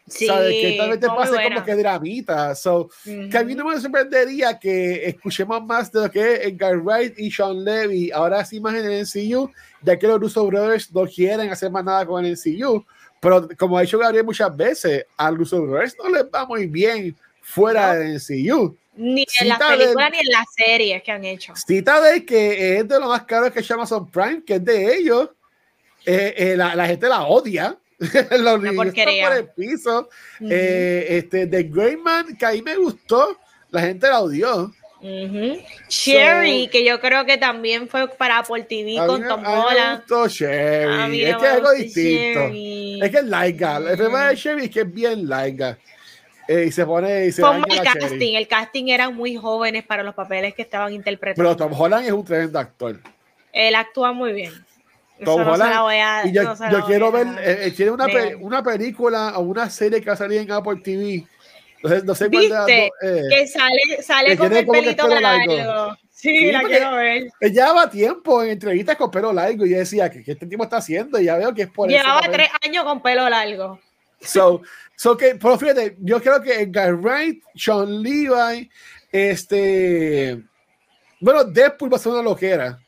[0.07, 0.51] Sí, ¿Sabes?
[0.51, 2.55] Que tal vez te pase como que dramita.
[2.55, 6.77] So, que a mí no me sorprendería que escuchemos más de lo que es Edgar
[6.77, 9.49] Wright y Sean Levy, ahora sí más en el NCU,
[9.81, 12.85] ya que los Russo Brothers no quieren hacer más nada con el NCU.
[13.21, 16.67] Pero como ha dicho Gabriel muchas veces, a los Russo Brothers no les va muy
[16.67, 18.75] bien fuera del NCU.
[18.95, 21.53] Ni en las películas ni en las series que han hecho.
[21.55, 24.97] Cita de que es de lo más caro que es Amazon Prime, que es de
[24.97, 25.29] ellos.
[26.05, 27.77] Eh, eh, la, la, gente la odia.
[28.39, 30.09] Los por el piso.
[30.41, 33.37] eh, este, de Greyman, que ahí me gustó,
[33.71, 34.71] la gente la odió.
[35.89, 39.77] Sherry, que yo creo que también fue para Apple TV con Tom Holland.
[39.77, 41.25] Me gustó Sherry.
[41.25, 43.05] Es que es algo distinto.
[43.05, 43.77] Es que es laica.
[43.77, 45.77] El problema de Sherry es que es bien laica.
[46.47, 47.27] Eh, y se pone.
[47.27, 48.35] Y se el casting.
[48.35, 51.49] El casting eran muy jóvenes para los papeles que estaban interpretando.
[51.49, 52.99] Pero Tom Holland es un tremendo actor.
[53.51, 54.53] Él actúa muy bien.
[55.23, 56.27] Tom Holland.
[56.27, 57.27] y yo, yo quiero ver.
[57.39, 58.07] Eh, tiene una,
[58.39, 61.25] una película o una serie que va a salir en Apple TV.
[61.77, 62.91] Entonces, no sé ¿Viste?
[63.01, 65.97] Eh, que sale, sale con el pelito largo.
[66.09, 67.23] Sí, la quiero ver.
[67.41, 70.77] Ella llevaba tiempo en entrevistas con pelo largo y yo decía que, este tipo está
[70.77, 73.77] haciendo y ya veo que es por Llevaba tres años con pelo largo.
[74.21, 74.61] So,
[74.95, 78.69] so que, pero fíjate, yo creo que Edgar Wright, Sean Levi,
[79.11, 80.41] este,
[81.19, 82.79] bueno, Deadpool va a ser una loquera,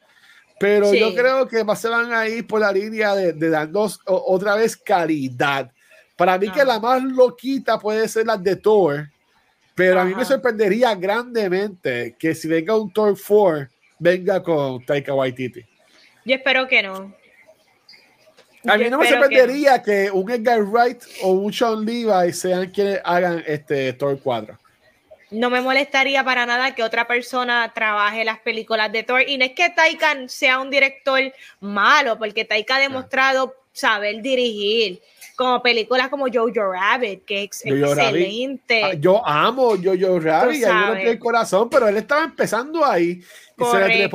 [0.59, 4.55] pero yo creo que se van a ir por la línea de, de darnos otra
[4.55, 5.71] vez calidad.
[6.15, 9.09] Para mí que la más loquita puede ser la de Thor,
[9.75, 13.67] pero a mí me sorprendería grandemente que si venga un Thor 4,
[13.99, 15.61] venga con Taika Waititi.
[16.23, 17.13] Yo espero que no.
[18.67, 20.09] A mí no me sorprendería que...
[20.09, 24.57] un Edgar Wright o un Sean Levi sean quienes hagan este Thor 4.
[25.31, 29.23] No me molestaría para nada que otra persona trabaje las películas de Thor.
[29.27, 31.21] Y no es que Taika sea un director
[31.59, 35.01] malo, porque Taika ha demostrado saber dirigir
[35.35, 38.83] como películas como Jojo Rabbit, que es excelente.
[38.83, 43.21] Ah, yo amo Jojo Rabbit, y no el corazón, pero él estaba empezando ahí
[43.57, 44.09] y se le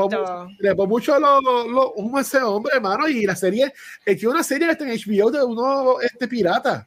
[0.62, 3.72] trepó, mucho lo, lo, ese hombre, hermano, y la serie,
[4.04, 6.86] es que una serie está en HBO de uno este pirata.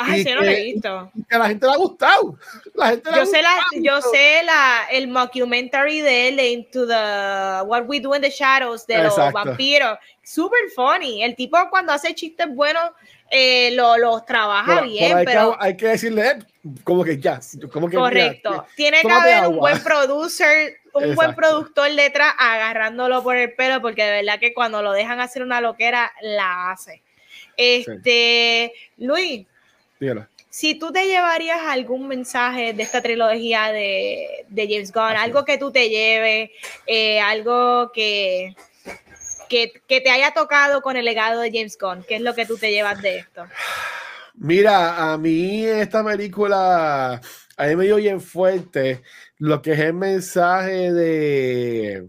[0.00, 1.10] Ay, sí, no lo he visto.
[1.28, 2.38] Que a la gente le ha gustado.
[2.74, 7.86] La gente yo, sé la, yo sé la, el mockumentary de él, Into the What
[7.86, 9.98] We Do in the Shadows, de los vampiros.
[10.22, 11.24] Super funny.
[11.24, 12.92] El tipo cuando hace chistes buenos
[13.28, 16.38] eh, los trabaja bien, pero, hay, que, decirle, eh,
[16.84, 17.40] como que ya,
[17.72, 18.66] como que correcto.
[18.76, 24.04] Tiene que haber un buen producer, un buen productor detrás agarrándolo por el pelo, porque
[24.04, 27.02] de verdad que cuando lo dejan hacer una loquera, la hace.
[27.56, 29.44] Este, Luis,
[30.50, 35.70] si tú te llevarías algún mensaje de esta trilogía de, James Gunn, algo que tú
[35.70, 36.50] te lleves,
[36.86, 38.54] eh, algo que
[39.48, 42.04] que, que, te haya tocado con el legado de James Gunn?
[42.06, 43.46] ¿Qué es lo que tú te llevas de esto?
[44.34, 47.20] Mira, a mí esta película,
[47.56, 49.02] a mí me dio bien fuerte
[49.38, 52.08] lo que es el mensaje de,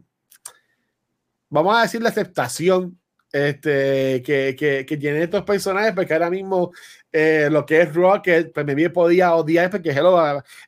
[1.49, 2.99] vamos a decir, la aceptación
[3.32, 6.72] este, que, que, que tienen estos personajes, porque ahora mismo
[7.11, 9.94] eh, lo que es Rocket, pues me podía odiar porque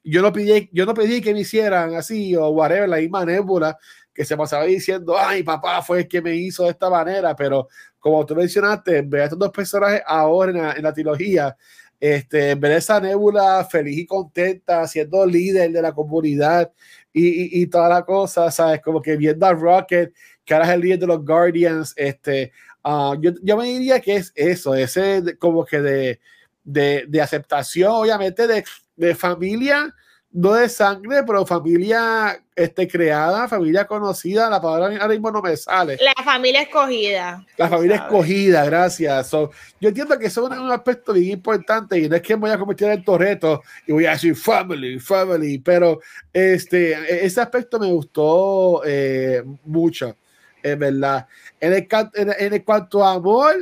[0.04, 3.78] yo no pedí, yo no pedí que me hicieran así o whatever, la misma nébula
[4.14, 7.68] que se pasaba diciendo, ay, papá fue el que me hizo de esta manera, pero
[8.00, 11.56] como tú mencionaste, ver a estos dos personajes ahora en la, trilogía,
[12.00, 16.72] este, ver esa nébula feliz y contenta, siendo líder de la comunidad
[17.14, 18.82] y, y, y toda la cosa, ¿sabes?
[18.82, 20.12] Como que viendo a Rocket,
[20.44, 22.52] que ahora es el líder de los Guardians, este,
[22.84, 26.20] uh, yo, yo, me diría que es eso, ese como que de,
[26.64, 28.64] de, de aceptación, obviamente, de,
[28.96, 29.94] de familia
[30.34, 35.58] no de sangre, pero familia este, creada, familia conocida, la palabra ahora mismo no me
[35.58, 35.98] sale.
[36.00, 37.46] La familia escogida.
[37.58, 39.32] La familia escogida, gracias.
[39.32, 39.50] yo
[39.82, 42.88] entiendo que eso es un aspecto bien importante y no es que voy a convertir
[42.88, 46.00] en Torreto y voy a decir family, family, pero
[46.32, 50.16] este, ese aspecto me gustó eh, mucho,
[50.64, 51.28] es verdad.
[51.60, 53.56] En el, en, el cuanto a amor,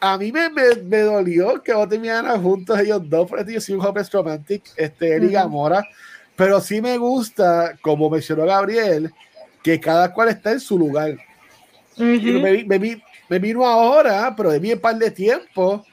[0.00, 3.74] a mí me, me, me, dolió que no terminaran juntos ellos dos, porque yo soy
[3.74, 5.86] un hopeless romantic, este, y Gamora,
[6.36, 9.12] pero sí me gusta, como mencionó Gabriel,
[9.62, 11.16] que cada cual está en su lugar.
[11.96, 15.84] me, me, me, vino ahora, pero de mí un par de tiempo,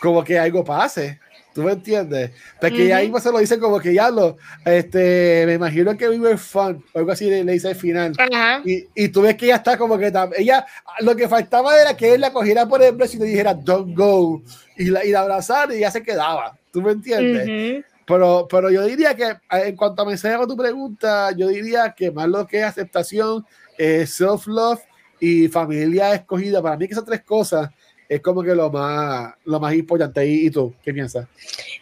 [0.00, 1.18] como que algo pase.
[1.58, 2.30] ¿Tú me entiendes?
[2.60, 6.36] Porque ya ahí se lo dice como que ya lo, este, me imagino que vive
[6.36, 8.12] fun, o algo así le, dice al final.
[8.64, 10.64] Y, y, tú ves que ella está como que ella,
[11.00, 13.92] lo que faltaba era que él la cogiera por el brazo y le dijera, don't
[13.92, 14.40] go,
[14.76, 16.56] y la, y la abrazara y ya se quedaba.
[16.70, 17.84] ¿Tú me entiendes?
[18.06, 22.12] Pero, pero yo diría que en cuanto a mensaje a tu pregunta, yo diría que
[22.12, 23.44] más lo que es aceptación,
[23.76, 24.80] eh, self-love
[25.18, 27.68] y familia escogida, para mí que esas tres cosas
[28.08, 30.26] es como que lo más, lo más importante.
[30.26, 31.26] ¿Y, tú qué piensas?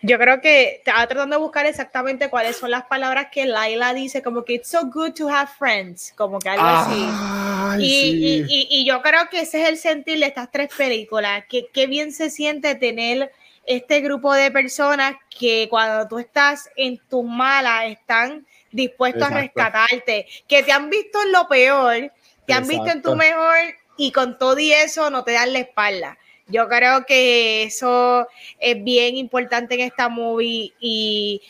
[0.03, 4.23] Yo creo que estaba tratando de buscar exactamente cuáles son las palabras que Laila dice,
[4.23, 7.85] como que it's so good to have friends, como que algo así.
[7.85, 11.69] Y, y, y, yo creo que ese es el sentir de estas tres películas, que
[11.73, 13.31] qué bien se siente tener
[13.65, 20.27] este grupo de personas que cuando tú estás en tus malas están dispuestos a rescatarte,
[20.48, 22.12] que te han visto en lo peor,
[22.47, 23.57] te han visto en tu mejor
[23.97, 26.18] y con todo y eso no te dan la espalda.
[26.48, 28.28] Yo creo que eso
[28.60, 31.43] es bien importante en esta movie y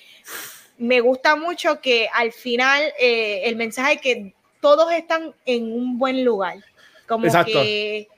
[0.78, 5.98] me gusta mucho que al final eh, el mensaje es que todos están en un
[5.98, 6.58] buen lugar.
[7.06, 8.08] Como que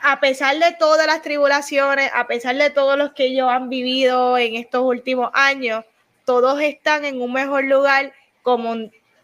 [0.00, 4.38] a pesar de todas las tribulaciones, a pesar de todos los que ellos han vivido
[4.38, 5.84] en estos últimos años,
[6.24, 8.12] todos están en un mejor lugar
[8.42, 8.76] como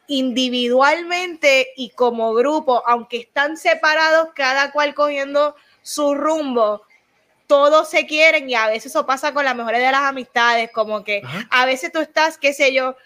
[0.07, 6.83] individualmente y como grupo, aunque están separados, cada cual cogiendo su rumbo,
[7.47, 11.05] todos se quieren y a veces eso pasa con las mejores de las amistades, como
[11.05, 12.97] que a veces tú estás, qué sé yo,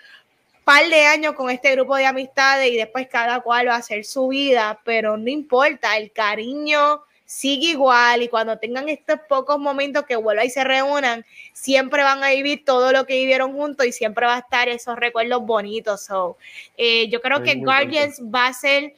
[0.64, 4.04] par de años con este grupo de amistades y después cada cual va a hacer
[4.04, 10.05] su vida, pero no importa, el cariño sigue igual y cuando tengan estos pocos momentos
[10.06, 13.92] que vuelvan y se reúnan, siempre van a vivir todo lo que vivieron juntos y
[13.92, 16.06] siempre va a estar esos recuerdos bonitos.
[16.06, 16.38] So,
[16.78, 18.94] eh, yo creo que Guardians va a ser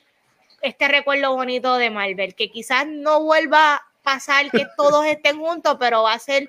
[0.62, 5.76] este recuerdo bonito de Marvel, que quizás no vuelva a pasar que todos estén juntos,
[5.80, 6.48] pero va a ser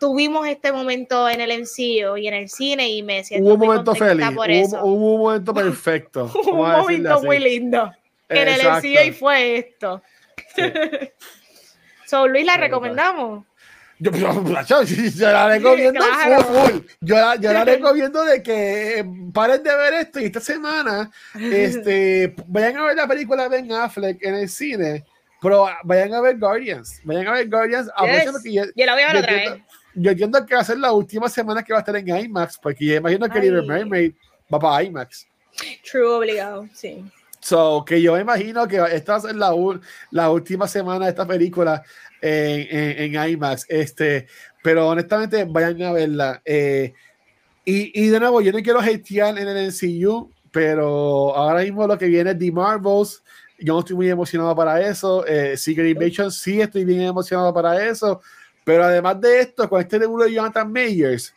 [0.00, 3.60] tuvimos este momento en el MCU y en el cine y me siento hubo un
[3.68, 4.26] momento feliz,
[4.72, 6.32] hubo, hubo, un momento perfecto.
[6.44, 7.92] un momento muy lindo
[8.28, 10.02] en el MCU y fue esto.
[12.06, 13.44] so, Luis, ¿la recomendamos?
[14.02, 16.00] Yo, yo, la recomiendo
[17.02, 19.04] Yo, la, yo la recomiendo de que
[19.34, 23.70] paren de ver esto y esta semana este, vayan a ver la película de Ben
[23.72, 25.04] Affleck en el cine,
[25.42, 27.02] pero vayan a ver Guardians.
[27.04, 27.90] Vayan a ver Guardians.
[28.44, 29.52] yo, la voy a ver otra vez.
[29.94, 32.58] Yo entiendo que va a ser la última semana que va a estar en IMAX,
[32.58, 34.14] porque yo imagino que Little Mermaid
[34.52, 35.26] va para IMAX.
[35.84, 37.04] True, obligado, sí.
[37.40, 39.52] So, que yo imagino que esta es la,
[40.10, 41.82] la última semana de esta película
[42.20, 43.64] en, en, IMAX.
[43.68, 44.26] Este,
[44.62, 46.42] pero honestamente, vayan a verla.
[46.44, 46.92] Eh,
[47.64, 51.96] y, y, de nuevo, yo no quiero hatear en el MCU, pero ahora mismo lo
[51.96, 53.22] que viene es The Marvels.
[53.58, 55.26] Yo no estoy muy emocionado para eso.
[55.26, 58.20] Eh, Secret Invasion sí estoy bien emocionado para eso.
[58.64, 61.34] Pero además de esto, con este debut de Jonathan Mayers,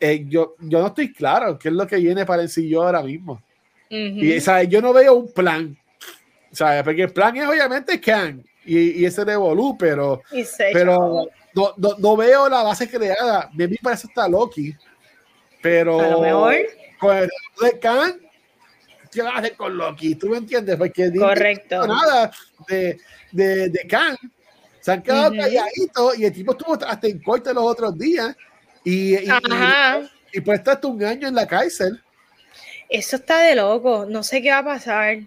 [0.00, 3.02] eh, yo, yo no estoy claro qué es lo que viene para el MCU ahora
[3.02, 3.42] mismo.
[3.94, 4.68] Y ¿sabes?
[4.68, 5.76] yo no veo un plan,
[6.52, 6.82] ¿sabes?
[6.82, 10.22] Porque el plan es obviamente Kang y, y ese de Volú, pero,
[10.72, 13.42] pero no, no, no, veo la base creada.
[13.42, 14.74] A mí parece hasta Loki,
[15.62, 15.98] pero
[16.98, 17.30] con el
[17.60, 18.14] de Kang,
[19.12, 20.14] ¿qué vas a hacer con Loki?
[20.16, 20.76] ¿Tú me entiendes?
[20.76, 21.86] Porque Correcto.
[21.86, 22.30] No nada
[22.68, 22.98] de,
[23.32, 24.16] de, de Khan.
[24.80, 28.36] Se han quedado calladitos y el tipo estuvo hasta en corte los otros días
[28.84, 29.28] y, y,
[30.34, 32.03] y, pues está hasta un año en la cárcel.
[32.88, 35.18] Eso está de loco, no sé qué va a pasar.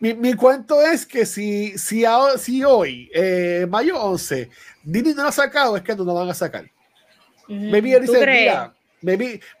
[0.00, 2.04] Mi, mi cuento es que si, si,
[2.38, 4.50] si hoy, eh, mayo 11,
[4.82, 6.64] Disney no lo ha sacado, es que no lo van a sacar.
[7.48, 8.74] Me vi dice, mira,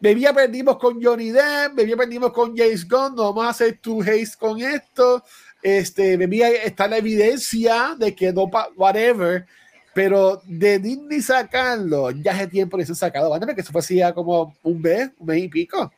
[0.00, 4.00] Bebía perdimos con Johnny Depp, bebía perdimos con James Gunn, no vamos a hacer tu
[4.00, 5.22] haste con esto.
[5.62, 9.44] Este, bebía está la evidencia de que no, whatever,
[9.92, 14.00] pero de Disney sacarlo, ya hace tiempo que se ha sacado, que eso fue así
[14.14, 15.92] como un mes, un mes y pico.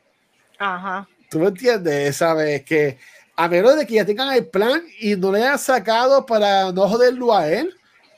[0.59, 1.07] Ajá.
[1.29, 2.15] ¿Tú me entiendes?
[2.15, 2.63] ¿Sabes?
[2.63, 2.97] Que
[3.35, 6.87] a menos de que ya tengan el plan y no le hayan sacado para no
[6.87, 7.73] joderlo a él,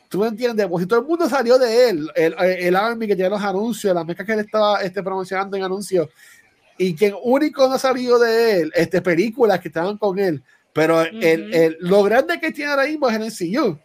[0.09, 0.65] ¿Tú me entiendes?
[0.67, 3.93] Pues si todo el mundo salió de él, el, el Army que tiene los anuncios,
[3.93, 6.09] las mezclas que él estaba este, promocionando en anuncios,
[6.79, 10.41] y quien único no salió de él, este, películas que estaban con él,
[10.73, 13.79] pero el, el, lo grande que tiene ahora mismo es el MCU,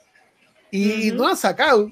[0.70, 1.90] y, no han sacado.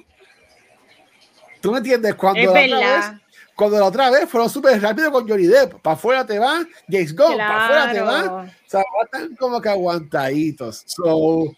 [1.60, 2.14] ¿Tú me entiendes?
[2.14, 3.20] Cuando la, otra vez,
[3.56, 7.14] cuando la otra vez fueron súper rápido con Johnny Depp, para afuera te va, James
[7.14, 10.84] Gunn, para afuera te va, o sea, están como que aguantaditos.
[10.86, 11.54] So,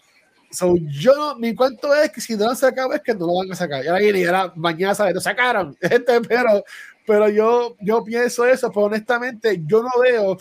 [0.55, 3.51] So, yo, mi cuento es que si no lo sacan es que no lo van
[3.51, 3.83] a sacar.
[3.83, 5.75] Y ahora viene y ahora mañana sabe, lo sacaron.
[5.81, 6.63] Este, pero,
[7.05, 10.37] pero yo, yo pienso eso, pero honestamente yo no veo,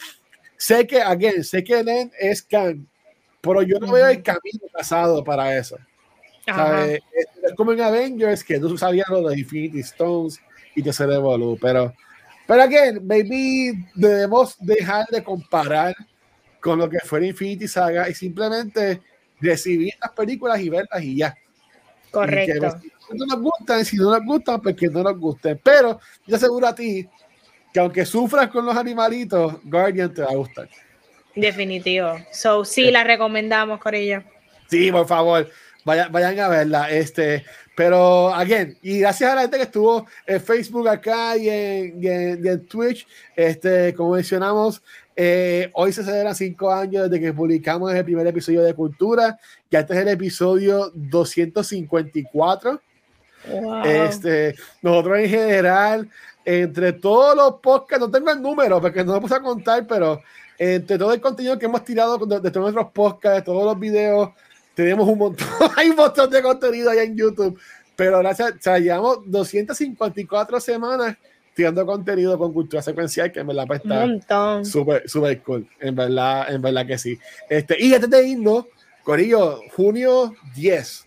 [0.56, 2.86] sé que, again, sé que Len es Khan,
[3.40, 5.76] pero yo no veo el camino pasado para eso.
[6.46, 7.00] ¿sabes?
[7.12, 10.40] Es, como en Avengers que tú sabías lo de Infinity Stones
[10.74, 11.92] y que se devolvió, pero,
[12.46, 15.94] pero again, maybe debemos dejar de comparar
[16.60, 19.02] con lo que fue Infinity Saga y simplemente
[19.40, 21.34] recibir las películas y verlas y ya.
[22.10, 22.78] Correcto.
[22.80, 25.60] si no nos gustan, si no nos gustan, pues que no nos gusten.
[25.62, 27.08] Pero yo aseguro a ti
[27.72, 30.68] que aunque sufras con los animalitos, Guardian te va a gustar.
[31.34, 32.16] Definitivo.
[32.30, 34.22] So, sí, la recomendamos, Corillo.
[34.68, 35.50] Sí, por favor,
[35.84, 36.90] vayan, vayan a verla.
[36.90, 37.44] Este,
[37.74, 42.06] pero, again, y gracias a la gente que estuvo en Facebook acá y en, y
[42.06, 44.82] en, y en Twitch, este, como mencionamos,
[45.16, 49.38] eh, hoy se celebran cinco años desde que publicamos el primer episodio de Cultura.
[49.70, 52.80] Ya este es el episodio 254.
[53.84, 56.08] Este, nosotros en general,
[56.44, 60.22] entre todos los podcasts, no tengo el número porque no lo puse a contar, pero
[60.58, 63.78] entre todo el contenido que hemos tirado de, de todos nuestros podcasts, de todos los
[63.78, 64.30] videos,
[64.74, 65.46] tenemos un montón,
[65.76, 67.58] hay un montón de contenido allá en YouTube.
[67.96, 71.16] Pero gracias, o sea, llevamos 254 semanas
[71.54, 75.66] tirando contenido con cultura secuencial que me la está súper súper cool.
[75.80, 77.18] En verdad en verdad que sí.
[77.48, 78.66] Este y antes de irnos
[79.04, 81.06] Corillo junio 10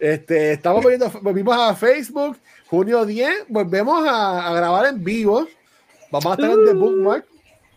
[0.00, 5.46] este estamos volviendo volvimos a Facebook junio 10 volvemos a, grabar en vivo.
[6.10, 7.24] Vamos a estar en The Bookmark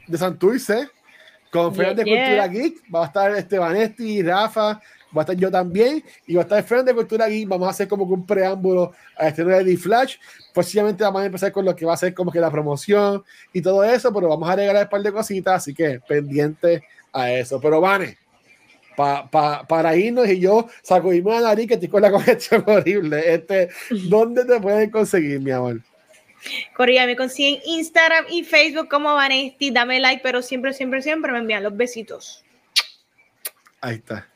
[0.08, 0.90] de Santurce
[1.54, 4.82] con yeah, de Cultura Geek va a estar Estebanesti Rafa
[5.16, 7.48] va a estar yo también y va a estar Friend de Cultura Geek.
[7.48, 10.16] Vamos a hacer como que un preámbulo a este nuevo de Flash.
[10.54, 13.62] Posiblemente vamos a empezar con lo que va a ser como que la promoción y
[13.62, 17.60] todo eso, pero vamos a regalar un par de cositas, así que pendiente a eso.
[17.62, 18.18] Pero Vane,
[18.96, 23.34] pa, pa, para irnos y yo sacudimos a nariz que estoy con la congestión horrible.
[23.34, 23.70] Este,
[24.10, 25.82] ¿Dónde te pueden conseguir, mi amor?
[26.76, 29.72] Corría, me consiguen Instagram y Facebook como Vanesti.
[29.72, 32.44] Dame like, pero siempre, siempre, siempre me envían los besitos.
[33.82, 34.28] Ahí está.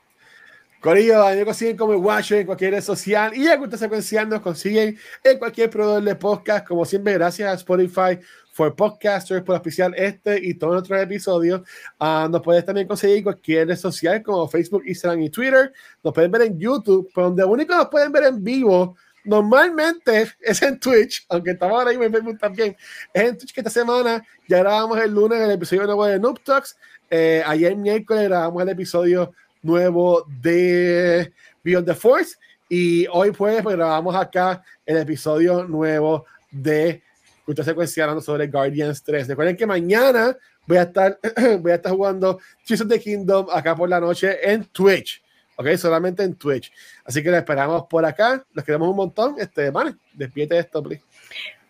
[0.79, 4.97] Corillo, me consiguen como Watch en cualquier red social y a Cultura Secuencial nos consiguen
[5.23, 6.67] en cualquier proveedor de podcast.
[6.67, 8.19] Como siempre, gracias a Spotify
[8.51, 11.61] for Podcasters por auspiciar este y todos nuestros episodios.
[11.99, 15.73] Uh, nos puedes también conseguir en cualquier red social como Facebook, Instagram y Twitter.
[16.03, 18.95] Nos pueden ver en YouTube, pero donde único nos pueden ver en vivo
[19.27, 22.75] normalmente es en Twitch, aunque estamos ahora mismo en Facebook también.
[23.13, 26.77] Es en Twitch esta semana ya grabamos el lunes el episodio nuevo de Noob Talks.
[27.09, 31.33] Eh, ayer miércoles grabamos el episodio nuevo de
[31.63, 32.37] Beyond the Force.
[32.69, 37.03] Y hoy pues, pues grabamos acá el episodio nuevo de
[37.43, 39.27] Cultura Secuencial sobre Guardians 3.
[39.27, 41.19] Recuerden que mañana voy a estar,
[41.59, 45.21] voy a estar jugando Tears of the Kingdom acá por la noche en Twitch.
[45.57, 46.71] Ok, solamente en Twitch.
[47.03, 48.45] Así que lo esperamos por acá.
[48.53, 49.35] Los queremos un montón.
[49.39, 51.03] Este, vale, despierte esto, please.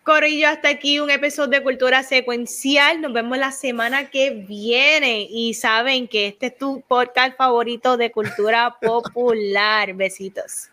[0.02, 3.00] Corillo, hasta aquí un episodio de Cultura Secuencial.
[3.00, 5.26] Nos vemos la semana que viene.
[5.30, 9.94] Y saben que este es tu podcast favorito de cultura popular.
[9.94, 10.68] Besitos.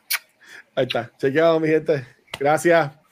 [0.76, 1.10] Ahí está.
[1.18, 2.06] Chequeado, mi gente.
[2.38, 3.05] Gracias.